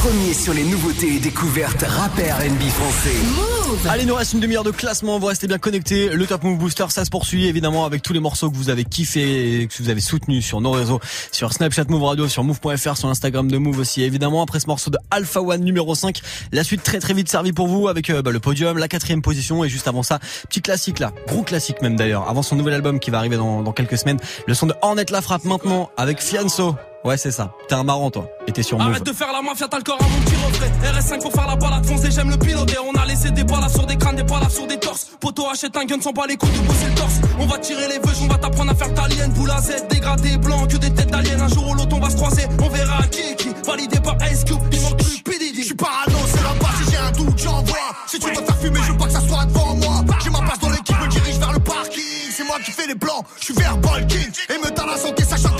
Premier 0.00 0.34
sur 0.34 0.52
les 0.52 0.64
nouveautés 0.64 1.14
et 1.16 1.18
découvertes 1.18 1.82
rap 1.86 2.12
R&B 2.14 2.62
français. 2.68 3.16
Move. 3.36 3.86
Allez, 3.88 4.04
nous 4.04 4.14
reste 4.14 4.34
une 4.34 4.40
demi-heure 4.40 4.64
de 4.64 4.70
classement. 4.70 5.18
Vous 5.18 5.26
restez 5.26 5.46
bien 5.46 5.58
connectés. 5.58 6.10
Le 6.10 6.26
Top 6.26 6.42
Move 6.42 6.58
Booster, 6.58 6.84
ça 6.90 7.04
se 7.04 7.10
poursuit 7.10 7.46
évidemment 7.46 7.86
avec 7.86 8.02
tous 8.02 8.12
les 8.12 8.20
morceaux 8.20 8.50
que 8.50 8.56
vous 8.56 8.68
avez 8.68 8.84
kiffés 8.84 9.62
et 9.62 9.66
que 9.66 9.82
vous 9.82 9.88
avez 9.88 10.00
soutenus 10.00 10.44
sur 10.44 10.60
nos 10.60 10.72
réseaux, 10.72 11.00
sur 11.32 11.52
Snapchat 11.52 11.84
Move 11.88 12.02
Radio, 12.02 12.28
sur 12.28 12.44
Move.fr, 12.44 12.96
sur 12.96 13.08
Instagram 13.08 13.50
de 13.50 13.56
Move 13.56 13.78
aussi. 13.78 14.02
Évidemment, 14.02 14.42
après 14.42 14.60
ce 14.60 14.66
morceau 14.66 14.90
de 14.90 14.98
Alpha 15.10 15.40
One 15.40 15.62
numéro 15.62 15.94
5, 15.94 16.20
la 16.52 16.62
suite 16.62 16.82
très 16.82 16.98
très 16.98 17.14
vite 17.14 17.28
servie 17.30 17.52
pour 17.52 17.68
vous 17.68 17.88
avec 17.88 18.10
euh, 18.10 18.22
bah, 18.22 18.32
le 18.32 18.40
podium, 18.40 18.76
la 18.76 18.88
quatrième 18.88 19.22
position 19.22 19.64
et 19.64 19.68
juste 19.68 19.88
avant 19.88 20.02
ça, 20.02 20.18
petit 20.48 20.60
classique 20.60 20.98
là, 20.98 21.12
gros 21.26 21.42
classique 21.42 21.80
même 21.80 21.96
d'ailleurs, 21.96 22.28
avant 22.28 22.42
son 22.42 22.56
nouvel 22.56 22.74
album 22.74 23.00
qui 23.00 23.10
va 23.10 23.18
arriver 23.18 23.36
dans, 23.36 23.62
dans 23.62 23.72
quelques 23.72 23.98
semaines. 23.98 24.18
Le 24.46 24.54
son 24.54 24.66
de 24.66 24.74
Hornet 24.82 25.06
La 25.10 25.22
Frappe 25.22 25.44
maintenant 25.44 25.90
avec 25.96 26.20
Fianso. 26.20 26.76
Ouais, 27.06 27.16
c'est 27.16 27.30
ça. 27.30 27.52
T'es 27.68 27.76
un 27.76 27.84
marrant, 27.84 28.10
toi. 28.10 28.28
Et 28.48 28.52
t'es 28.52 28.64
sur 28.64 28.78
Move. 28.78 28.88
Arrête 28.88 29.06
de 29.06 29.12
faire 29.12 29.30
la 29.30 29.40
mafia, 29.40 29.68
t'as 29.68 29.76
le 29.76 29.84
corps 29.84 29.96
à 30.00 30.08
mon 30.08 30.18
petit 30.22 30.34
reflet. 30.44 30.72
RS5 30.90 31.22
pour 31.22 31.32
faire 31.32 31.46
la 31.46 31.54
balade 31.54 31.86
foncée, 31.86 32.10
j'aime 32.10 32.30
le 32.30 32.36
piloter. 32.36 32.78
On 32.84 33.00
a 33.00 33.06
laissé 33.06 33.30
des 33.30 33.44
balles 33.44 33.70
sur 33.70 33.86
des 33.86 33.96
crânes, 33.96 34.16
des 34.16 34.24
balles 34.24 34.50
sur 34.50 34.66
des 34.66 34.76
torses. 34.76 35.06
Poto 35.20 35.48
achète 35.48 35.76
un 35.76 35.84
gun 35.84 36.00
sans 36.00 36.12
pas 36.12 36.26
les 36.26 36.36
coups 36.36 36.52
de 36.52 36.58
bosser 36.66 36.88
le 36.88 36.94
torse. 36.96 37.14
On 37.38 37.46
va 37.46 37.58
tirer 37.58 37.86
les 37.86 38.00
veuches, 38.00 38.22
on 38.22 38.26
va 38.26 38.38
t'apprendre 38.38 38.72
à 38.72 38.74
faire 38.74 38.92
t'alien. 38.92 39.28
Boule 39.28 39.52
à 39.52 39.60
Z, 39.60 39.86
dégradé, 39.88 40.36
blanc, 40.38 40.66
que 40.66 40.78
des 40.78 40.92
têtes 40.92 41.12
d'aliens. 41.12 41.40
Un 41.42 41.48
jour 41.48 41.68
ou 41.68 41.74
l'autre, 41.74 41.94
on 41.94 42.00
va 42.00 42.10
se 42.10 42.16
croiser. 42.16 42.42
On 42.60 42.68
verra 42.70 43.06
qui 43.06 43.20
est 43.20 43.36
qui. 43.36 43.50
Validé 43.64 44.00
par 44.00 44.16
SQ, 44.20 44.54
il 44.72 44.80
manque 44.80 44.98
plus 44.98 45.22
PDD. 45.22 45.58
Je 45.58 45.62
suis 45.62 45.74
parano, 45.76 46.18
c'est 46.26 46.42
la 46.42 46.54
base, 46.54 46.82
si 46.82 46.90
j'ai 46.90 46.96
un 46.96 47.12
doute, 47.12 47.38
j'envoie. 47.38 47.76
Si 48.08 48.18
tu 48.18 48.26
veux 48.26 48.34
faire 48.34 48.56
fumer, 48.56 48.80
je 48.84 48.90
veux 48.90 48.98
pas 48.98 49.06
que 49.06 49.12
ça 49.12 49.20
soit 49.20 49.44
devant 49.44 49.76
moi. 49.76 50.04
J'ai 50.24 50.30
ma 50.30 50.40
place 50.40 50.58
dans 50.58 50.70
l'équipe, 50.70 51.00
me 51.00 51.06
dirige 51.06 51.38
vers 51.38 51.52
le 51.52 51.60
parking. 51.60 52.02
C'est 52.36 52.44
moi 52.44 52.56
qui 52.64 52.72
fais 52.72 52.88
les 52.88 52.96
blancs, 52.96 53.24
je 53.38 53.44
suis 53.44 53.54
verbal 53.54 54.06
king. 54.08 54.28
Et 54.50 54.58
me 54.58 54.86
la 54.86 54.96
santé, 54.98 55.24
sachant 55.24 55.55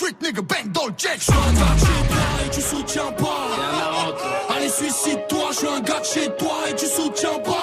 street, 0.00 0.16
nigga, 0.22 0.42
bang 0.42 0.72
dans 0.72 0.86
le. 0.86 0.94
Je 0.98 1.20
suis 1.20 1.32
un 1.32 1.52
gars 1.52 1.74
de 1.74 1.80
chez 1.80 2.08
toi 2.08 2.26
et 2.44 2.50
tu 2.50 2.60
soutiens 2.60 3.12
pas. 3.12 4.54
Allez, 4.54 4.68
suicide-toi, 4.68 5.48
je 5.50 5.56
suis 5.56 5.68
un 5.68 5.80
gars 5.80 6.00
de 6.00 6.04
chez 6.04 6.28
toi 6.38 6.56
et 6.68 6.74
tu 6.74 6.86
soutiens 6.86 7.38
pas. 7.44 7.59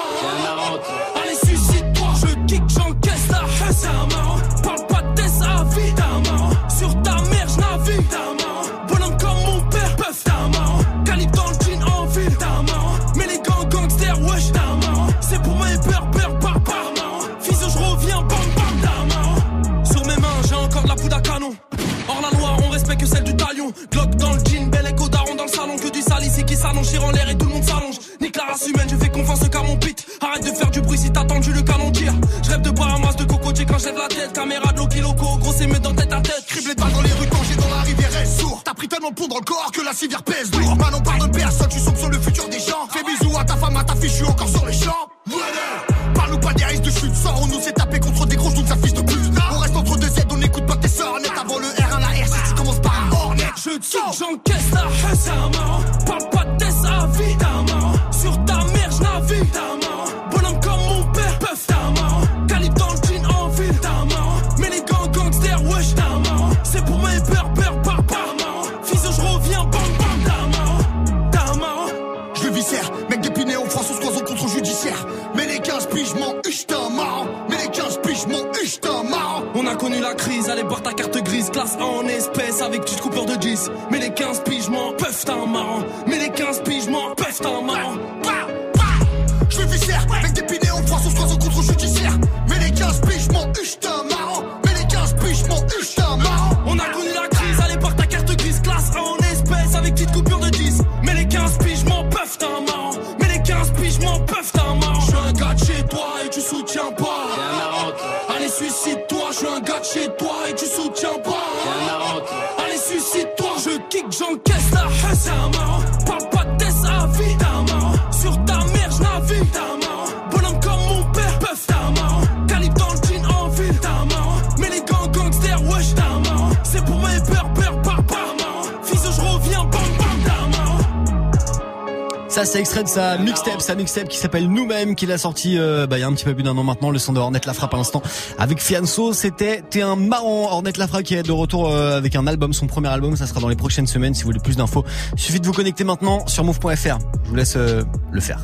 Ça, 132.37 132.45
c'est 132.45 132.59
extrait 132.59 132.83
de 132.83 132.87
sa 132.87 133.17
mixtape, 133.17 133.61
sa 133.61 133.73
mixtape 133.73 134.09
qui 134.09 134.17
s'appelle 134.19 134.47
Nous-mêmes, 134.47 134.93
qu'il 134.93 135.11
a 135.11 135.17
sorti 135.17 135.57
euh, 135.57 135.87
bah, 135.87 135.97
il 135.97 136.01
y 136.01 136.03
a 136.03 136.07
un 136.07 136.13
petit 136.13 136.23
peu 136.23 136.35
plus 136.35 136.43
d'un 136.43 136.55
an 136.55 136.63
maintenant, 136.63 136.91
le 136.91 136.99
son 136.99 137.11
de 137.11 137.19
Hornet 137.19 137.41
La 137.47 137.53
Frappe 137.53 137.73
à 137.73 137.77
l'instant. 137.77 138.03
Avec 138.37 138.61
Fianso, 138.61 139.11
c'était 139.11 139.63
T'es 139.67 139.81
un 139.81 139.95
marrant 139.95 140.51
Hornet 140.51 140.73
La 140.77 140.87
Frappe 140.87 141.01
qui 141.01 141.15
est 141.15 141.23
de 141.23 141.31
retour 141.31 141.67
euh, 141.67 141.97
avec 141.97 142.15
un 142.15 142.27
album, 142.27 142.53
son 142.53 142.67
premier 142.67 142.89
album, 142.89 143.15
ça 143.15 143.25
sera 143.25 143.39
dans 143.39 143.47
les 143.47 143.55
prochaines 143.55 143.87
semaines 143.87 144.13
si 144.13 144.21
vous 144.21 144.27
voulez 144.27 144.39
plus 144.39 144.55
d'infos. 144.55 144.85
Suffit 145.15 145.39
de 145.39 145.47
vous 145.47 145.51
connecter 145.51 145.83
maintenant 145.83 146.27
sur 146.27 146.43
move.fr. 146.43 146.99
Je 147.23 147.29
vous 147.31 147.35
laisse 147.35 147.55
euh, 147.55 147.81
le 148.11 148.21
faire. 148.21 148.39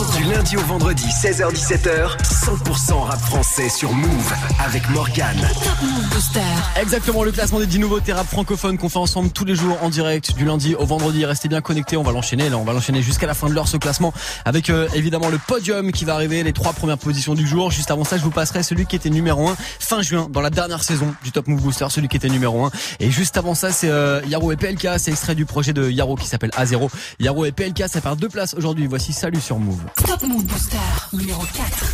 Du 0.00 0.24
lundi 0.24 0.56
au 0.56 0.62
vendredi, 0.62 1.04
16h-17h, 1.04 2.16
100% 2.22 3.02
rap 3.02 3.20
français 3.20 3.68
sur 3.68 3.92
Move 3.92 4.32
avec 4.64 4.88
Morgane. 4.88 5.36
Top 5.36 5.82
Move 5.82 6.08
Booster. 6.08 6.40
Exactement, 6.80 7.22
le 7.22 7.32
classement 7.32 7.58
des 7.58 7.66
10 7.66 7.80
nouveautés 7.80 8.14
rap 8.14 8.26
francophones 8.26 8.78
qu'on 8.78 8.88
fait 8.88 8.98
ensemble 8.98 9.28
tous 9.28 9.44
les 9.44 9.54
jours 9.54 9.76
en 9.82 9.90
direct 9.90 10.34
du 10.34 10.46
lundi 10.46 10.74
au 10.74 10.86
vendredi. 10.86 11.26
Restez 11.26 11.48
bien 11.48 11.60
connectés, 11.60 11.98
on 11.98 12.02
va 12.02 12.12
l'enchaîner. 12.12 12.48
Là, 12.48 12.56
on 12.56 12.64
va 12.64 12.72
l'enchaîner 12.72 13.02
jusqu'à 13.02 13.26
la 13.26 13.34
fin 13.34 13.50
de 13.50 13.52
l'heure 13.52 13.68
ce 13.68 13.76
classement 13.76 14.14
avec 14.46 14.70
euh, 14.70 14.88
évidemment 14.94 15.28
le 15.28 15.36
podium 15.36 15.92
qui 15.92 16.06
va 16.06 16.14
arriver, 16.14 16.42
les 16.42 16.54
trois 16.54 16.72
premières 16.72 16.96
positions 16.96 17.34
du 17.34 17.46
jour. 17.46 17.70
Juste 17.70 17.90
avant 17.90 18.04
ça, 18.04 18.16
je 18.16 18.22
vous 18.22 18.30
passerai 18.30 18.62
celui 18.62 18.86
qui 18.86 18.96
était 18.96 19.10
numéro 19.10 19.48
1 19.48 19.56
fin 19.78 20.00
juin 20.00 20.28
dans 20.30 20.40
la 20.40 20.50
dernière 20.50 20.82
saison 20.82 21.14
du 21.22 21.30
Top 21.30 21.46
Move 21.46 21.60
Booster, 21.60 21.86
celui 21.90 22.08
qui 22.08 22.16
était 22.16 22.30
numéro 22.30 22.64
1. 22.64 22.70
Et 23.00 23.10
juste 23.10 23.36
avant 23.36 23.54
ça, 23.54 23.70
c'est 23.70 23.90
euh, 23.90 24.22
Yaro 24.28 24.50
et 24.50 24.56
PLK, 24.56 24.88
c'est 24.96 25.10
extrait 25.10 25.34
du 25.34 25.44
projet 25.44 25.74
de 25.74 25.90
Yaro 25.90 26.14
qui 26.14 26.26
s'appelle 26.26 26.50
A0. 26.56 26.88
Yaro 27.18 27.44
et 27.44 27.52
PLK, 27.52 27.84
ça 27.86 28.00
perd 28.00 28.18
deux 28.18 28.30
places 28.30 28.54
aujourd'hui. 28.54 28.86
Voici 28.86 29.12
Salut 29.12 29.40
sur 29.40 29.58
Move. 29.58 29.89
Top 29.96 30.22
Move 30.22 30.44
Booster 30.44 30.78
numéro 31.12 31.40
4. 31.40 31.86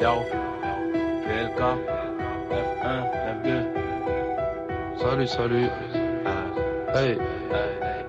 Yo, 0.00 0.24
PLK, 1.24 1.60
F1, 2.50 2.86
F2. 3.38 3.48
Salut, 5.00 5.28
salut. 5.28 5.70
Hey, 6.94 7.16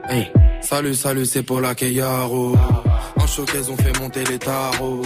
Hey, 0.10 0.32
salut, 0.62 0.95
salut, 0.95 1.26
c'est 1.26 1.43
Paula 1.43 1.74
Keyaro. 1.76 2.56
En 3.16 3.28
showcase, 3.28 3.70
on 3.70 3.78
fait 3.78 3.97
monter 3.99 4.24
les 4.26 4.38
tarots. 4.38 5.01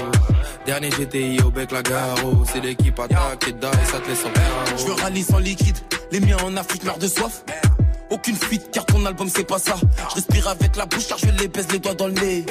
Dernier 0.65 0.89
GTI 0.89 1.39
au 1.45 1.51
bec 1.51 1.71
la 1.71 1.83
garo. 1.83 2.43
C'est 2.51 2.61
l'équipe 2.61 2.99
attaque 2.99 3.47
et 3.47 3.53
die, 3.53 3.67
ça 3.85 3.99
te 3.99 4.07
laisse 4.09 4.25
en. 4.25 4.77
Je 4.77 4.85
veux 4.85 4.93
rallye 4.93 5.23
sans 5.23 5.39
liquide, 5.39 5.77
les 6.11 6.19
miens 6.19 6.37
en 6.43 6.57
Afrique 6.57 6.83
meurent 6.83 6.97
de 6.97 7.07
soif. 7.07 7.43
Aucune 8.09 8.35
fuite 8.35 8.69
car 8.71 8.85
ton 8.85 9.05
album 9.05 9.29
c'est 9.29 9.45
pas 9.45 9.59
ça. 9.59 9.75
Je 10.09 10.15
respire 10.15 10.47
avec 10.47 10.75
la 10.75 10.85
bouche 10.85 11.07
car 11.07 11.17
je 11.17 11.29
les 11.29 11.47
baise 11.47 11.67
les 11.71 11.79
doigts 11.79 11.93
dans 11.93 12.07
le 12.07 12.13
nez. 12.13 12.45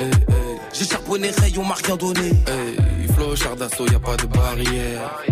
J'ai 0.72 0.84
charbonné 0.84 1.30
rayon, 1.30 1.64
m'a 1.64 1.74
rien 1.74 1.96
donné. 1.96 2.28
Hey, 2.28 3.08
flow, 3.14 3.34
char 3.34 3.56
d'assaut, 3.56 3.86
y 3.86 3.94
a 3.94 3.98
pas 3.98 4.16
de 4.16 4.26
barrière. 4.26 5.22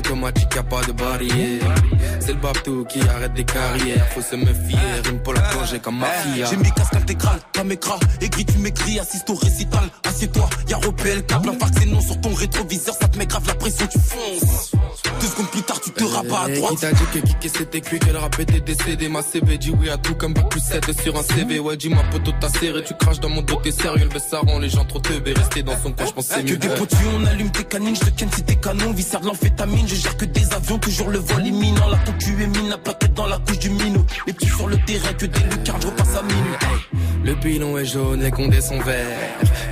Automatique, 0.00 0.54
y 0.54 0.58
a 0.58 0.62
pas 0.62 0.80
de 0.82 0.92
barrière. 0.92 1.74
C'est 2.20 2.32
le 2.32 2.40
babtou 2.40 2.84
qui 2.88 3.00
arrête 3.06 3.34
des 3.34 3.44
carrières. 3.44 4.06
Faut 4.14 4.22
se 4.22 4.34
méfier, 4.34 4.78
rime 5.04 5.18
pour 5.22 5.34
la 5.34 5.42
plonger 5.42 5.78
comme 5.78 5.98
mafia. 5.98 6.46
J'ai 6.48 6.56
mis 6.56 6.72
casque 6.72 6.94
intégral, 6.94 7.38
pas 7.52 7.64
m'écras. 7.64 7.98
Aigri, 8.22 8.46
tu 8.46 8.56
m'écris, 8.58 8.98
assiste 8.98 9.28
au 9.28 9.34
récital. 9.34 9.82
Assieds-toi, 10.08 10.48
y'a 10.68 10.78
repel, 10.78 11.22
câble, 11.26 11.50
infarct, 11.50 11.74
c'est 11.78 11.86
non 11.86 12.00
sur 12.00 12.18
ton 12.22 12.32
rétroviseur. 12.32 12.94
Ça 12.98 13.08
te 13.08 13.18
met 13.18 13.26
grave 13.26 13.46
la 13.46 13.54
pression, 13.54 13.86
tu 13.88 13.98
fonces. 13.98 14.72
Deux 15.20 15.26
secondes 15.26 15.50
plus 15.50 15.62
tard, 15.62 15.80
tu 15.82 15.90
te 15.90 16.04
rabats 16.04 16.44
à 16.44 16.48
Hey, 16.48 16.56
droite. 16.56 16.74
Qui 16.76 16.80
t'a 16.80 16.92
dit 16.92 17.04
que 17.12 17.18
kicker 17.18 17.50
c'était 17.50 17.80
cuit, 17.82 17.98
qu'elle 17.98 18.16
rap 18.16 18.38
était 18.40 18.60
décédé? 18.60 19.08
Ma 19.10 19.22
CV 19.22 19.58
dit 19.58 19.72
oui 19.78 19.90
à 19.90 19.98
tout 19.98 20.14
comme 20.14 20.32
bac 20.32 20.48
plus 20.48 20.60
7 20.60 20.98
sur 21.02 21.14
un 21.18 21.22
CV 21.22 21.58
Ouais 21.58 21.76
dis-moi 21.76 22.02
poteau 22.10 22.32
t'as 22.40 22.48
serré, 22.48 22.82
tu 22.84 22.94
craches 22.94 23.20
dans 23.20 23.28
mon 23.28 23.42
dos, 23.42 23.60
t'es 23.62 23.70
sérieux 23.70 24.08
Le 24.12 24.18
ça 24.18 24.38
rend 24.38 24.58
les 24.58 24.70
gens 24.70 24.84
trop 24.86 24.98
teubés, 24.98 25.34
rester 25.34 25.62
dans 25.62 25.76
son 25.76 25.92
coin, 25.92 26.06
je 26.06 26.12
pense 26.12 26.26
que 26.28 26.34
c'est 26.34 26.44
Que 26.44 26.52
mieux 26.52 26.56
des 26.56 26.68
potus, 26.68 26.98
on 27.14 27.26
allume 27.26 27.50
tes 27.50 27.64
canines, 27.64 27.94
je 27.94 28.00
te 28.00 28.10
ken 28.10 28.30
si 28.32 28.42
t'es 28.44 28.56
canon, 28.56 28.92
viscère 28.92 29.20
de 29.20 29.26
l'amphétamine, 29.26 29.86
je 29.90 29.96
gère 29.96 30.16
que 30.16 30.24
des 30.24 30.52
avions, 30.52 30.78
toujours 30.78 31.08
le 31.08 31.18
vol 31.18 31.44
imminent, 31.44 31.88
là 31.88 31.98
ton 32.04 32.12
cul 32.12 32.40
est 32.40 32.46
mine, 32.46 32.68
la 32.68 32.78
plaquette 32.78 33.14
dans 33.14 33.26
la 33.26 33.38
couche 33.38 33.58
du 33.58 33.70
minot, 33.70 34.04
les 34.26 34.32
petits 34.32 34.46
sur 34.46 34.68
le 34.68 34.76
terrain, 34.84 35.12
que 35.14 35.26
des 35.26 35.40
lucarnes, 35.40 35.82
je 35.82 35.86
repasse 35.88 36.16
à 36.16 36.22
minuit. 36.22 37.00
Le 37.24 37.34
pilon 37.34 37.76
est 37.76 37.84
jaune, 37.84 38.20
les 38.20 38.30
condés 38.30 38.60
sont 38.60 38.80
verts 38.80 39.06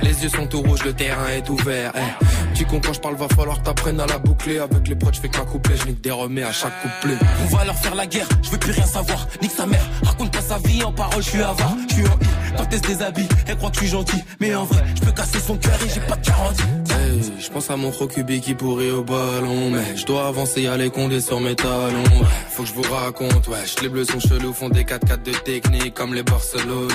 Les 0.03 0.23
yeux 0.23 0.29
sont 0.29 0.45
tout 0.45 0.61
rouges, 0.61 0.83
le 0.83 0.93
terrain 0.93 1.27
est 1.29 1.49
ouvert. 1.49 1.95
Hey. 1.95 2.03
Tu 2.53 2.65
comprends 2.65 2.89
quand 2.89 2.93
je 2.93 2.99
parle, 2.99 3.15
va 3.15 3.27
falloir 3.29 3.63
t'apprennes 3.63 3.99
à 3.99 4.05
la 4.05 4.17
boucler. 4.17 4.59
Avec 4.59 4.87
les 4.87 4.95
proches, 4.95 5.15
je 5.15 5.21
fais 5.21 5.29
qu'un 5.29 5.45
couplet, 5.45 5.75
je 5.77 5.87
nique 5.87 6.01
des 6.01 6.11
remets 6.11 6.43
à 6.43 6.51
chaque 6.51 6.73
couplet. 6.81 7.17
On 7.43 7.55
va 7.55 7.65
leur 7.65 7.75
faire 7.75 7.95
la 7.95 8.05
guerre, 8.05 8.27
je 8.43 8.49
veux 8.49 8.57
plus 8.57 8.71
rien 8.71 8.85
savoir, 8.85 9.27
nique 9.41 9.51
sa 9.51 9.65
mère, 9.65 9.87
raconte 10.03 10.31
pas 10.31 10.41
sa 10.41 10.57
vie 10.59 10.83
en 10.83 10.91
parole, 10.91 11.23
je 11.23 11.29
suis 11.29 11.41
avare, 11.41 11.75
je 11.89 11.95
suis 11.95 12.03
en 12.05 12.13
I, 12.13 12.57
quand 12.57 12.65
elle 12.71 12.77
se 12.77 12.87
déshabille, 12.87 13.29
elle 13.47 13.57
croit 13.57 13.69
que 13.69 13.75
je 13.75 13.81
suis 13.81 13.89
gentil, 13.89 14.23
mais 14.39 14.53
en 14.53 14.65
vrai, 14.65 14.83
je 14.95 15.01
peux 15.01 15.11
casser 15.11 15.39
son 15.39 15.57
cœur 15.57 15.77
et 15.85 15.89
j'ai 15.89 16.01
pas 16.01 16.15
de 16.15 16.25
garantie. 16.25 16.63
Hey, 16.89 17.21
je 17.39 17.49
pense 17.49 17.69
à 17.69 17.75
mon 17.77 17.91
rocubi 17.91 18.41
qui 18.41 18.53
pourrit 18.53 18.91
au 18.91 19.03
ballon 19.03 19.71
Mais 19.71 19.95
je 19.95 20.05
dois 20.05 20.27
avancer, 20.27 20.61
y'a 20.63 20.77
les 20.77 20.89
condés 20.89 21.21
sur 21.21 21.39
mes 21.39 21.55
talons. 21.55 22.03
Ouais, 22.03 22.27
Faut 22.51 22.63
que 22.63 22.69
je 22.69 22.73
vous 22.73 22.93
raconte, 22.93 23.47
wesh 23.47 23.81
Les 23.81 23.89
bleus 23.89 24.05
sont 24.05 24.19
chelous, 24.19 24.53
font 24.53 24.69
des 24.69 24.83
4-4 24.83 25.23
de 25.23 25.31
technique 25.31 25.93
Comme 25.93 26.13
les 26.13 26.23
Barcelonais. 26.23 26.93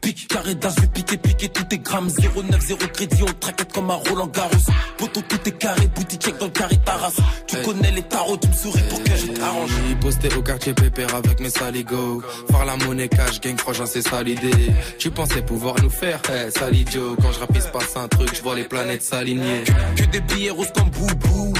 Pique, 0.00 0.28
carré 0.28 0.54
d'as, 0.54 0.74
je 0.76 0.80
vais 0.82 0.86
piquer, 0.88 1.16
piquer 1.16 1.48
tous 1.48 1.64
tes 1.64 1.78
grammes 1.78 2.08
09, 2.10 2.60
0 2.60 2.78
crédit, 2.92 3.22
on 3.22 3.32
traquette 3.40 3.72
comme 3.72 3.90
un 3.90 3.94
Roland 3.94 4.26
Garros. 4.28 4.50
Poto, 4.98 5.20
tout 5.28 5.48
est 5.48 5.58
carré, 5.58 5.86
boutique 5.94 6.22
check 6.22 6.38
dans 6.38 6.46
le 6.46 6.52
carré 6.52 6.76
ta 6.84 6.92
race. 6.92 7.16
Tu 7.46 7.56
connais 7.58 7.90
les 7.90 8.02
tarots, 8.02 8.36
tu 8.36 8.48
me 8.48 8.52
souris 8.52 8.82
pour 8.88 9.02
que 9.02 9.16
je 9.16 9.26
t'arrange. 9.32 9.70
Posté 10.00 10.28
au 10.36 10.42
quartier 10.42 10.74
pépère 10.74 11.14
avec 11.14 11.40
mes 11.40 11.50
saligots. 11.50 12.22
Faire 12.50 12.64
la 12.64 12.76
monnaie 12.76 13.08
cash, 13.08 13.40
gang, 13.40 13.56
franchement 13.58 13.86
c'est 13.86 14.02
ça 14.02 14.22
l'idée. 14.22 14.72
Tu 14.98 15.10
pensais 15.10 15.42
pouvoir 15.42 15.74
nous 15.82 15.90
faire, 15.90 16.20
eh, 16.30 16.50
sale 16.50 16.76
idiot 16.76 17.16
Quand 17.20 17.32
je 17.32 17.40
rappe, 17.40 17.50
il 17.54 17.62
se 17.62 17.68
passe 17.68 17.96
un 17.96 18.08
truc, 18.08 18.30
je 18.34 18.42
vois 18.42 18.54
les 18.54 18.64
planètes 18.64 19.02
Que 19.34 20.04
des 20.12 20.20
billets 20.20 20.50
roses 20.50 20.72
comme 20.72 20.90
boubou 20.90 21.52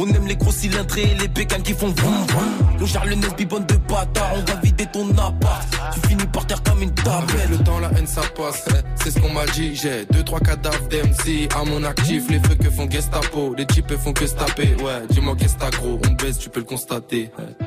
on 0.00 0.06
aime 0.14 0.28
les 0.28 0.36
gros 0.36 0.52
cylindrés 0.52 1.10
et 1.10 1.14
les 1.16 1.26
bécanes 1.26 1.62
qui 1.64 1.72
font 1.72 1.88
vroom 1.88 2.14
vroom 2.28 2.78
On 2.80 2.86
gère 2.86 3.04
le 3.04 3.16
nez 3.16 3.26
bibonne 3.36 3.66
de 3.66 3.74
bâtard 3.74 4.30
On 4.36 4.44
va 4.48 4.54
vider 4.62 4.86
ton 4.92 5.10
appart 5.18 5.66
Tu 5.92 6.08
finis 6.08 6.26
par 6.32 6.46
terre 6.46 6.62
comme 6.62 6.80
une 6.82 6.94
table 6.94 7.32
le 7.50 7.58
temps, 7.64 7.80
la 7.80 7.90
haine 7.98 8.06
ça 8.06 8.20
passe, 8.36 8.64
eh, 8.68 8.74
c'est 9.02 9.10
ce 9.10 9.18
qu'on 9.18 9.32
m'a 9.32 9.44
dit. 9.46 9.74
J'ai 9.74 10.04
deux, 10.12 10.22
trois 10.22 10.38
cadavres 10.38 10.86
d'MC 10.86 11.48
à 11.56 11.64
mon 11.64 11.82
actif. 11.82 12.30
Les 12.30 12.38
feux 12.38 12.54
que 12.54 12.70
font 12.70 12.88
Gestapo, 12.88 13.56
les 13.58 13.66
types 13.66 13.92
font 13.96 14.12
que 14.12 14.24
se 14.24 14.34
taper. 14.36 14.76
Ouais, 14.80 15.04
dis-moi 15.10 15.34
qu'est-ce 15.36 15.54
que 15.54 15.60
t'as 15.60 15.70
gros, 15.70 15.98
on 16.08 16.12
baisse, 16.12 16.38
tu 16.38 16.48
peux 16.48 16.60
le 16.60 16.66
constater. 16.66 17.32
eh. 17.36 17.64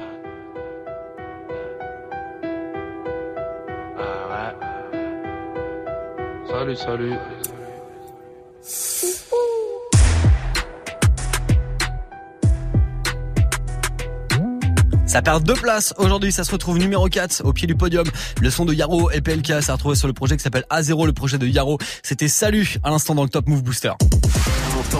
Ah 3.99 4.53
ouais. 4.93 4.99
Salut, 6.49 6.75
salut. 6.77 7.13
Ça 15.11 15.21
perd 15.21 15.43
deux 15.43 15.55
places. 15.55 15.93
Aujourd'hui, 15.97 16.31
ça 16.31 16.45
se 16.45 16.51
retrouve 16.51 16.77
numéro 16.77 17.09
4 17.09 17.41
au 17.43 17.51
pied 17.51 17.67
du 17.67 17.75
podium. 17.75 18.05
Le 18.39 18.49
son 18.49 18.63
de 18.63 18.73
Yaro 18.73 19.11
et 19.11 19.19
PLK 19.19 19.61
s'est 19.61 19.73
retrouvé 19.73 19.97
sur 19.97 20.07
le 20.07 20.13
projet 20.13 20.37
qui 20.37 20.41
s'appelle 20.41 20.63
A0, 20.69 21.05
le 21.05 21.11
projet 21.11 21.37
de 21.37 21.45
Yaro. 21.45 21.79
C'était 22.01 22.29
Salut 22.29 22.77
à 22.81 22.91
l'instant 22.91 23.13
dans 23.13 23.23
le 23.23 23.29
Top 23.29 23.45
Move 23.49 23.61
Booster. 23.61 23.91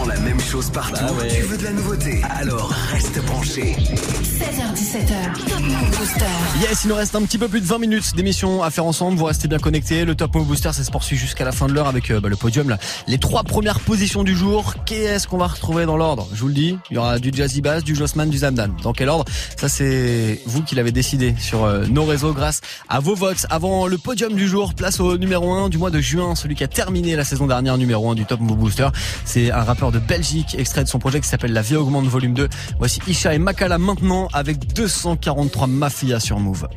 La 0.07 0.19
même 0.21 0.39
chose 0.39 0.69
partout. 0.69 0.93
Bah 0.93 1.11
ouais. 1.19 1.27
Tu 1.27 1.41
veux 1.41 1.57
de 1.57 1.63
la 1.63 1.71
nouveauté? 1.71 2.21
Alors 2.39 2.73
reste 2.91 3.23
branché. 3.25 3.75
16h17h. 3.75 5.49
Top 5.49 5.59
Move 5.59 5.97
Booster. 5.97 6.25
Yes, 6.61 6.85
il 6.85 6.87
nous 6.87 6.95
reste 6.95 7.13
un 7.15 7.21
petit 7.23 7.37
peu 7.37 7.47
plus 7.47 7.61
de 7.61 7.65
20 7.65 7.77
minutes 7.77 8.15
d'émission 8.15 8.63
à 8.63 8.71
faire 8.71 8.85
ensemble. 8.85 9.17
Vous 9.17 9.25
restez 9.25 9.47
bien 9.47 9.59
connectés. 9.59 10.05
Le 10.05 10.15
Top 10.15 10.33
Move 10.33 10.47
Booster, 10.47 10.71
ça 10.73 10.83
se 10.83 10.91
poursuit 10.91 11.17
jusqu'à 11.17 11.43
la 11.43 11.51
fin 11.51 11.67
de 11.67 11.73
l'heure 11.73 11.87
avec 11.87 12.09
euh, 12.09 12.21
bah, 12.21 12.29
le 12.29 12.35
podium. 12.37 12.69
Là. 12.69 12.77
Les 13.07 13.19
trois 13.19 13.43
premières 13.43 13.79
positions 13.81 14.23
du 14.23 14.35
jour. 14.35 14.75
Qu'est-ce 14.85 15.27
qu'on 15.27 15.37
va 15.37 15.47
retrouver 15.47 15.85
dans 15.85 15.97
l'ordre? 15.97 16.27
Je 16.33 16.41
vous 16.41 16.47
le 16.47 16.53
dis, 16.53 16.77
il 16.89 16.95
y 16.95 16.97
aura 16.97 17.19
du 17.19 17.31
Jazzy 17.33 17.61
Bass, 17.61 17.83
du 17.83 17.93
Jossman, 17.93 18.29
du 18.29 18.39
Zamdan. 18.39 18.69
Dans 18.81 18.93
quel 18.93 19.09
ordre? 19.09 19.25
Ça, 19.57 19.69
c'est 19.69 20.41
vous 20.45 20.63
qui 20.63 20.75
l'avez 20.75 20.91
décidé 20.91 21.35
sur 21.37 21.65
euh, 21.65 21.85
nos 21.85 22.05
réseaux 22.05 22.33
grâce 22.33 22.61
à 22.89 23.01
vos 23.01 23.15
votes. 23.15 23.45
Avant 23.49 23.87
le 23.87 23.97
podium 23.97 24.33
du 24.33 24.47
jour, 24.47 24.73
place 24.73 24.99
au 24.99 25.17
numéro 25.17 25.53
1 25.53 25.69
du 25.69 25.77
mois 25.77 25.91
de 25.91 25.99
juin, 25.99 26.35
celui 26.35 26.55
qui 26.55 26.63
a 26.63 26.67
terminé 26.67 27.15
la 27.15 27.25
saison 27.25 27.45
dernière 27.45 27.77
numéro 27.77 28.09
1 28.09 28.15
du 28.15 28.25
Top 28.25 28.39
Move 28.39 28.57
Booster. 28.57 28.87
C'est 29.25 29.51
un 29.51 29.63
rappeur 29.81 29.91
de 29.91 30.05
Belgique, 30.05 30.55
extrait 30.59 30.83
de 30.83 30.89
son 30.89 30.99
projet 30.99 31.19
qui 31.19 31.27
s'appelle 31.27 31.53
La 31.53 31.63
Vie 31.63 31.75
Augmente 31.75 32.05
Volume 32.05 32.35
2. 32.35 32.49
Voici 32.77 33.01
Isha 33.07 33.33
et 33.33 33.39
Makala 33.39 33.79
maintenant 33.79 34.27
avec 34.31 34.73
243 34.73 35.65
Mafia 35.65 36.19
sur 36.19 36.39
Move. 36.39 36.67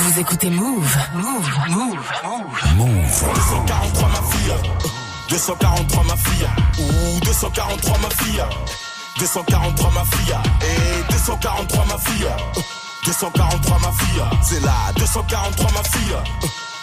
Vous 0.00 0.20
écoutez 0.20 0.50
Move. 0.50 0.96
Move. 1.14 1.50
Move. 1.70 1.96
Move. 2.76 3.24
243 3.34 4.08
ma 4.08 4.22
fille 4.22 4.54
243 5.30 6.04
ma 6.04 6.16
fille 6.16 6.46
Ouh 6.80 7.20
243 7.24 7.98
ma 7.98 8.10
fille 8.10 8.42
243 9.18 9.90
ma 9.92 10.04
fille 10.04 10.34
Et 10.62 11.12
243 11.12 11.84
ma 11.86 11.98
fille 11.98 12.77
243 13.08 13.78
ma 13.78 13.90
fille, 13.92 14.22
c'est 14.42 14.60
là, 14.60 14.92
243 14.96 15.72
ma 15.72 15.82
fille. 15.82 16.14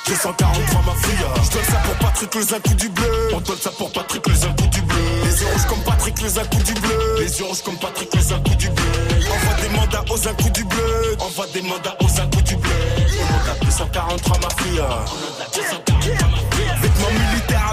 243 0.08 0.82
ma 0.82 0.94
fille, 0.96 1.26
je 1.44 1.52
donne 1.52 1.64
ça 1.66 1.78
pour 1.86 1.96
Patrick 1.96 2.34
les 2.34 2.54
un 2.54 2.60
coup 2.62 2.74
du 2.74 2.90
bleu. 2.90 3.30
On 3.32 3.40
donne 3.42 3.58
ça 3.62 3.70
pour 3.70 3.92
Patrick 3.92 4.28
les 4.28 4.44
un 4.44 4.54
coup 4.54 4.68
du 4.68 4.82
bleu. 4.82 4.98
Les 5.24 5.40
yeux 5.40 5.48
rouges 5.54 5.66
comme 5.68 5.84
Patrick 5.84 6.20
les 6.24 6.40
un 6.40 6.46
coup 6.46 6.64
du 6.64 6.74
bleu. 6.74 7.16
Les 7.20 7.40
yeux 7.40 7.46
rouges 7.46 7.62
comme 7.62 7.78
Patrick 7.78 8.12
les 8.16 8.34
un 8.34 8.40
coup 8.40 8.56
du 8.56 8.70
bleu. 8.70 8.84
Envoie 9.32 9.54
des 9.62 9.70
mandats 9.70 10.04
aux 10.10 10.28
un 10.28 10.34
coup 10.34 10.50
du 10.50 10.64
bleu. 10.64 11.16
Envoie 11.20 11.46
des 11.54 11.62
mandats 11.62 11.96
aux 12.02 12.20
un 12.20 12.28
coup 12.28 12.42
du 12.42 12.56
bleu. 12.56 12.72
On 13.30 13.52
a 13.52 13.66
243 13.66 14.38
ma 14.40 14.50
fille. 14.64 14.82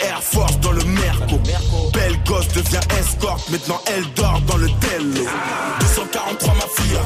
Air 0.00 0.22
Force 0.22 0.58
dans 0.60 0.72
le 0.72 0.84
Merco. 0.84 1.38
Belle 1.92 2.18
gosse 2.24 2.48
devient 2.48 2.80
escorte. 2.98 3.48
Maintenant 3.50 3.80
elle 3.86 4.04
dort 4.14 4.40
dans 4.46 4.56
le 4.56 4.68
Tello. 4.80 5.26
243 5.80 6.54
ma 6.54 6.60
fille. 6.60 6.98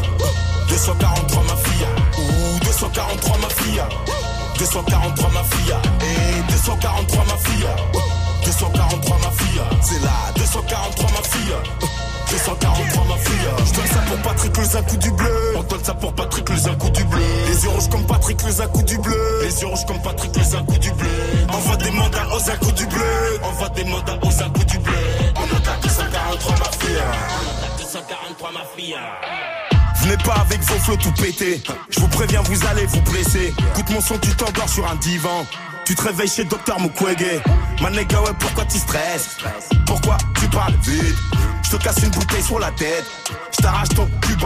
243 0.68 1.42
ma 1.42 1.56
fille. 1.56 1.86
Ouh, 2.18 2.64
243 2.64 3.38
ma 3.38 3.48
fille. 3.48 3.82
243 4.58 5.30
ma 5.30 5.44
fille. 5.44 5.74
Et 6.00 6.52
243 6.52 7.24
ma 7.24 7.36
fille. 7.38 7.66
243 8.44 9.18
ma 9.18 9.30
fille. 9.30 9.60
C'est 9.82 10.02
là. 10.02 10.32
243 10.36 11.10
ma 11.10 11.22
fille. 11.22 12.13
243 12.30 13.04
ma 13.04 13.16
fille. 13.16 13.48
Je 13.66 13.72
donne 13.72 13.86
ça 13.86 14.00
pour 14.06 14.16
Patrick 14.18 14.58
un 14.58 14.82
coup 14.82 14.96
du 14.96 15.10
bleu. 15.10 15.54
On 15.56 15.62
donne 15.62 15.84
ça 15.84 15.94
pour 15.94 16.14
Patrick 16.14 16.50
un 16.50 16.74
coup 16.74 16.90
du 16.90 17.04
bleu. 17.04 17.20
Les 17.48 17.62
yeux 17.62 17.68
rouges 17.70 17.88
comme 17.90 18.06
Patrick 18.06 18.40
un 18.44 18.66
coup 18.66 18.82
du 18.82 18.98
bleu. 18.98 19.40
Les 19.42 19.60
yeux 19.60 19.66
rouges 19.66 19.86
comme 19.86 20.02
Patrick 20.02 20.32
un 20.36 20.64
coup 20.64 20.78
du 20.78 20.90
bleu. 20.92 21.08
Envoie 21.48 21.76
des 21.76 21.90
mandats 21.90 22.26
aux 22.32 22.50
un 22.50 22.56
coup 22.56 22.72
du 22.72 22.86
bleu. 22.86 23.40
Envoie 23.42 23.68
des 23.70 23.84
mandats 23.84 24.18
aux 24.22 24.42
un 24.42 24.50
coup 24.50 24.64
du 24.64 24.78
bleu. 24.78 24.94
On 25.36 25.56
a 25.56 25.76
243 25.82 26.52
ma 26.58 26.64
fille. 26.64 26.96
On 26.98 27.74
a 27.74 27.78
243 27.78 28.52
ma 28.52 28.64
fille. 28.76 28.96
Venez 30.02 30.16
pas 30.18 30.34
avec 30.34 30.60
vos 30.60 30.78
flots 30.80 30.96
tout 30.96 31.12
pétés. 31.12 31.62
Je 31.88 32.00
vous 32.00 32.08
préviens, 32.08 32.42
vous 32.42 32.66
allez 32.66 32.86
vous 32.86 33.00
blesser. 33.02 33.54
Écoute 33.72 33.90
mon 33.90 34.00
son, 34.00 34.18
tu 34.18 34.34
t'endors 34.36 34.68
sur 34.68 34.86
un 34.90 34.96
divan. 34.96 35.46
Tu 35.84 35.94
te 35.94 36.02
réveilles 36.02 36.28
chez 36.28 36.44
Docteur 36.44 36.80
Mukwege. 36.80 37.42
Ma 37.80 37.90
ouais, 37.90 38.32
pourquoi 38.38 38.64
tu 38.64 38.78
stresses? 38.78 39.36
Pourquoi 39.86 40.16
tu 40.40 40.48
parles 40.48 40.74
vite? 40.82 41.16
Je 41.74 41.78
te 41.80 41.82
casse 41.82 42.04
une 42.04 42.10
bouteille 42.10 42.42
sur 42.42 42.60
la 42.60 42.70
tête. 42.70 43.04
Je 43.50 43.60
t'arrache 43.60 43.88
ton 43.88 44.06
cul 44.20 44.36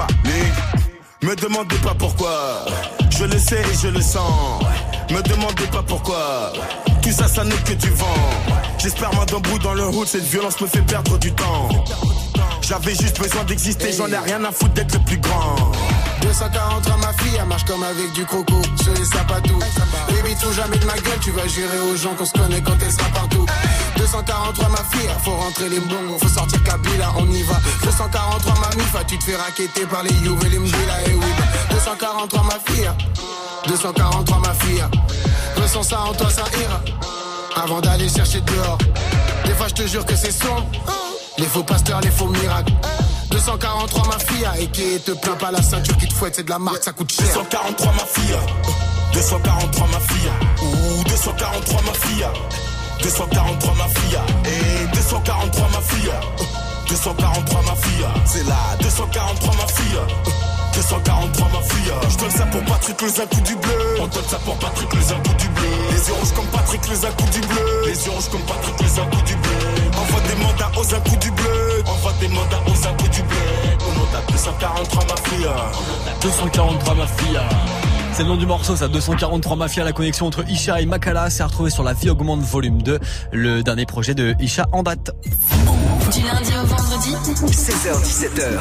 Me 1.20 1.36
demandez 1.36 1.76
pas 1.76 1.92
pourquoi. 1.92 2.64
Je 3.10 3.24
le 3.24 3.38
sais 3.38 3.60
et 3.60 3.76
je 3.82 3.88
le 3.88 4.00
sens. 4.00 4.64
Me 5.10 5.22
demandez 5.22 5.66
pas 5.72 5.82
pourquoi. 5.82 6.52
Tout 7.02 7.10
ça, 7.10 7.28
ça 7.28 7.44
n'est 7.44 7.54
que 7.64 7.72
du 7.72 7.90
vent. 7.90 8.06
J'espère 8.78 9.12
moi 9.14 9.24
d'un 9.24 9.38
bout 9.38 9.58
dans 9.58 9.74
le 9.74 9.86
hood. 9.86 10.06
Cette 10.06 10.24
violence 10.24 10.60
me 10.60 10.66
fait 10.66 10.82
perdre 10.82 11.18
du 11.18 11.32
temps. 11.32 11.68
J'avais 12.60 12.94
juste 12.94 13.18
besoin 13.18 13.44
d'exister. 13.44 13.92
J'en 13.92 14.08
ai 14.08 14.18
rien 14.18 14.44
à 14.44 14.52
foutre 14.52 14.74
d'être 14.74 14.92
le 14.92 15.00
plus 15.00 15.18
grand. 15.18 15.56
243 16.20 16.96
ma 16.98 17.12
fille, 17.14 17.38
elle 17.40 17.46
marche 17.46 17.64
comme 17.64 17.82
avec 17.82 18.12
du 18.12 18.26
croco 18.26 18.60
sur 18.82 18.92
les 18.92 19.04
sapatous. 19.04 19.58
Baby, 20.08 20.34
tout 20.40 20.52
jamais 20.52 20.76
de 20.76 20.84
ma 20.84 20.94
gueule, 20.94 21.18
tu 21.22 21.30
vas 21.30 21.46
jurer 21.46 21.78
aux 21.90 21.96
gens 21.96 22.14
qu'on 22.14 22.26
se 22.26 22.32
connaît 22.32 22.60
quand 22.60 22.76
elle 22.84 22.92
sera 22.92 23.08
partout. 23.14 23.46
243 23.96 24.68
ma 24.68 24.76
fille, 24.76 25.08
faut 25.24 25.30
rentrer 25.32 25.68
les 25.68 25.80
bongos, 25.80 26.18
faut 26.20 26.28
sortir 26.28 26.62
Kabila, 26.64 27.12
on 27.16 27.30
y 27.30 27.42
va. 27.42 27.58
243 27.84 28.54
ma 28.54 28.76
mifa, 28.76 29.04
tu 29.04 29.16
te 29.18 29.24
fais 29.24 29.36
raqueter 29.36 29.86
par 29.86 30.02
les 30.02 30.12
Youves 30.24 30.44
et 30.44 30.48
les 30.50 30.58
Mbila 30.58 31.02
et 31.06 31.14
oui. 31.14 31.32
243 31.70 32.42
ma 32.42 32.72
fille, 32.72 32.90
243 33.68 34.38
ma 34.38 34.54
fille. 34.54 34.84
Ressens 35.56 35.84
ça 35.84 36.00
en 36.00 36.14
toi, 36.14 36.30
ça 36.30 36.44
ira. 36.60 36.80
Avant 37.62 37.80
d'aller 37.80 38.08
chercher 38.08 38.40
dehors. 38.40 38.78
Des 39.44 39.52
fois, 39.52 39.68
je 39.68 39.74
te 39.74 39.86
jure 39.86 40.04
que 40.04 40.16
c'est 40.16 40.32
sombre. 40.32 40.66
Les 41.36 41.46
faux 41.46 41.62
pasteurs, 41.62 42.00
les 42.00 42.10
faux 42.10 42.26
miracles. 42.26 42.72
243 43.30 44.06
ma 44.06 44.18
fille, 44.18 44.48
et 44.58 44.66
qui 44.68 44.98
te 45.00 45.12
plaint 45.12 45.38
pas 45.38 45.50
la 45.50 45.62
ceinture 45.62 45.96
qui 45.98 46.08
te 46.08 46.14
fouette, 46.14 46.34
c'est 46.36 46.44
de 46.44 46.50
la 46.50 46.58
marque, 46.58 46.82
ça 46.82 46.92
coûte 46.92 47.12
cher. 47.12 47.26
243 47.26 47.92
ma 47.92 48.06
fille, 48.06 48.36
243 49.12 49.86
ma 49.86 50.00
fille, 50.00 50.30
ouh 50.62 51.04
243 51.04 51.82
ma 51.82 51.92
fille, 51.92 52.26
243 53.02 53.74
ma 53.74 53.88
fille, 53.88 54.18
et 54.46 54.96
243 54.96 55.68
ma 55.72 55.80
fille, 55.82 56.10
243 56.88 57.62
ma 57.62 57.74
fille, 57.76 58.06
c'est 58.24 58.46
là, 58.48 58.56
243 58.80 59.54
ma 59.56 59.66
fille. 59.66 60.47
243 60.78 61.48
ma 61.48 61.60
fille 61.62 61.92
Je 62.08 62.16
donne 62.18 62.30
ça 62.30 62.46
pour 62.46 62.62
Patrick 62.62 63.02
les 63.02 63.20
un 63.20 63.26
coup 63.26 63.40
du 63.40 63.56
bleu. 63.56 63.96
On 64.00 64.06
donne 64.06 64.28
ça 64.30 64.38
pour 64.38 64.54
Patrick 64.58 64.94
les 64.94 65.12
un 65.12 65.16
coup 65.16 65.34
du 65.34 65.48
bleu. 65.48 65.66
Les 65.90 66.06
yeux 66.06 66.14
rouges 66.14 66.32
comme 66.36 66.46
Patrick 66.46 66.88
les 66.88 67.04
un 67.04 67.10
coup 67.10 67.30
du 67.32 67.40
bleu. 67.40 67.82
Les 67.84 68.06
yeux 68.06 68.12
rouges 68.12 68.28
comme 68.30 68.42
Patrick 68.42 68.80
les 68.80 69.00
un 69.00 69.06
coup 69.06 69.22
du 69.22 69.34
bleu. 69.34 69.58
Envoie 69.98 70.20
des 70.20 70.36
mandats 70.36 70.70
aux 70.76 70.94
un 70.94 71.00
coup 71.00 71.16
du 71.16 71.30
bleu. 71.32 71.82
Envoie 71.84 72.12
des 72.20 72.28
mandats 72.28 72.62
aux 72.68 72.86
un 72.86 72.92
coup 72.94 73.08
du 73.08 73.22
bleu. 73.22 73.36
On 73.88 74.16
a 74.16 74.20
243 74.30 75.04
ma 75.04 75.16
fille 75.28 75.48
243 76.22 76.94
ma 76.94 77.06
fille 77.06 77.40
c'est 78.18 78.24
le 78.24 78.30
nom 78.30 78.36
du 78.36 78.46
morceau, 78.46 78.74
ça 78.74 78.88
243 78.88 79.54
Mafia, 79.54 79.84
la 79.84 79.92
connexion 79.92 80.26
entre 80.26 80.42
Isha 80.50 80.80
et 80.80 80.86
Makala 80.86 81.30
s'est 81.30 81.44
retrouvée 81.44 81.70
sur 81.70 81.84
la 81.84 81.92
vie 81.92 82.10
augmente 82.10 82.40
volume 82.40 82.82
2, 82.82 82.98
le 83.30 83.62
dernier 83.62 83.86
projet 83.86 84.12
de 84.12 84.34
Isha 84.40 84.66
en 84.72 84.82
date. 84.82 85.12
Du 86.12 86.22
lundi 86.22 86.50
au 86.60 86.66
vendredi 86.66 87.10
16h17h 87.46 88.60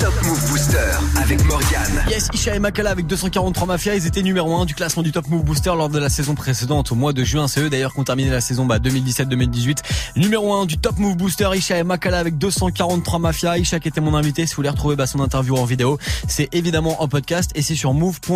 Top 0.00 0.14
Move 0.22 0.48
Booster 0.48 0.78
avec 1.20 1.44
Morgane 1.44 2.04
Yes, 2.08 2.28
Isha 2.32 2.54
et 2.54 2.60
Makala 2.60 2.90
avec 2.90 3.06
243 3.06 3.66
Mafia, 3.66 3.94
ils 3.94 4.06
étaient 4.06 4.22
numéro 4.22 4.54
1 4.54 4.64
du 4.64 4.74
classement 4.74 5.02
du 5.02 5.12
Top 5.12 5.28
Move 5.28 5.44
Booster 5.44 5.72
lors 5.76 5.90
de 5.90 5.98
la 5.98 6.08
saison 6.08 6.34
précédente 6.34 6.92
au 6.92 6.94
mois 6.94 7.12
de 7.12 7.22
juin. 7.24 7.46
C'est 7.46 7.60
eux 7.60 7.68
d'ailleurs 7.68 7.92
qui 7.92 8.00
ont 8.00 8.04
terminé 8.04 8.30
la 8.30 8.40
saison 8.40 8.64
bah, 8.64 8.78
2017-2018. 8.78 9.78
Numéro 10.16 10.54
1 10.54 10.64
du 10.64 10.78
Top 10.78 10.98
Move 10.98 11.16
Booster, 11.16 11.50
Isha 11.54 11.76
et 11.76 11.82
Makala 11.82 12.18
avec 12.18 12.38
243 12.38 13.18
Mafia. 13.18 13.58
Isha 13.58 13.80
qui 13.80 13.88
était 13.88 14.00
mon 14.00 14.14
invité, 14.14 14.46
si 14.46 14.52
vous 14.52 14.56
voulez 14.56 14.70
retrouver 14.70 14.96
bah, 14.96 15.06
son 15.06 15.20
interview 15.20 15.56
en 15.56 15.66
vidéo, 15.66 15.98
c'est 16.26 16.48
évidemment 16.54 17.02
en 17.02 17.08
podcast 17.08 17.50
et 17.54 17.60
c'est 17.60 17.74
sur 17.74 17.92
move.fr. 17.92 18.29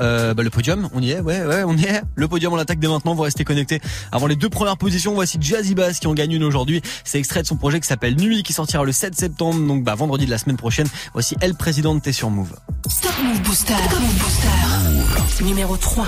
Euh, 0.00 0.34
bah, 0.34 0.42
le 0.42 0.50
podium, 0.50 0.88
on 0.94 1.00
y 1.00 1.12
est, 1.12 1.20
ouais, 1.20 1.44
ouais, 1.44 1.62
on 1.64 1.76
y 1.76 1.84
est. 1.84 2.02
Le 2.14 2.28
podium, 2.28 2.52
on 2.52 2.56
l'attaque 2.56 2.78
dès 2.78 2.88
maintenant, 2.88 3.14
vous 3.14 3.22
restez 3.22 3.44
connectés. 3.44 3.80
Avant 4.10 4.26
les 4.26 4.36
deux 4.36 4.48
premières 4.48 4.76
positions, 4.76 5.14
voici 5.14 5.38
Jazzy 5.40 5.74
Bass 5.74 5.98
qui 5.98 6.06
en 6.06 6.14
gagne 6.14 6.32
une 6.32 6.44
aujourd'hui. 6.44 6.82
C'est 7.04 7.18
extrait 7.18 7.42
de 7.42 7.46
son 7.46 7.56
projet 7.56 7.80
qui 7.80 7.86
s'appelle 7.86 8.16
Nuit 8.16 8.42
qui 8.42 8.52
sortira 8.52 8.84
le 8.84 8.92
7 8.92 9.14
septembre, 9.14 9.66
donc 9.66 9.84
bah, 9.84 9.94
vendredi 9.94 10.26
de 10.26 10.30
la 10.30 10.38
semaine 10.38 10.56
prochaine. 10.56 10.88
Voici 11.12 11.36
Elle 11.40 11.54
Présidente, 11.54 12.02
t'es 12.02 12.12
sur 12.12 12.30
Move. 12.30 12.52
Stop 12.88 13.12
Move 13.22 13.40
Booster. 13.42 13.74
Top 13.90 14.00
Move 14.00 14.18
Booster. 14.18 15.44
Numéro 15.44 15.76
3. 15.76 16.06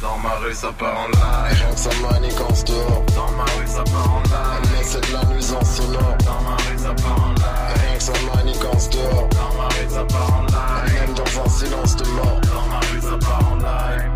Dans 0.00 0.18
ma 0.18 0.34
rue 0.36 0.52
ça 0.52 0.72
part 0.72 0.98
en 0.98 1.06
live 1.06 1.54
Rien 1.60 1.74
que 1.74 1.78
ça 1.78 1.90
manigance 2.10 2.64
dehors 2.64 3.04
Dans 3.14 3.30
ma 3.36 3.44
rue 3.44 3.66
ça 3.68 3.84
part 3.84 4.12
en 4.12 4.22
live 4.22 4.70
Mais 4.72 4.82
c'est 4.82 5.00
de 5.08 5.12
la 5.12 5.24
nuisance 5.32 5.76
sonore 5.76 6.16
Dans 6.26 6.42
ma 6.42 6.56
rue 6.56 6.78
ça 6.78 6.94
part 6.94 7.24
en 7.24 7.32
live 7.34 7.80
Rien 7.80 7.96
que 7.96 8.02
ça 8.02 8.12
manigance 8.34 8.90
dehors 8.90 9.28
Dans 9.28 9.62
ma 9.62 9.68
rue 9.68 9.88
ça 9.88 10.04
part 10.04 10.34
en 10.34 10.42
live 10.42 11.01
dans 11.34 11.48
silence 11.48 11.96
de 11.96 12.06
mort 12.08 12.40
Dans 12.42 12.66
ma 12.68 12.78
rue 12.80 13.00
ça 13.00 13.18
part 13.18 13.52
en 13.52 13.56
live 13.56 14.12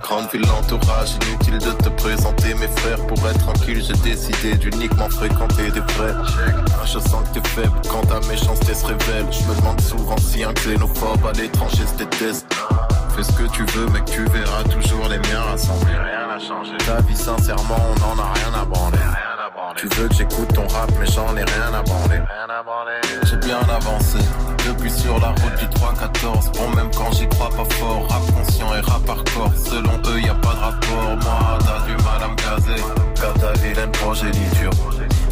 Grande 0.00 0.28
ville 0.32 0.42
l'entourage, 0.42 1.16
inutile 1.26 1.58
de 1.58 1.70
te 1.70 1.88
présenter 1.88 2.54
mes 2.54 2.68
frères. 2.68 3.06
Pour 3.06 3.18
être 3.28 3.38
tranquille 3.38 3.82
j'ai 3.82 3.94
décidé 4.02 4.54
d'uniquement 4.56 5.08
fréquenter 5.08 5.70
des 5.70 5.80
vrais. 5.80 6.14
Je 6.84 6.98
sens 6.98 7.28
que 7.28 7.38
t'es 7.38 7.48
faible 7.48 7.80
quand 7.88 8.02
ta 8.02 8.20
méchanceté 8.28 8.74
se 8.74 8.84
révèle. 8.84 9.26
Je 9.30 9.42
me 9.48 9.54
demande 9.56 9.80
souvent 9.80 10.16
si 10.18 10.42
un 10.44 10.52
xénophobe 10.52 11.24
à 11.24 11.32
l'étranger 11.32 11.86
se 11.86 12.04
déteste 12.04 12.46
Fais 13.16 13.22
ce 13.22 13.32
que 13.32 13.48
tu 13.52 13.64
veux 13.64 13.86
mec 13.86 14.04
tu 14.06 14.24
verras 14.24 14.64
toujours 14.64 15.08
les 15.08 15.18
miens 15.18 15.42
rassemblés 15.50 15.92
Rien 15.92 16.26
n'a 16.26 16.38
changé. 16.38 16.76
Ta 16.84 17.00
vie 17.02 17.16
sincèrement 17.16 17.78
on 17.96 18.12
en 18.12 18.22
a 18.22 18.32
rien 18.34 18.60
à 18.60 18.64
branler 18.64 18.98
Tu 19.76 19.86
veux 19.88 20.08
que 20.08 20.14
j'écoute 20.14 20.52
ton 20.54 20.66
rap 20.68 20.90
mais 20.98 21.06
j'en 21.06 21.36
ai 21.36 21.44
rien 21.44 21.74
à 21.74 21.82
branler. 21.82 22.20
J'ai 23.24 23.36
bien 23.36 23.58
avancé 23.58 24.18
depuis 24.66 24.90
sur 24.90 25.18
la 25.18 25.28
route 25.28 25.56
du 25.58 25.66
3-14 25.66 26.52
Bon 26.56 26.76
même 26.76 26.90
quand 26.96 27.10
j'y 27.12 27.28
crois 27.28 27.48
pas 27.48 27.64
fort 27.76 28.06
Rap 28.08 28.22
conscient 28.34 28.74
et 28.74 28.80
rap 28.80 29.08
hardcore. 29.08 29.52
Selon 29.56 29.98
eux 30.06 30.20
y 30.20 30.28
a 30.28 30.34
pas 30.34 30.54
de 30.54 30.60
rapport. 30.60 31.16
Moi 31.22 31.58
t'as 31.60 31.86
du 31.86 31.92
mal 32.02 32.22
à 32.22 32.28
me 32.28 32.36
caser. 32.36 32.82
Car 33.14 33.34
ta 33.34 33.52
vilaine 33.60 33.90
progéniture 33.92 34.70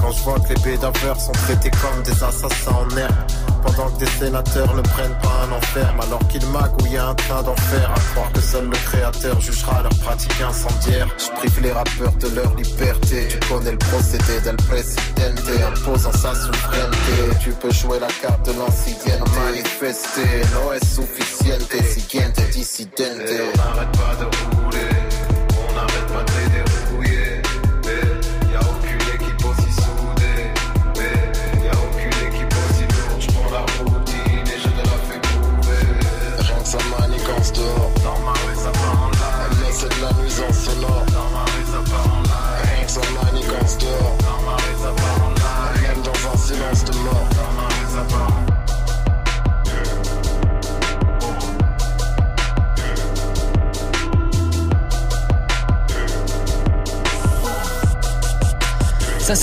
Quand 0.00 0.12
je 0.12 0.22
vois 0.22 0.38
que 0.40 0.48
les 0.48 0.60
bédaveurs 0.60 1.20
sont 1.20 1.32
traités 1.32 1.70
comme 1.70 2.02
des 2.02 2.22
assassins 2.22 2.72
en 2.72 2.96
herbe. 2.96 3.14
Pendant 3.62 3.90
que 3.90 4.04
des 4.04 4.10
sénateurs 4.18 4.74
ne 4.74 4.82
prennent 4.82 5.18
pas 5.22 5.46
un 5.48 5.52
enferme. 5.52 6.00
Alors 6.00 6.26
qu'ils 6.28 6.46
magouillent 6.46 6.98
un 6.98 7.14
train 7.14 7.42
d'enfer. 7.42 7.90
À 7.90 8.00
croire 8.12 8.32
que 8.32 8.40
seul 8.40 8.66
le 8.66 8.76
créateur 8.76 9.40
jugera 9.40 9.82
leur 9.82 9.94
pratique 9.98 10.40
incendiaire. 10.40 11.08
Je 11.18 11.30
prive 11.38 11.62
les 11.62 11.72
rappeurs 11.72 12.12
de 12.12 12.28
leur 12.28 12.54
liberté. 12.54 13.28
Tu 13.28 13.38
connais 13.48 13.72
le 13.72 13.78
procédé 13.78 14.40
del 14.44 14.56
presidente. 14.56 15.40
Imposant 15.72 16.12
sa 16.12 16.34
souveraineté. 16.34 17.36
Tu 17.42 17.50
peux 17.50 17.72
jouer 17.72 17.98
la 17.98 18.08
carte 18.22 18.46
de 18.46 18.52
l'ancienneté. 18.52 19.12
Manifester, 19.44 20.42
no 20.54 20.72
es 20.72 20.80
suficiente. 20.80 21.74
Siguiente 21.92 22.40
dissidente. 22.52 23.22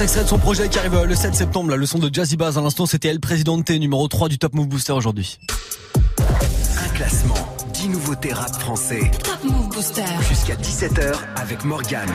Ça 0.04 0.08
s'extrait 0.08 0.24
de 0.26 0.30
son 0.30 0.38
projet 0.38 0.68
qui 0.68 0.78
arrive 0.80 0.96
euh, 0.96 1.06
le 1.06 1.16
7 1.16 1.34
septembre, 1.34 1.70
là, 1.70 1.78
le 1.78 1.86
son 1.86 1.98
de 1.98 2.14
Jazzy 2.14 2.36
Bass. 2.36 2.58
À 2.58 2.62
l'instant, 2.62 2.86
c'était 2.86 3.08
El 3.08 3.22
Presidente, 3.22 3.70
numéro 3.70 4.06
3 4.06 4.28
du 4.28 4.38
Top 4.38 4.54
Move 4.54 4.68
Booster 4.68 4.92
aujourd'hui. 4.92 5.40
Un 7.84 7.88
classement, 7.88 7.90
10 7.90 7.90
nouveautés 7.90 8.34
rap 8.34 8.56
français. 8.56 9.12
Top 9.24 9.44
Move 9.44 9.70
Booster. 9.70 10.04
Jusqu'à 10.30 10.56
17h 10.56 11.14
avec 11.36 11.66
Morgane. 11.66 12.12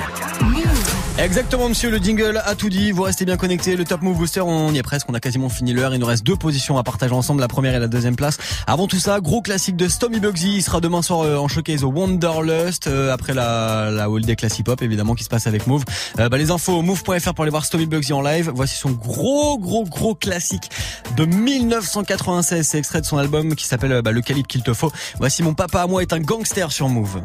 Exactement, 1.19 1.69
monsieur, 1.69 1.91
le 1.91 1.99
jingle 1.99 2.41
a 2.45 2.55
tout 2.55 2.69
dit. 2.69 2.93
Vous 2.93 3.03
restez 3.03 3.25
bien 3.25 3.37
connectés. 3.37 3.77
Le 3.77 3.85
Top 3.85 4.03
Move 4.03 4.17
Booster, 4.17 4.41
on 4.41 4.73
y 4.73 4.79
est 4.79 4.83
presque. 4.83 5.09
On 5.11 5.15
a 5.15 5.21
quasiment 5.21 5.49
fini 5.49 5.73
l'heure. 5.73 5.93
Il 5.95 6.01
nous 6.01 6.07
reste 6.07 6.25
deux 6.25 6.37
positions 6.37 6.79
à 6.79 6.85
partager 6.85 7.13
ensemble, 7.13 7.41
la 7.41 7.49
première 7.49 7.75
et 7.75 7.79
la 7.79 7.89
deuxième 7.89 8.17
place. 8.17 8.39
Avant 8.67 8.87
tout 8.87 8.99
ça, 8.99 9.21
gros 9.21 9.43
classique 9.43 9.77
de 9.77 9.89
Stomy 9.89 10.21
Bugsy. 10.21 10.57
Il 10.57 10.63
sera 10.63 10.81
demain 10.81 11.03
soir 11.03 11.23
euh, 11.23 11.37
en 11.37 11.49
showcase 11.49 11.85
au 11.85 11.89
Wanderlust, 11.89 12.87
euh, 12.87 13.13
après 13.13 13.35
la, 13.35 13.91
la 13.91 14.05
All 14.05 14.23
Day 14.23 14.37
Classic 14.37 14.65
Pop, 14.65 14.81
évidemment, 14.83 15.15
qui 15.15 15.25
se 15.25 15.29
passe 15.29 15.47
avec 15.47 15.67
Move. 15.67 15.85
Euh, 16.19 16.29
bah, 16.29 16.39
les 16.39 16.51
infos, 16.51 16.83
move.fr 16.83 17.35
pour 17.35 17.43
aller 17.43 17.51
voir 17.51 17.65
Stomy 17.65 17.87
Bugsy 17.87 18.13
en 18.13 18.23
live. 18.23 18.51
Voici 18.55 18.77
son 18.77 18.91
gros, 18.91 19.59
gros, 19.59 19.85
gros 19.85 20.15
classique 20.15 20.71
de 21.17 21.25
1996. 21.25 22.67
C'est 22.67 22.79
extrait 22.79 23.01
de 23.01 23.07
son 23.07 23.19
album 23.19 23.55
qui 23.55 23.67
s'appelle 23.67 23.93
euh, 23.93 24.03
bah, 24.03 24.13
Le 24.13 24.21
calibre 24.21 24.47
qu'il 24.47 24.63
te 24.63 24.73
faut. 24.73 24.93
Voici 25.19 25.43
Mon 25.43 25.55
papa 25.59 25.83
à 25.83 25.87
moi 25.89 26.03
est 26.03 26.13
un 26.13 26.21
gangster 26.21 26.71
sur 26.71 26.89
Move. 26.89 27.21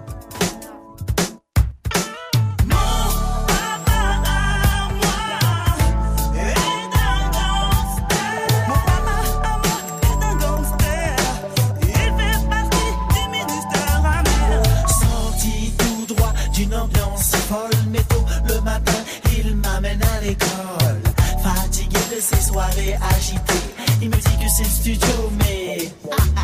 Sorti 14.87 15.71
tout 15.77 16.15
droit 16.15 16.33
d'une 16.55 16.73
ambiance 16.73 17.35
folle, 17.47 17.69
tôt 18.09 18.25
le 18.47 18.61
matin, 18.61 18.91
il 19.37 19.55
m'amène 19.57 20.01
à 20.01 20.21
l'école. 20.21 21.03
Fatigué 21.43 21.99
de 22.15 22.19
ces 22.19 22.41
soirées 22.49 22.97
agitées, 23.15 23.53
il 24.01 24.09
me 24.09 24.15
dit 24.15 24.23
que 24.23 24.49
c'est 24.57 24.63
le 24.63 24.69
studio, 24.69 25.31
mais 25.37 25.91
ah, 26.11 26.15
ah, 26.35 26.41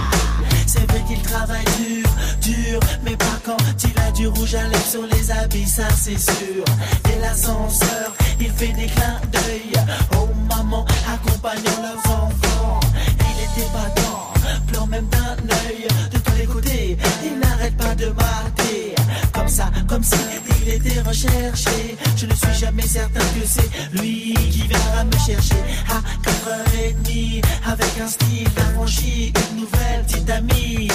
c'est 0.67 0.85
vrai 0.91 1.01
qu'il 1.07 1.21
travaille 1.23 1.68
rouge 4.29 4.55
à 4.55 4.63
lèvres 4.63 4.85
sur 4.85 5.03
les 5.03 5.31
habits, 5.31 5.67
ça 5.67 5.87
c'est 5.95 6.17
sûr. 6.17 6.63
Et 7.11 7.19
l'ascenseur, 7.21 8.13
il 8.39 8.49
fait 8.51 8.73
des 8.73 8.87
clins 8.87 9.19
d'œil 9.31 9.71
aux 10.17 10.29
mamans 10.47 10.85
accompagnant 11.07 11.81
leurs 11.81 12.13
enfants. 12.13 12.79
Il 13.19 13.43
était 13.43 13.69
battant, 13.73 14.33
pleure 14.67 14.87
même 14.87 15.07
d'un 15.07 15.35
œil 15.67 15.87
de 16.11 16.17
tous 16.17 16.35
les 16.37 16.45
côtés. 16.45 16.97
Il 17.23 17.39
n'arrête 17.39 17.77
pas 17.77 17.95
de 17.95 18.07
mater, 18.07 18.95
comme 19.33 19.47
ça, 19.47 19.69
comme 19.87 20.03
si 20.03 20.15
il 20.61 20.69
était 20.73 21.01
recherché. 21.01 21.97
Je 22.15 22.25
ne 22.25 22.33
suis 22.33 22.53
jamais 22.59 22.87
certain 22.87 23.19
que 23.19 23.45
c'est 23.45 23.69
lui 23.93 24.33
qui 24.51 24.67
viendra 24.67 25.03
me 25.05 25.17
chercher 25.25 25.61
à 25.89 26.01
4h30 26.27 27.43
avec 27.65 27.99
un 28.01 28.07
style 28.07 28.47
affranchi, 28.57 29.33
une 29.51 29.61
nouvelle 29.61 30.03
petite 30.05 30.29
amie. 30.29 30.89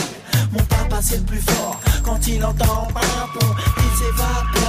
Mon 0.52 0.62
papa 0.64 0.98
c'est 1.02 1.16
le 1.16 1.22
plus 1.22 1.40
fort 1.40 1.80
quand 2.04 2.26
il 2.28 2.44
entend 2.44 2.86
papon, 2.92 3.54
il 3.78 3.98
s'évapore, 3.98 4.63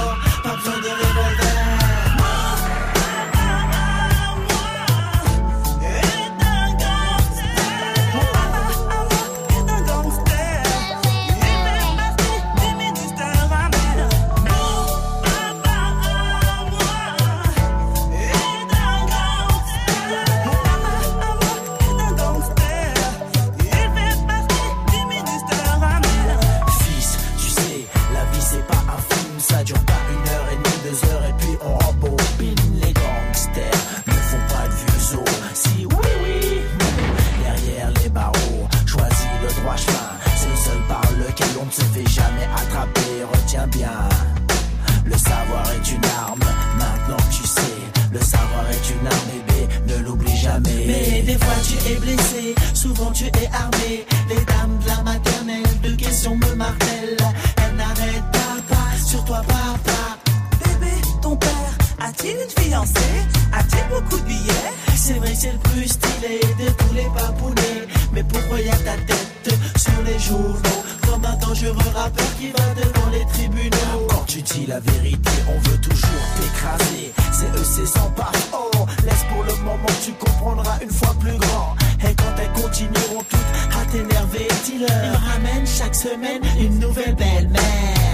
C'est 65.06 65.20
vrai, 65.20 65.34
c'est 65.36 65.52
le 65.52 65.58
plus 65.58 65.86
stylé 65.86 66.40
de 66.58 66.68
tous 66.68 66.92
les 66.92 67.06
papounets. 67.14 67.86
Mais 68.12 68.24
pourquoi 68.24 68.60
y 68.60 68.68
a 68.68 68.76
ta 68.76 68.96
tête 69.06 69.54
sur 69.76 70.02
les 70.04 70.18
journaux? 70.18 70.82
Comme 71.08 71.24
un 71.24 71.36
dangereux 71.36 71.92
rappeur 71.94 72.26
qui 72.40 72.48
va 72.48 72.74
devant 72.74 73.08
les 73.12 73.24
tribunaux. 73.26 74.08
Quand 74.08 74.24
tu 74.26 74.42
dis 74.42 74.66
la 74.66 74.80
vérité, 74.80 75.30
on 75.46 75.70
veut 75.70 75.78
toujours 75.78 76.26
t'écraser. 76.40 77.12
C'est 77.30 77.46
eux, 77.46 77.64
c'est 77.64 77.86
sans 77.86 78.10
part. 78.16 78.32
Oh, 78.52 78.84
laisse 79.04 79.24
pour 79.32 79.44
le 79.44 79.54
moment, 79.62 79.94
tu 80.04 80.10
comprendras 80.10 80.76
une 80.82 80.90
fois 80.90 81.14
plus 81.20 81.38
grand. 81.38 81.76
Et 82.00 82.12
quand 82.16 82.34
elles 82.42 82.60
continueront 82.60 83.22
toutes 83.30 83.80
à 83.80 83.84
t'énerver, 83.92 84.48
dis-leur. 84.64 84.90
Ils 84.90 85.30
ramènent 85.30 85.66
chaque 85.68 85.94
semaine 85.94 86.42
une 86.58 86.80
nouvelle 86.80 87.14
belle-mère. 87.14 88.05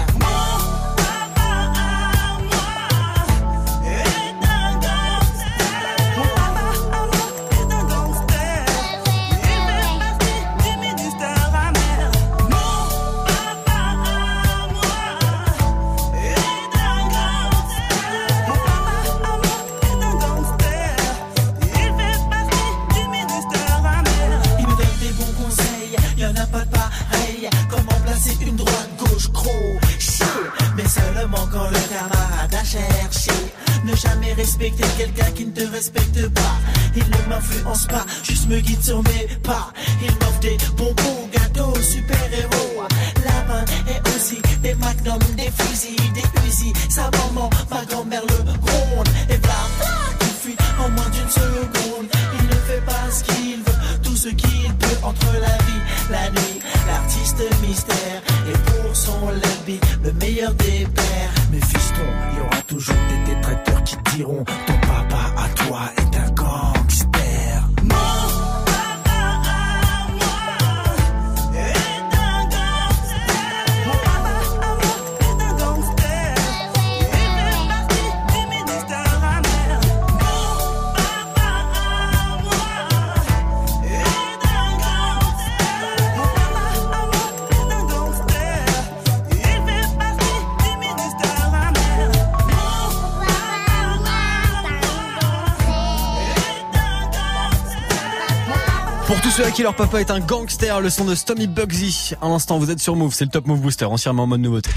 Leur 99.63 99.75
papa 99.75 100.01
est 100.01 100.11
un 100.11 100.19
gangster, 100.19 100.81
le 100.81 100.89
son 100.89 101.05
de 101.05 101.15
Stommy 101.15 101.47
Bugsy. 101.47 102.11
À 102.21 102.27
l'instant, 102.27 102.59
vous 102.59 102.69
êtes 102.69 102.81
sur 102.81 102.97
Move, 102.97 103.13
c'est 103.13 103.23
le 103.23 103.31
Top 103.31 103.47
Move 103.47 103.61
Booster, 103.61 103.85
entièrement 103.85 104.23
en 104.23 104.27
mode 104.27 104.41
nouveauté. 104.41 104.69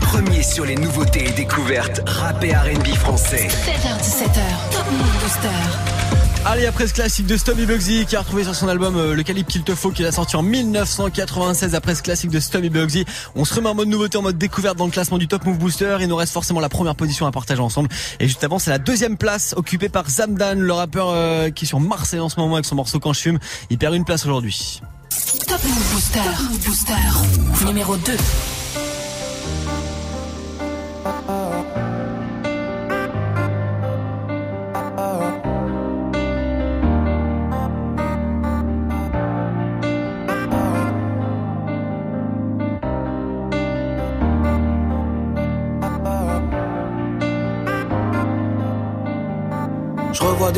Premier 0.00 0.42
sur 0.42 0.64
les 0.64 0.74
nouveautés 0.74 1.28
et 1.28 1.30
découvertes 1.30 2.02
rap 2.04 2.42
et 2.42 2.52
R&B 2.52 2.88
français. 2.96 3.46
16h17h, 3.46 4.72
Top 4.72 4.90
Move 4.90 5.22
Booster. 5.22 5.91
Allez, 6.44 6.66
après 6.66 6.88
ce 6.88 6.94
classique 6.94 7.26
de 7.26 7.36
Stommy 7.36 7.66
Bugsy 7.66 8.04
qui 8.04 8.16
a 8.16 8.20
retrouvé 8.20 8.42
sur 8.42 8.54
son 8.54 8.66
album 8.66 8.96
euh, 8.96 9.14
Le 9.14 9.22
calibre 9.22 9.48
qu'il 9.48 9.62
te 9.62 9.76
faut, 9.76 9.92
qu'il 9.92 10.04
a 10.06 10.12
sorti 10.12 10.34
en 10.34 10.42
1996 10.42 11.76
après 11.76 11.94
ce 11.94 12.02
classique 12.02 12.30
de 12.30 12.40
Stommy 12.40 12.68
Bugsy, 12.68 13.04
on 13.36 13.44
se 13.44 13.54
remet 13.54 13.68
en 13.68 13.76
mode 13.76 13.86
nouveauté, 13.86 14.18
en 14.18 14.22
mode 14.22 14.38
découverte 14.38 14.76
dans 14.76 14.86
le 14.86 14.90
classement 14.90 15.18
du 15.18 15.28
Top 15.28 15.44
Move 15.44 15.58
Booster. 15.58 15.98
Il 16.00 16.08
nous 16.08 16.16
reste 16.16 16.32
forcément 16.32 16.58
la 16.58 16.68
première 16.68 16.96
position 16.96 17.26
à 17.26 17.30
partager 17.30 17.62
ensemble. 17.62 17.88
Et 18.18 18.26
juste 18.26 18.42
avant, 18.42 18.58
c'est 18.58 18.70
la 18.70 18.78
deuxième 18.78 19.16
place 19.16 19.54
occupée 19.56 19.88
par 19.88 20.10
Zamdan, 20.10 20.56
le 20.56 20.72
rappeur 20.72 21.10
euh, 21.10 21.50
qui 21.50 21.64
est 21.64 21.68
sur 21.68 21.78
Marseille 21.78 22.20
en 22.20 22.28
ce 22.28 22.40
moment 22.40 22.54
avec 22.54 22.66
son 22.66 22.74
morceau 22.74 22.98
Quand 22.98 23.12
je 23.12 23.20
fume. 23.20 23.38
Il 23.70 23.78
perd 23.78 23.94
une 23.94 24.04
place 24.04 24.24
aujourd'hui. 24.24 24.80
Top 25.46 25.62
Move 25.62 25.92
Booster. 25.92 26.20
Booster. 26.66 27.64
Numéro 27.66 27.96
2. 27.96 28.12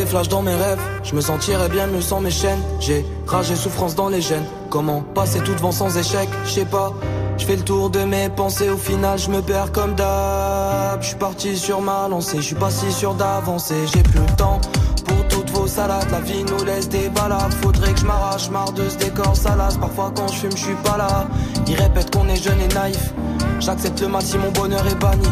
Des 0.04 0.28
dans 0.28 0.42
mes 0.42 0.54
rêves, 0.54 0.80
je 1.02 1.14
me 1.14 1.20
sentirais 1.20 1.68
bien 1.68 1.86
mieux 1.86 2.00
sans 2.00 2.20
mes 2.20 2.30
chaînes. 2.30 2.60
J'ai 2.80 3.04
rage 3.26 3.50
et 3.50 3.56
souffrance 3.56 3.94
dans 3.94 4.08
les 4.08 4.20
gènes. 4.20 4.44
Comment 4.70 5.02
passer 5.14 5.40
tout 5.40 5.54
devant 5.54 5.72
sans 5.72 5.96
échec, 5.96 6.28
je 6.44 6.50
sais 6.50 6.64
pas. 6.64 6.92
Je 7.38 7.46
fais 7.46 7.56
le 7.56 7.62
tour 7.62 7.90
de 7.90 8.00
mes 8.00 8.28
pensées, 8.28 8.68
au 8.68 8.76
final 8.76 9.18
je 9.18 9.30
me 9.30 9.40
perds 9.40 9.72
comme 9.72 9.94
d'hab. 9.94 11.00
Je 11.00 11.08
suis 11.08 11.16
parti 11.16 11.56
sur 11.56 11.80
ma 11.80 12.08
lancée, 12.08 12.36
je 12.38 12.42
suis 12.42 12.54
pas 12.54 12.70
si 12.70 12.92
sûr 12.92 13.14
d'avancer. 13.14 13.74
J'ai 13.92 14.02
plus 14.02 14.20
le 14.20 14.36
temps 14.36 14.60
pour 15.06 15.28
toutes 15.28 15.50
vos 15.50 15.66
salades. 15.66 16.10
La 16.10 16.20
vie 16.20 16.44
nous 16.44 16.64
laisse 16.64 16.88
des 16.88 17.08
balades. 17.08 17.52
Faudrait 17.62 17.92
que 17.92 18.00
je 18.00 18.06
m'arrache, 18.06 18.50
marre 18.50 18.72
de 18.72 18.88
ce 18.88 18.96
décor 18.96 19.34
salace. 19.36 19.76
Parfois 19.76 20.12
quand 20.14 20.28
je 20.28 20.38
fume, 20.38 20.56
je 20.56 20.64
suis 20.64 20.76
pas 20.84 20.96
là. 20.96 21.26
Ils 21.66 21.76
répètent 21.76 22.14
qu'on 22.14 22.28
est 22.28 22.42
jeune 22.42 22.60
et 22.60 22.74
naïf. 22.74 23.12
J'accepte 23.60 24.00
le 24.00 24.08
mal 24.08 24.22
si 24.22 24.36
mon 24.36 24.50
bonheur 24.50 24.86
est 24.86 24.96
banni. 24.96 25.28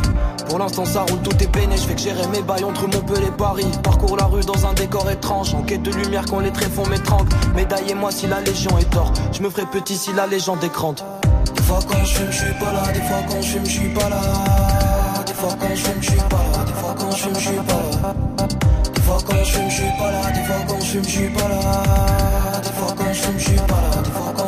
Pour 0.52 0.58
l'instant 0.58 0.84
ça 0.84 1.00
roule, 1.08 1.22
tout 1.22 1.42
est 1.42 1.50
peiné, 1.50 1.78
je 1.78 1.82
fais 1.84 1.94
que 1.94 2.00
gérer 2.02 2.26
mes 2.26 2.42
bails 2.42 2.62
entre 2.62 2.82
Montpellier 2.82 3.28
et 3.28 3.30
Paris. 3.30 3.64
Parcours 3.82 4.18
la 4.18 4.26
rue 4.26 4.42
dans 4.42 4.66
un 4.66 4.74
décor 4.74 5.10
étrange, 5.10 5.54
en 5.54 5.62
quête 5.62 5.80
de 5.82 5.90
lumière 5.90 6.26
quand 6.28 6.40
les 6.40 6.50
tréfonds 6.50 6.86
m'étranglent. 6.90 7.30
Médaillez-moi 7.54 8.10
si 8.10 8.26
la 8.26 8.38
légion 8.42 8.76
est 8.76 8.90
tort, 8.90 9.10
je 9.32 9.40
me 9.40 9.48
ferai 9.48 9.64
petit 9.64 9.96
si 9.96 10.12
la 10.12 10.26
légende 10.26 10.62
est. 10.62 10.68
Des 10.68 11.62
fois 11.62 11.78
quand 11.88 12.04
je 12.04 12.14
fume, 12.16 12.30
je 12.30 12.36
suis 12.36 12.54
pas 12.60 12.70
là, 12.70 12.92
des 12.92 13.00
fois 13.00 13.22
quand 13.30 13.40
je 13.40 13.48
fume, 13.48 13.64
je 13.64 13.70
suis 13.70 13.88
pas 13.94 14.08
là. 14.10 14.20
Des 15.26 15.32
fois 15.32 15.56
quand 15.58 15.74
je 15.74 15.80
fume, 15.80 16.02
je 16.02 16.10
suis 16.10 16.20
pas 16.20 16.36
là, 16.36 16.64
des 16.66 16.72
fois 16.74 16.94
quand 16.98 17.10
je 17.10 17.16
fume, 17.16 17.34
suis 17.34 17.54
pas 17.54 17.72
là. 17.72 18.14
Des 18.94 19.00
fois 19.00 19.18
quand 19.26 19.44
je 19.44 19.52
fume, 19.52 19.70
suis 19.70 19.84
pas 19.98 20.10
là, 20.12 20.30
des 20.32 20.42
fois 20.42 20.56
quand 20.68 20.80
je 20.80 20.84
fume, 20.84 21.04
suis 21.04 21.28
pas 21.30 21.48
là. 21.48 22.60
Des 22.62 22.72
fois 22.72 22.94
quand 22.98 23.08
je 23.10 23.22
fume, 23.22 23.40
suis 23.40 23.54
pas 23.54 23.80
là, 23.80 24.21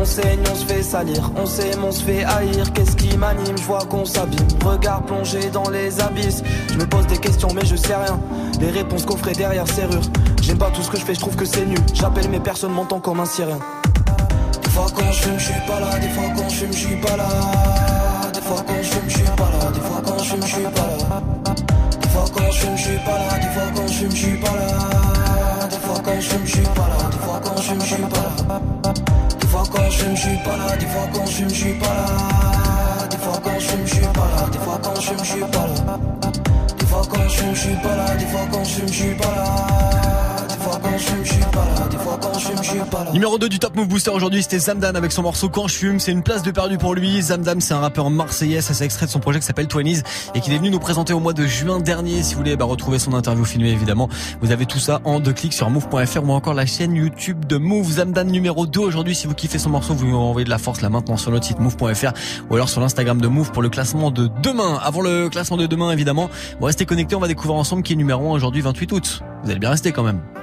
On 0.00 0.04
saigne, 0.06 0.40
on 0.50 0.54
se 0.54 0.64
fait 0.64 0.82
salir, 0.82 1.30
on 1.36 1.44
s'aime, 1.44 1.84
on 1.84 1.92
se 1.92 2.02
fait 2.02 2.24
haïr. 2.24 2.72
Qu'est-ce 2.72 2.96
qui 2.96 3.18
m'anime? 3.18 3.58
Je 3.58 3.64
vois 3.64 3.80
qu'on 3.80 4.06
s'abîme. 4.06 4.48
Regard 4.64 5.02
plongé 5.02 5.50
dans 5.50 5.68
les 5.68 6.00
abysses. 6.00 6.42
Je 6.72 6.78
me 6.78 6.86
pose 6.86 7.06
des 7.06 7.18
questions, 7.18 7.48
mais 7.54 7.66
je 7.66 7.76
sais 7.76 7.94
rien. 7.94 8.18
Les 8.60 8.70
réponses 8.70 9.04
coffrées 9.04 9.34
derrière 9.34 9.68
serrure. 9.68 10.00
J'aime 10.40 10.56
pas 10.56 10.70
tout 10.70 10.80
ce 10.80 10.90
que 10.90 10.98
je 10.98 11.04
fais, 11.04 11.14
je 11.14 11.20
trouve 11.20 11.36
que 11.36 11.44
c'est 11.44 11.66
nul. 11.66 11.78
J'appelle 11.92 12.30
mes 12.30 12.40
personnes, 12.40 12.72
m'entend 12.72 12.98
comme 12.98 13.20
un 13.20 13.26
syrien. 13.26 13.58
Des 14.62 14.70
fois 14.70 14.86
quand 14.96 15.12
je 15.12 15.20
fume, 15.20 15.38
suis 15.38 15.52
pas 15.66 15.80
là. 15.80 15.98
Des 15.98 16.08
fois 16.08 16.24
quand 16.34 16.48
je 16.48 16.54
fume, 16.54 16.72
suis 16.72 16.96
pas 16.96 17.16
là. 17.18 17.28
Des 18.32 18.40
fois 18.40 18.64
quand 18.66 18.82
je 18.82 18.88
fume, 18.88 19.10
suis 19.10 19.22
pas 19.22 19.50
là. 19.50 19.70
Des 19.70 19.80
fois 19.82 20.02
quand 20.02 20.18
je 20.18 20.24
fume, 20.30 20.46
suis 20.46 20.62
pas 20.62 20.80
là. 20.80 21.20
Des 22.00 22.08
fois 22.08 22.24
quand 22.32 22.50
je 22.50 22.58
fume, 22.58 22.76
suis 22.78 22.98
pas 23.04 23.18
là. 23.18 23.38
Des 23.38 23.48
fois 23.48 23.70
quand 23.74 23.86
je 23.86 23.92
fume, 23.92 24.10
suis 24.16 24.36
pas 24.38 24.56
là. 24.56 25.68
Des 25.68 25.76
fois 25.76 26.00
quand 26.02 26.20
je 26.20 26.28
fume, 26.30 26.46
suis 26.46 26.62
pas 26.62 26.88
là. 26.88 27.10
Des 27.10 27.18
fois 27.18 27.40
quand 27.44 27.56
je 27.58 27.62
fume, 27.62 27.80
suis 27.82 27.96
pas 27.96 28.08
là. 28.08 28.60
Fois 29.50 29.64
quand 29.72 29.90
je 29.90 30.04
je 30.14 30.20
suis 30.20 30.36
pas 30.44 30.56
là. 30.56 30.76
Des 30.76 30.86
fois 30.86 31.08
quand 31.12 31.26
je 31.26 31.48
je 31.48 31.54
suis 31.54 31.74
pas 31.74 31.86
là. 31.86 33.08
Des 33.10 33.16
fois 33.16 33.40
quand 33.42 33.58
je 33.58 33.84
je 33.84 33.94
suis 33.94 34.06
pas 34.06 34.28
là. 34.28 34.46
Des 34.52 34.58
fois 34.58 34.80
quand 34.80 35.00
je 35.00 35.10
je 35.18 35.24
suis 35.24 35.40
pas 35.40 35.66
là. 35.66 35.98
Des 36.78 36.86
fois 36.86 37.02
quand 37.10 37.28
je 37.28 37.54
je 37.54 37.60
suis 37.60 37.74
pas 37.82 37.96
là. 37.96 38.14
Des 38.14 38.26
fois 38.26 38.46
quand 38.52 38.64
je 38.64 38.86
je 38.86 38.92
suis 38.92 39.14
pas 39.16 39.34
là. 39.34 40.39
Numéro 43.12 43.38
2 43.38 43.48
du 43.48 43.58
Top 43.58 43.76
Move 43.76 43.88
Booster 43.88 44.10
aujourd'hui, 44.10 44.42
c'était 44.42 44.58
Zamdan 44.58 44.94
avec 44.94 45.12
son 45.12 45.22
morceau 45.22 45.48
Quand 45.48 45.68
je 45.68 45.74
fume. 45.74 46.00
C'est 46.00 46.12
une 46.12 46.22
place 46.22 46.42
de 46.42 46.50
perdu 46.50 46.78
pour 46.78 46.94
lui. 46.94 47.22
Zamdan, 47.22 47.60
c'est 47.60 47.74
un 47.74 47.80
rappeur 47.80 48.10
marseillais. 48.10 48.60
Ça, 48.60 48.74
c'est 48.74 48.84
extrait 48.84 49.06
de 49.06 49.10
son 49.10 49.20
projet 49.20 49.40
qui 49.40 49.46
s'appelle 49.46 49.68
Twenties 49.68 50.02
et 50.34 50.40
qu'il 50.40 50.52
est 50.52 50.58
venu 50.58 50.70
nous 50.70 50.78
présenter 50.78 51.12
au 51.12 51.20
mois 51.20 51.32
de 51.32 51.46
juin 51.46 51.80
dernier. 51.80 52.22
Si 52.22 52.34
vous 52.34 52.40
voulez 52.40 52.56
bah, 52.56 52.64
retrouver 52.66 52.98
son 52.98 53.14
interview 53.14 53.44
filmée, 53.44 53.70
évidemment, 53.70 54.08
vous 54.40 54.52
avez 54.52 54.66
tout 54.66 54.78
ça 54.78 55.00
en 55.04 55.20
deux 55.20 55.32
clics 55.32 55.54
sur 55.54 55.70
move.fr 55.70 56.22
ou 56.22 56.32
encore 56.32 56.54
la 56.54 56.66
chaîne 56.66 56.94
YouTube 56.94 57.44
de 57.46 57.56
Move. 57.56 57.92
Zamdan 57.92 58.24
numéro 58.24 58.66
2 58.66 58.80
aujourd'hui. 58.80 59.14
Si 59.14 59.26
vous 59.26 59.34
kiffez 59.34 59.58
son 59.58 59.70
morceau, 59.70 59.94
vous 59.94 60.06
lui 60.06 60.14
envoyez 60.14 60.44
de 60.44 60.50
la 60.50 60.58
force 60.58 60.82
là 60.82 60.90
maintenant 60.90 61.16
sur 61.16 61.30
notre 61.30 61.46
site 61.46 61.58
move.fr 61.58 62.12
ou 62.50 62.54
alors 62.54 62.68
sur 62.68 62.80
l'Instagram 62.80 63.20
de 63.20 63.28
Move 63.28 63.50
pour 63.52 63.62
le 63.62 63.70
classement 63.70 64.10
de 64.10 64.28
demain. 64.42 64.78
Avant 64.82 65.00
le 65.00 65.28
classement 65.28 65.56
de 65.56 65.66
demain, 65.66 65.90
évidemment, 65.90 66.28
restez 66.60 66.86
connectés. 66.86 67.14
On 67.14 67.20
va 67.20 67.28
découvrir 67.28 67.56
ensemble 67.56 67.82
qui 67.82 67.94
est 67.94 67.96
numéro 67.96 68.30
1 68.30 68.34
aujourd'hui, 68.34 68.60
28 68.60 68.92
août. 68.92 69.22
Vous 69.42 69.50
allez 69.50 69.58
bien 69.58 69.70
rester 69.70 69.92
quand 69.92 70.02
même. 70.02 70.20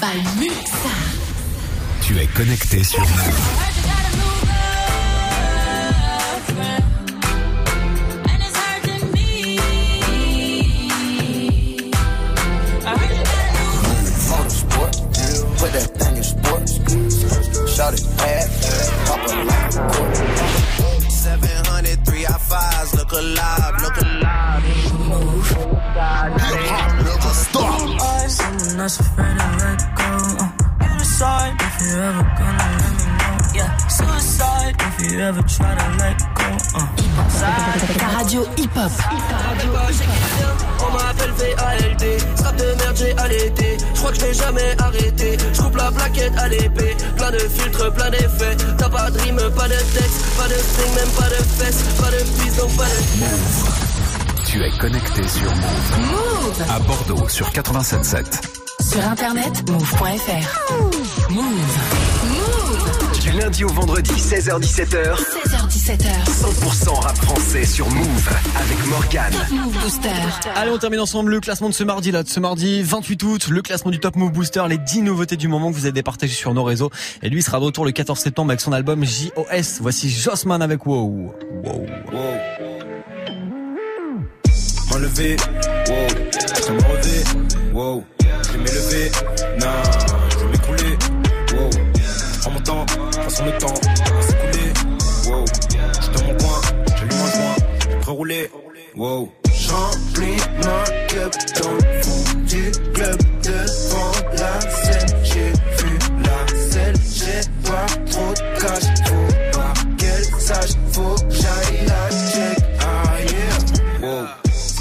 by 0.00 0.16
Muxa. 0.38 0.94
Tu 2.02 2.18
es 2.18 2.26
connecté 2.28 2.82
sur 2.82 3.00
Move. 3.00 3.08
Put 15.58 15.72
that 15.72 15.90
thing 15.98 16.16
in 16.16 16.22
sports. 16.22 16.72
Shot 17.76 17.92
it 17.92 18.04
bad. 18.16 18.48
Pop 19.06 19.20
it 19.28 19.44
like 19.44 19.74
a 19.74 19.82
court. 19.92 20.16
700, 21.10 22.06
three 22.06 22.24
I 22.24 22.38
fives. 22.38 22.94
Look 22.94 23.12
alive, 23.12 23.82
look 23.82 24.00
alive. 24.00 24.64
Move. 25.06 25.56
Never 27.04 27.34
stop. 27.34 28.00
Someone 28.30 28.76
that's 28.78 29.00
afraid 29.00 29.36
to 29.38 29.44
let 29.44 29.44
go. 29.44 29.49
You 31.20 31.26
decide 31.26 31.60
if 31.60 31.82
you're 31.82 32.02
ever 32.02 32.22
gonna 32.38 32.64
let 32.80 32.92
me 32.96 33.04
know. 33.20 33.36
Yeah, 33.52 33.76
suicide 33.88 34.74
if 34.80 35.12
you 35.12 35.20
ever 35.20 35.42
try 35.42 35.74
to 35.76 35.88
let 36.00 36.16
go. 36.32 36.48
Uh. 36.74 36.88
Radio 38.16 38.44
hip-hop. 38.56 38.90
On 40.80 40.92
m'appelle 40.96 41.32
VALD, 41.32 42.20
strap 42.36 42.56
de 42.56 42.64
merde 42.64 42.96
j'ai 42.96 43.12
allaité 43.18 43.76
Je 43.92 43.98
crois 43.98 44.12
que 44.12 44.16
je 44.16 44.24
vais 44.24 44.32
jamais 44.32 44.74
arrêter 44.78 45.36
Je 45.52 45.60
coupe 45.60 45.76
la 45.76 45.92
plaquette 45.92 46.38
à 46.38 46.48
l'épée 46.48 46.96
Plein 47.16 47.30
de 47.32 47.38
filtres, 47.38 47.92
plein 47.92 48.10
d'effets 48.10 48.56
T'as 48.78 48.88
pas 48.88 49.10
de 49.10 49.18
rime, 49.18 49.36
pas 49.36 49.68
de 49.68 49.74
texte 49.74 50.24
Pas 50.38 50.48
de 50.48 50.54
string, 50.54 50.94
même 50.94 51.10
pas 51.18 51.28
de 51.28 51.42
fesses 51.42 51.82
Pas 52.00 52.10
de 52.10 52.16
piste, 52.16 52.56
donc 52.56 52.76
pas 52.78 52.84
de 52.84 54.46
Tu 54.46 54.64
es 54.64 54.70
connecté 54.78 55.28
sur 55.28 55.50
Move. 55.54 55.98
Move. 56.00 56.62
À 56.70 56.78
Bordeaux 56.78 57.28
sur 57.28 57.50
87.7. 57.50 58.60
Sur 58.82 59.06
internet, 59.06 59.70
move.fr. 59.70 60.99
Move. 61.30 61.44
Move. 62.24 63.20
Du 63.20 63.30
lundi 63.38 63.64
au 63.64 63.68
vendredi, 63.68 64.10
16h-17h, 64.10 65.14
16h17h. 65.14 66.24
100% 66.26 67.00
rap 67.00 67.16
français 67.18 67.64
sur 67.64 67.88
Move 67.88 68.28
avec 68.56 68.86
Morgane. 68.88 69.32
Top 69.32 69.50
Move 69.50 69.78
Booster. 69.80 70.08
Allez, 70.56 70.70
on 70.72 70.78
termine 70.78 70.98
ensemble 71.00 71.30
le 71.30 71.40
classement 71.40 71.68
de 71.68 71.74
ce 71.74 71.84
mardi 71.84 72.10
là, 72.10 72.24
de 72.24 72.28
ce 72.28 72.40
mardi 72.40 72.82
28 72.82 73.22
août, 73.22 73.48
le 73.48 73.62
classement 73.62 73.92
du 73.92 74.00
Top 74.00 74.16
Move 74.16 74.32
Booster, 74.32 74.64
les 74.68 74.78
10 74.78 75.02
nouveautés 75.02 75.36
du 75.36 75.46
moment 75.46 75.70
que 75.70 75.76
vous 75.76 75.84
avez 75.84 75.92
départagées 75.92 76.34
sur 76.34 76.52
nos 76.52 76.64
réseaux. 76.64 76.90
Et 77.22 77.28
lui 77.28 77.42
sera 77.42 77.60
de 77.60 77.64
retour 77.64 77.84
le 77.84 77.92
14 77.92 78.18
septembre 78.18 78.50
avec 78.50 78.60
son 78.60 78.72
album 78.72 79.04
JOS. 79.04 79.80
Voici 79.80 80.10
Jossman 80.10 80.62
avec 80.62 80.84
Wow. 80.84 81.32
Wow. 81.64 81.86
M'enlever, 84.90 85.36
wow, 85.36 86.08
je 86.66 86.72
me 86.72 86.82
relever, 86.82 87.22
wow, 87.72 88.04
je 88.18 88.52
vais 88.52 88.58
m'élever, 88.58 89.10
non, 89.60 90.09
prends 92.40 92.50
mon 92.50 92.60
temps, 92.60 92.86
façon 93.12 93.44
le 93.44 93.58
temps 93.58 93.74
va 93.74 94.22
s'écouler, 94.22 94.72
wow, 95.28 95.44
je 95.46 96.02
suis 96.02 96.12
dans 96.12 96.24
mon 96.24 96.38
coin, 96.38 96.60
j'allume 96.96 97.12
un 97.12 97.30
joint, 97.30 97.56
je 97.80 98.06
vais 98.06 98.12
rouler, 98.12 98.50
wow. 98.96 99.28
J'remplis 99.52 100.36
ma 100.64 100.84
cup 101.06 101.32
dans 101.62 101.72
le 101.72 102.02
fond 102.02 102.38
du 102.46 102.72
club 102.94 103.29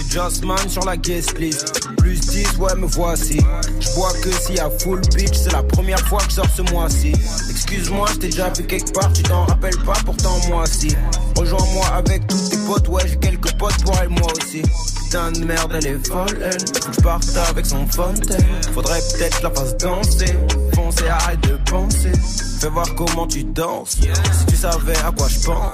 Jossman 0.10 0.68
sur 0.68 0.84
la 0.86 0.98
guest 0.98 1.38
list. 1.38 1.88
Plus 1.98 2.20
10, 2.20 2.58
ouais, 2.58 2.76
me 2.76 2.88
voici. 2.88 3.40
Je 3.80 3.90
vois 3.92 4.12
que 4.14 4.54
y 4.54 4.60
a 4.60 4.70
full 4.80 5.02
bitch, 5.16 5.36
c'est 5.36 5.52
la 5.52 5.62
première 5.62 6.00
fois 6.08 6.20
que 6.22 6.30
je 6.30 6.36
sors 6.36 6.50
ce 6.56 6.62
mois-ci. 6.74 7.14
Excuse-moi, 7.50 8.08
je 8.14 8.20
t'ai 8.20 8.28
déjà 8.30 8.50
vu 8.50 8.64
quelque 8.64 8.92
part, 8.92 9.14
tu 9.14 9.22
t'en 9.22 9.46
rappelles 9.46 9.78
pas, 9.86 9.94
pourtant 10.06 10.40
moi 10.48 10.66
si. 10.66 10.96
Rejoins-moi 11.36 11.86
avec 11.94 12.26
tous 12.28 12.50
tes 12.50 12.58
potes, 12.58 12.88
ouais, 12.88 13.04
j'ai 13.06 13.18
quelques 13.18 13.52
potes 13.54 13.78
pour 13.84 13.96
elle, 14.02 14.10
moi 14.10 14.32
aussi. 14.42 14.64
Putain 15.04 15.32
de 15.32 15.46
merde, 15.46 15.74
elle 15.76 15.88
est 15.88 16.08
folle, 16.08 16.40
elle. 16.42 17.04
Faut 17.04 17.40
avec 17.52 17.66
son 17.66 17.86
fontaine. 17.88 18.46
Faudrait 18.74 19.02
peut-être 19.14 19.44
la 19.44 19.52
fasse 19.52 19.78
danser. 19.78 20.38
Foncer, 20.74 21.08
arrête 21.08 21.42
de 21.42 21.58
penser. 21.70 22.12
Fais 22.60 22.70
voir 22.70 22.94
comment 22.96 23.28
tu 23.28 23.44
danses. 23.44 23.92
Si 23.92 24.46
tu 24.48 24.56
savais 24.56 24.98
à 24.98 25.12
quoi 25.12 25.28
je 25.28 25.40
pense. 25.46 25.72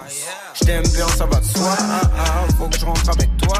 Je 0.53 0.65
t'aime 0.65 0.87
bien, 0.93 1.07
ça 1.07 1.25
va 1.25 1.39
de 1.39 1.45
soi. 1.45 1.75
Ah, 1.79 2.01
ah, 2.17 2.53
faut 2.57 2.67
que 2.67 2.77
je 2.77 2.85
rentre 2.85 3.09
avec 3.09 3.35
toi. 3.37 3.59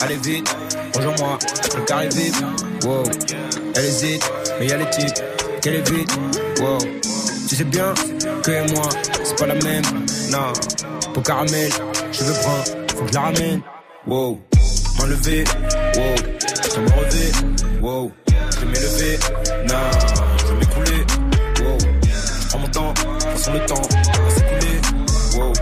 Allez 0.00 0.16
vite, 0.16 0.56
rejoins-moi, 0.94 1.38
le 1.76 1.80
carré 1.82 2.08
vite. 2.08 2.36
Wow, 2.84 3.02
elle 3.74 3.84
hésite, 3.84 4.30
mais 4.58 4.66
y'a 4.66 4.76
les 4.76 4.88
types 4.90 5.22
qu'elle 5.60 5.74
est 5.74 5.90
vite. 5.90 6.10
Wow, 6.60 6.78
tu 7.48 7.56
sais 7.56 7.64
bien 7.64 7.92
que 8.44 8.72
moi, 8.72 8.88
c'est 9.24 9.36
pas 9.36 9.46
la 9.46 9.54
même. 9.54 9.82
Non, 10.30 10.52
pour 11.12 11.22
caramel, 11.24 11.72
je 12.12 12.22
veux 12.22 12.32
prendre, 12.34 12.64
faut 12.96 13.04
que 13.04 13.08
je 13.08 13.14
la 13.14 13.20
ramène. 13.22 13.60
Wow, 14.06 14.38
m'enlever, 14.98 15.44
wow, 15.96 16.14
je 16.74 16.80
me 16.80 16.90
relever. 16.90 17.32
Wow, 17.82 18.12
je 18.60 18.66
m'élever. 18.66 19.18
Non, 19.66 19.90
je 20.46 20.52
m'écouler. 20.54 21.04
Wow, 21.60 21.78
prends 22.48 22.58
mon 22.60 22.68
temps, 22.68 22.94
façon 23.20 23.52
le 23.52 23.66
temps 23.66 23.82
va 23.82 24.30
s'écouler. 24.30 24.80
Wow, 25.34 25.52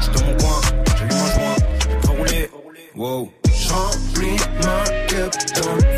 je 0.00 0.10
dans 0.10 0.26
mon 0.26 0.36
coin, 0.36 0.60
un 1.00 1.08
joint, 1.08 1.56
je 2.02 2.06
vais 2.06 2.16
rouler. 2.16 2.50
Wow. 2.94 3.39
J'remplis 3.70 4.36
ma 4.64 4.82
cup 5.06 5.89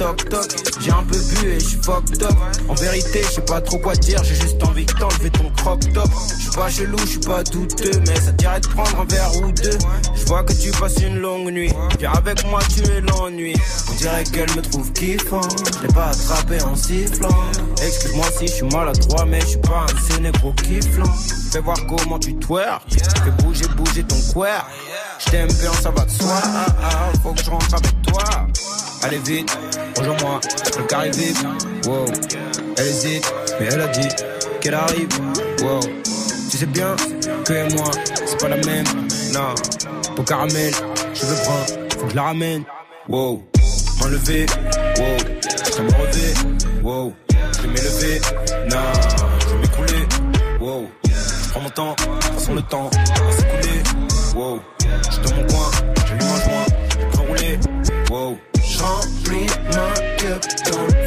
toc 0.00 0.28
toc. 0.30 0.48
J'ai 0.80 0.90
un 0.90 1.02
peu 1.02 1.18
bu 1.18 1.48
et 1.50 1.60
j'suis 1.60 1.78
fucked 1.82 2.22
up. 2.22 2.32
En 2.68 2.74
vérité, 2.74 3.22
je 3.22 3.34
sais 3.34 3.40
pas 3.42 3.60
trop 3.60 3.78
quoi 3.78 3.94
dire 3.94 4.22
J'ai 4.24 4.34
juste 4.34 4.62
envie 4.64 4.86
de 4.86 4.92
t'enlever 4.92 5.30
ton 5.30 5.50
crop 5.58 5.80
top. 5.92 6.08
J'suis 6.38 6.50
pas 6.56 6.70
chelou, 6.70 6.98
j'suis 7.06 7.20
pas 7.20 7.42
douteux 7.44 8.00
Mais 8.06 8.16
ça 8.18 8.32
dirait 8.32 8.60
de 8.60 8.68
prendre 8.68 9.00
un 9.00 9.04
verre 9.04 9.36
ou 9.42 9.52
deux. 9.52 9.78
Je 10.14 10.24
vois 10.24 10.42
que 10.42 10.54
tu 10.54 10.70
passes 10.70 10.96
une 11.02 11.18
longue 11.18 11.50
nuit. 11.50 11.72
Viens 11.98 12.12
avec 12.12 12.46
moi, 12.46 12.60
tu 12.74 12.82
es 12.90 13.02
l'ennui. 13.02 13.54
On 13.90 13.94
dirait 13.96 14.24
qu'elle 14.24 14.50
me 14.56 14.62
trouve 14.62 14.90
kiffant. 14.92 15.46
Je 15.82 15.92
pas 15.92 16.08
attrapé 16.08 16.62
en 16.62 16.74
sifflant. 16.74 17.28
Excuse-moi 17.82 18.26
si 18.38 18.46
je 18.46 18.52
suis 18.52 18.66
maladroit 18.68 19.26
Mais 19.26 19.40
je 19.40 19.46
suis 19.46 19.58
pas 19.58 19.84
un 19.84 20.12
sénégro 20.12 20.54
kifflant. 20.54 21.12
Fais 21.52 21.60
voir 21.60 21.76
comment 21.86 22.18
tu 22.18 22.34
twerk. 22.36 22.82
Fais 22.88 23.30
bouger, 23.42 23.66
bouger 23.76 24.04
ton 24.04 24.16
queer. 24.32 24.66
Je 25.18 25.30
t'aime 25.30 25.52
bien, 25.60 25.72
ça 25.74 25.90
va 25.90 26.06
de 26.06 26.10
soi. 26.10 26.40
Ah, 26.42 26.66
ah, 26.82 27.18
Faut 27.22 27.32
que 27.32 27.44
je 27.44 27.50
rentre 27.50 27.74
avec 27.74 28.02
toi 28.02 28.46
Allez 29.02 29.18
vite, 29.18 29.58
rejoins-moi, 29.96 30.40
le 30.76 30.82
carré 30.84 31.10
vite. 31.10 31.38
Wow, 31.86 32.04
elle 32.76 32.86
hésite, 32.86 33.32
mais 33.58 33.66
elle 33.72 33.80
a 33.80 33.86
dit 33.88 34.08
qu'elle 34.60 34.74
arrive. 34.74 35.08
Wow, 35.62 35.80
tu 36.50 36.56
sais 36.58 36.66
bien 36.66 36.94
que 37.46 37.74
moi, 37.74 37.90
c'est 38.26 38.38
pas 38.38 38.48
la 38.48 38.56
même. 38.56 38.84
Non, 39.32 39.54
pour 40.14 40.24
caramel, 40.26 40.74
je 41.14 41.24
veux 41.24 41.42
prendre, 41.44 41.66
faut 41.98 42.04
que 42.04 42.10
je 42.10 42.16
la 42.16 42.22
ramène. 42.24 42.64
Wow, 43.08 43.42
m'enlever. 44.00 44.46
Wow, 44.98 45.16
je 45.76 45.82
me 45.82 45.90
relever. 45.92 46.34
Wow, 46.82 47.12
je 47.56 47.62
vais 47.62 47.68
m'élever. 47.68 48.20
Non, 48.68 48.76
je 49.40 49.46
vais 49.46 49.60
m'écouler. 49.62 50.08
Wow, 50.60 50.86
je 51.04 51.50
prends 51.50 51.60
mon 51.60 51.70
temps, 51.70 51.96
façon 52.34 52.54
le 52.54 52.62
temps 52.62 52.90
va 52.90 53.32
s'écouler. 53.32 53.82
Wow, 54.34 54.60
je 55.10 55.28
dans 55.28 55.36
mon 55.36 55.46
coin, 55.46 55.70
j'allume 56.06 56.28
un 56.28 56.40
joint, 56.44 56.66
je 56.90 57.16
vais 57.16 57.26
rouler. 57.26 57.58
Wow. 58.10 58.38
J'remplis 58.80 59.46
ma 59.74 59.92
cup 60.16 60.42
dans 60.64 60.99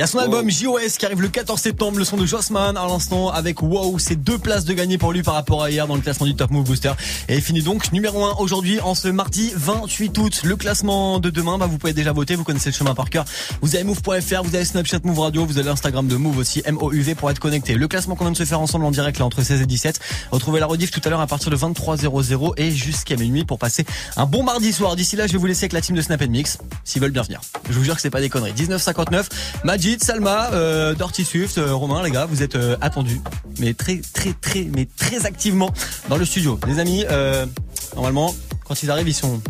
Il 0.00 0.02
y 0.02 0.04
a 0.04 0.06
son 0.06 0.18
album 0.18 0.50
JOS 0.50 0.96
qui 0.98 1.04
arrive 1.04 1.20
le 1.20 1.28
14 1.28 1.60
septembre, 1.60 1.98
le 1.98 2.06
son 2.06 2.16
de 2.16 2.24
Jossman 2.24 2.74
à 2.74 2.86
l'instant 2.86 3.28
avec 3.28 3.60
Wow, 3.60 3.98
c'est 3.98 4.16
deux 4.16 4.38
places 4.38 4.64
de 4.64 4.72
gagner 4.72 4.96
pour 4.96 5.12
lui 5.12 5.22
par 5.22 5.34
rapport 5.34 5.62
à 5.62 5.70
hier 5.70 5.86
dans 5.86 5.94
le 5.94 6.00
classement 6.00 6.24
du 6.24 6.34
Top 6.34 6.50
Move 6.50 6.64
Booster. 6.64 6.92
Et 7.28 7.34
il 7.34 7.42
finit 7.42 7.60
donc 7.60 7.92
numéro 7.92 8.24
1 8.24 8.36
aujourd'hui 8.38 8.80
en 8.80 8.94
ce 8.94 9.08
mardi 9.08 9.52
28 9.54 10.16
août. 10.16 10.40
Le 10.42 10.56
classement 10.56 11.20
de 11.20 11.28
demain, 11.28 11.58
bah 11.58 11.66
vous 11.66 11.76
pouvez 11.76 11.92
déjà 11.92 12.12
voter, 12.12 12.34
vous 12.34 12.44
connaissez 12.44 12.70
le 12.70 12.74
chemin 12.74 12.94
par 12.94 13.10
cœur. 13.10 13.26
Vous 13.60 13.74
avez 13.74 13.84
move.fr, 13.84 14.42
vous 14.42 14.54
avez 14.54 14.64
Snapchat 14.64 15.00
Move 15.04 15.18
Radio, 15.18 15.44
vous 15.44 15.58
avez 15.58 15.68
l'Instagram 15.68 16.08
de 16.08 16.16
Move 16.16 16.38
aussi, 16.38 16.62
M-O-U-V 16.64 17.14
pour 17.14 17.30
être 17.30 17.38
connecté. 17.38 17.74
Le 17.74 17.86
classement 17.86 18.16
qu'on 18.16 18.24
vient 18.24 18.32
de 18.32 18.38
se 18.38 18.44
faire 18.44 18.60
ensemble 18.62 18.86
en 18.86 18.92
direct 18.92 19.18
là 19.18 19.26
entre 19.26 19.42
16 19.42 19.60
et 19.60 19.66
17. 19.66 20.00
Retrouvez 20.30 20.60
la 20.60 20.66
rediff 20.66 20.90
tout 20.92 21.02
à 21.04 21.10
l'heure 21.10 21.20
à 21.20 21.26
partir 21.26 21.50
de 21.50 21.58
23h00 21.58 22.54
et 22.56 22.70
jusqu'à 22.70 23.16
minuit 23.16 23.44
pour 23.44 23.58
passer 23.58 23.84
un 24.16 24.24
bon 24.24 24.44
mardi 24.44 24.72
soir. 24.72 24.96
D'ici 24.96 25.16
là, 25.16 25.26
je 25.26 25.32
vais 25.32 25.38
vous 25.38 25.44
laisser 25.44 25.64
avec 25.64 25.74
la 25.74 25.82
team 25.82 25.94
de 25.94 26.00
Snap 26.00 26.22
Mix 26.22 26.56
s'ils 26.84 27.02
veulent 27.02 27.10
bien 27.10 27.20
venir. 27.20 27.42
Je 27.68 27.74
vous 27.74 27.84
jure 27.84 27.96
que 27.96 28.00
c'est 28.00 28.08
pas 28.08 28.22
des 28.22 28.30
conneries. 28.30 28.54
1959, 28.54 29.28
Majid, 29.64 29.89
Salma, 29.98 30.50
euh, 30.52 30.94
Swift, 31.12 31.58
euh, 31.58 31.74
Romain, 31.74 32.02
les 32.02 32.10
gars, 32.10 32.26
vous 32.26 32.42
êtes 32.42 32.54
euh, 32.54 32.76
attendus, 32.80 33.20
mais 33.58 33.74
très, 33.74 34.00
très, 34.12 34.32
très, 34.32 34.62
mais 34.74 34.86
très 34.96 35.26
activement 35.26 35.70
dans 36.08 36.16
le 36.16 36.24
studio. 36.24 36.58
Les 36.66 36.78
amis, 36.78 37.04
euh, 37.10 37.46
normalement, 37.94 38.34
quand 38.64 38.82
ils 38.82 38.90
arrivent, 38.90 39.08
ils 39.08 39.14
sont. 39.14 39.40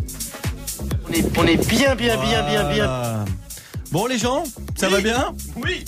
On 1.09 1.13
est, 1.13 1.37
on 1.37 1.45
est 1.45 1.67
bien, 1.67 1.95
bien, 1.95 2.17
bien, 2.17 2.43
bien, 2.49 2.73
bien. 2.73 3.25
Bon, 3.91 4.05
les 4.07 4.17
gens, 4.17 4.43
ça 4.75 4.89
va 4.89 5.01
bien? 5.01 5.33
Oui. 5.57 5.85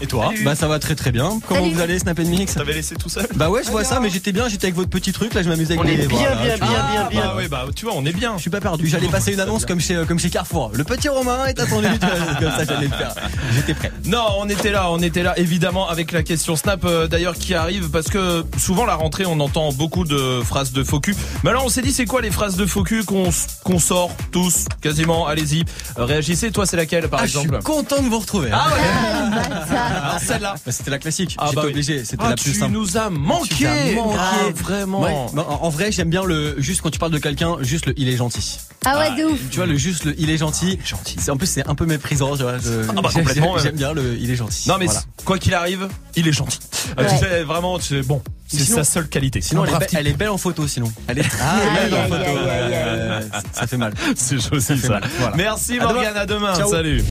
Et 0.00 0.06
toi 0.06 0.26
Salut. 0.30 0.44
Bah 0.44 0.54
ça 0.54 0.68
va 0.68 0.78
très 0.78 0.94
très 0.94 1.10
bien. 1.10 1.40
Comment 1.48 1.60
Salut. 1.60 1.74
vous 1.74 1.80
allez 1.80 1.98
Snap 1.98 2.18
Mix 2.18 2.54
T'avais 2.54 2.74
laissé 2.74 2.96
tout 2.96 3.08
seul 3.08 3.26
Bah 3.34 3.48
ouais, 3.48 3.62
je 3.64 3.70
vois 3.70 3.84
ça, 3.84 3.98
mais 4.00 4.10
j'étais 4.10 4.32
bien, 4.32 4.48
j'étais 4.48 4.66
avec 4.66 4.76
votre 4.76 4.90
petit 4.90 5.12
truc, 5.12 5.32
là 5.34 5.42
je 5.42 5.48
m'amusais 5.48 5.72
avec 5.74 5.80
On 5.80 5.84
les 5.84 6.04
est 6.04 6.06
bien, 6.06 6.18
voilà, 6.18 6.34
bien, 6.36 6.56
bien, 6.56 6.66
vois. 6.66 6.68
bien, 6.90 7.08
bien. 7.10 7.20
Bah 7.28 7.34
ouais, 7.36 7.48
bah 7.48 7.64
tu 7.74 7.84
vois, 7.86 7.94
on 7.96 8.04
est 8.04 8.12
bien. 8.12 8.34
Je 8.36 8.42
suis 8.42 8.50
pas 8.50 8.60
perdu, 8.60 8.88
j'allais 8.88 9.08
passer 9.08 9.32
une 9.32 9.40
annonce 9.40 9.64
comme 9.64 9.80
chez, 9.80 10.02
comme 10.06 10.18
chez 10.18 10.28
Carrefour. 10.30 10.70
Le 10.74 10.84
petit 10.84 11.08
Romain 11.08 11.46
est 11.46 11.58
attendu, 11.58 11.86
tu 12.00 12.06
vois, 12.06 12.34
comme 12.38 12.50
ça 12.50 12.64
j'allais 12.64 12.88
le 12.88 12.92
faire. 12.96 13.14
J'étais 13.54 13.74
prêt. 13.74 13.92
Non, 14.04 14.26
on 14.38 14.48
était 14.48 14.70
là, 14.70 14.90
on 14.90 14.98
était 15.00 15.22
là, 15.22 15.38
évidemment, 15.38 15.88
avec 15.88 16.12
la 16.12 16.22
question 16.22 16.56
Snap 16.56 16.84
euh, 16.84 17.06
d'ailleurs 17.06 17.34
qui 17.34 17.54
arrive 17.54 17.90
parce 17.90 18.08
que 18.08 18.44
souvent 18.58 18.84
la 18.84 18.94
rentrée, 18.96 19.24
on 19.26 19.40
entend 19.40 19.72
beaucoup 19.72 20.04
de 20.04 20.40
phrases 20.44 20.72
de 20.72 20.84
faux 20.84 21.00
cul. 21.00 21.16
Mais 21.42 21.50
alors, 21.50 21.64
on 21.64 21.68
s'est 21.70 21.82
dit, 21.82 21.92
c'est 21.92 22.04
quoi 22.06 22.20
les 22.20 22.30
phrases 22.30 22.56
de 22.56 22.66
faux 22.66 22.82
cul 22.82 23.04
qu'on 23.04 23.30
qu'on 23.64 23.78
sort 23.78 24.10
tous, 24.30 24.66
quasiment? 24.82 25.26
Allez-y, 25.26 25.64
Euh, 25.98 26.04
réagissez. 26.04 26.50
Toi, 26.50 26.66
c'est 26.66 26.76
laquelle, 26.76 27.08
par 27.08 27.20
Ah, 27.20 27.24
exemple? 27.24 27.48
Je 27.48 27.54
suis 27.54 27.62
content 27.64 28.02
de 28.02 28.08
vous 28.08 28.18
retrouver. 28.18 28.50
Ah 28.52 28.66
ouais. 28.68 29.85
Alors, 29.86 30.18
celle-là. 30.20 30.54
Bah, 30.64 30.72
c'était 30.72 30.90
la 30.90 30.98
classique. 30.98 31.34
Ah, 31.38 31.46
J'étais 31.46 31.56
bah 31.56 31.66
obligé. 31.68 32.04
C'était 32.04 32.22
Ah, 32.24 32.30
la 32.30 32.34
plus 32.36 32.52
tu 32.52 32.58
simple. 32.58 32.72
nous 32.72 32.96
as 32.96 33.10
manqué. 33.10 33.54
Tu 33.54 33.64
nous 33.64 33.70
as 33.70 33.94
manqué. 34.04 34.18
Ah, 34.18 34.50
vraiment. 34.54 35.02
Ouais. 35.02 35.14
Bah, 35.34 35.46
en 35.48 35.68
vrai, 35.70 35.92
j'aime 35.92 36.10
bien 36.10 36.24
le 36.24 36.54
juste 36.58 36.80
quand 36.82 36.90
tu 36.90 36.98
parles 36.98 37.12
de 37.12 37.18
quelqu'un, 37.18 37.56
juste 37.60 37.86
le 37.86 37.94
il 37.96 38.08
est 38.08 38.16
gentil. 38.16 38.58
Ah 38.84 38.98
ouais, 38.98 39.16
de 39.16 39.24
ouf. 39.24 39.40
Tu 39.50 39.56
vois 39.56 39.66
le 39.66 39.76
juste 39.76 40.04
le 40.04 40.14
il 40.18 40.30
est 40.30 40.36
gentil. 40.38 40.78
C'est 41.18 41.30
en 41.30 41.36
plus 41.36 41.46
c'est 41.48 41.66
un 41.68 41.74
peu 41.74 41.86
méprisant. 41.86 42.36
Tu 42.36 42.42
vois. 42.42 42.58
je- 42.58 42.88
Ah 42.96 43.00
bah, 43.02 43.08
j'aime- 43.12 43.24
complètement. 43.24 43.58
J'aime 43.58 43.76
bien 43.76 43.92
le 43.92 44.16
il 44.18 44.30
est 44.30 44.36
gentil. 44.36 44.68
Non 44.68 44.76
mais 44.78 44.86
Voilà. 44.86 45.00
quoi 45.24 45.38
qu'il 45.38 45.54
arrive, 45.54 45.88
il 46.14 46.28
est 46.28 46.32
gentil. 46.32 46.58
Euh, 46.98 47.08
tu 47.08 47.16
sais, 47.18 47.42
vraiment, 47.42 47.78
c'est 47.80 48.02
bon. 48.02 48.22
C'est 48.48 48.64
sa 48.64 48.84
seule 48.84 49.08
qualité. 49.08 49.40
Sinon, 49.40 49.64
elle 49.64 49.70
est, 49.74 49.78
belle, 49.78 49.88
type. 49.88 49.98
elle 49.98 50.06
est 50.06 50.12
belle 50.12 50.28
en 50.28 50.38
photo, 50.38 50.68
sinon. 50.68 50.92
Elle 51.08 51.18
est 51.18 51.22
très 51.28 51.42
Ah, 51.42 51.56
belle 51.74 51.94
en 51.94 52.02
photo. 52.04 52.14
aïe, 52.48 52.74
aïe, 52.74 53.24
ça- 53.32 53.42
Ça 53.60 53.66
fait 53.66 53.76
mal. 53.76 53.92
C'est 54.14 54.38
joli 54.38 54.62
ça. 54.80 54.88
mal. 54.88 55.02
Voilà. 55.18 55.36
Merci. 55.36 55.80
Morgane, 55.80 56.16
à 56.16 56.26
demain. 56.26 56.54
Ciao. 56.54 56.70
Salut. 56.70 57.02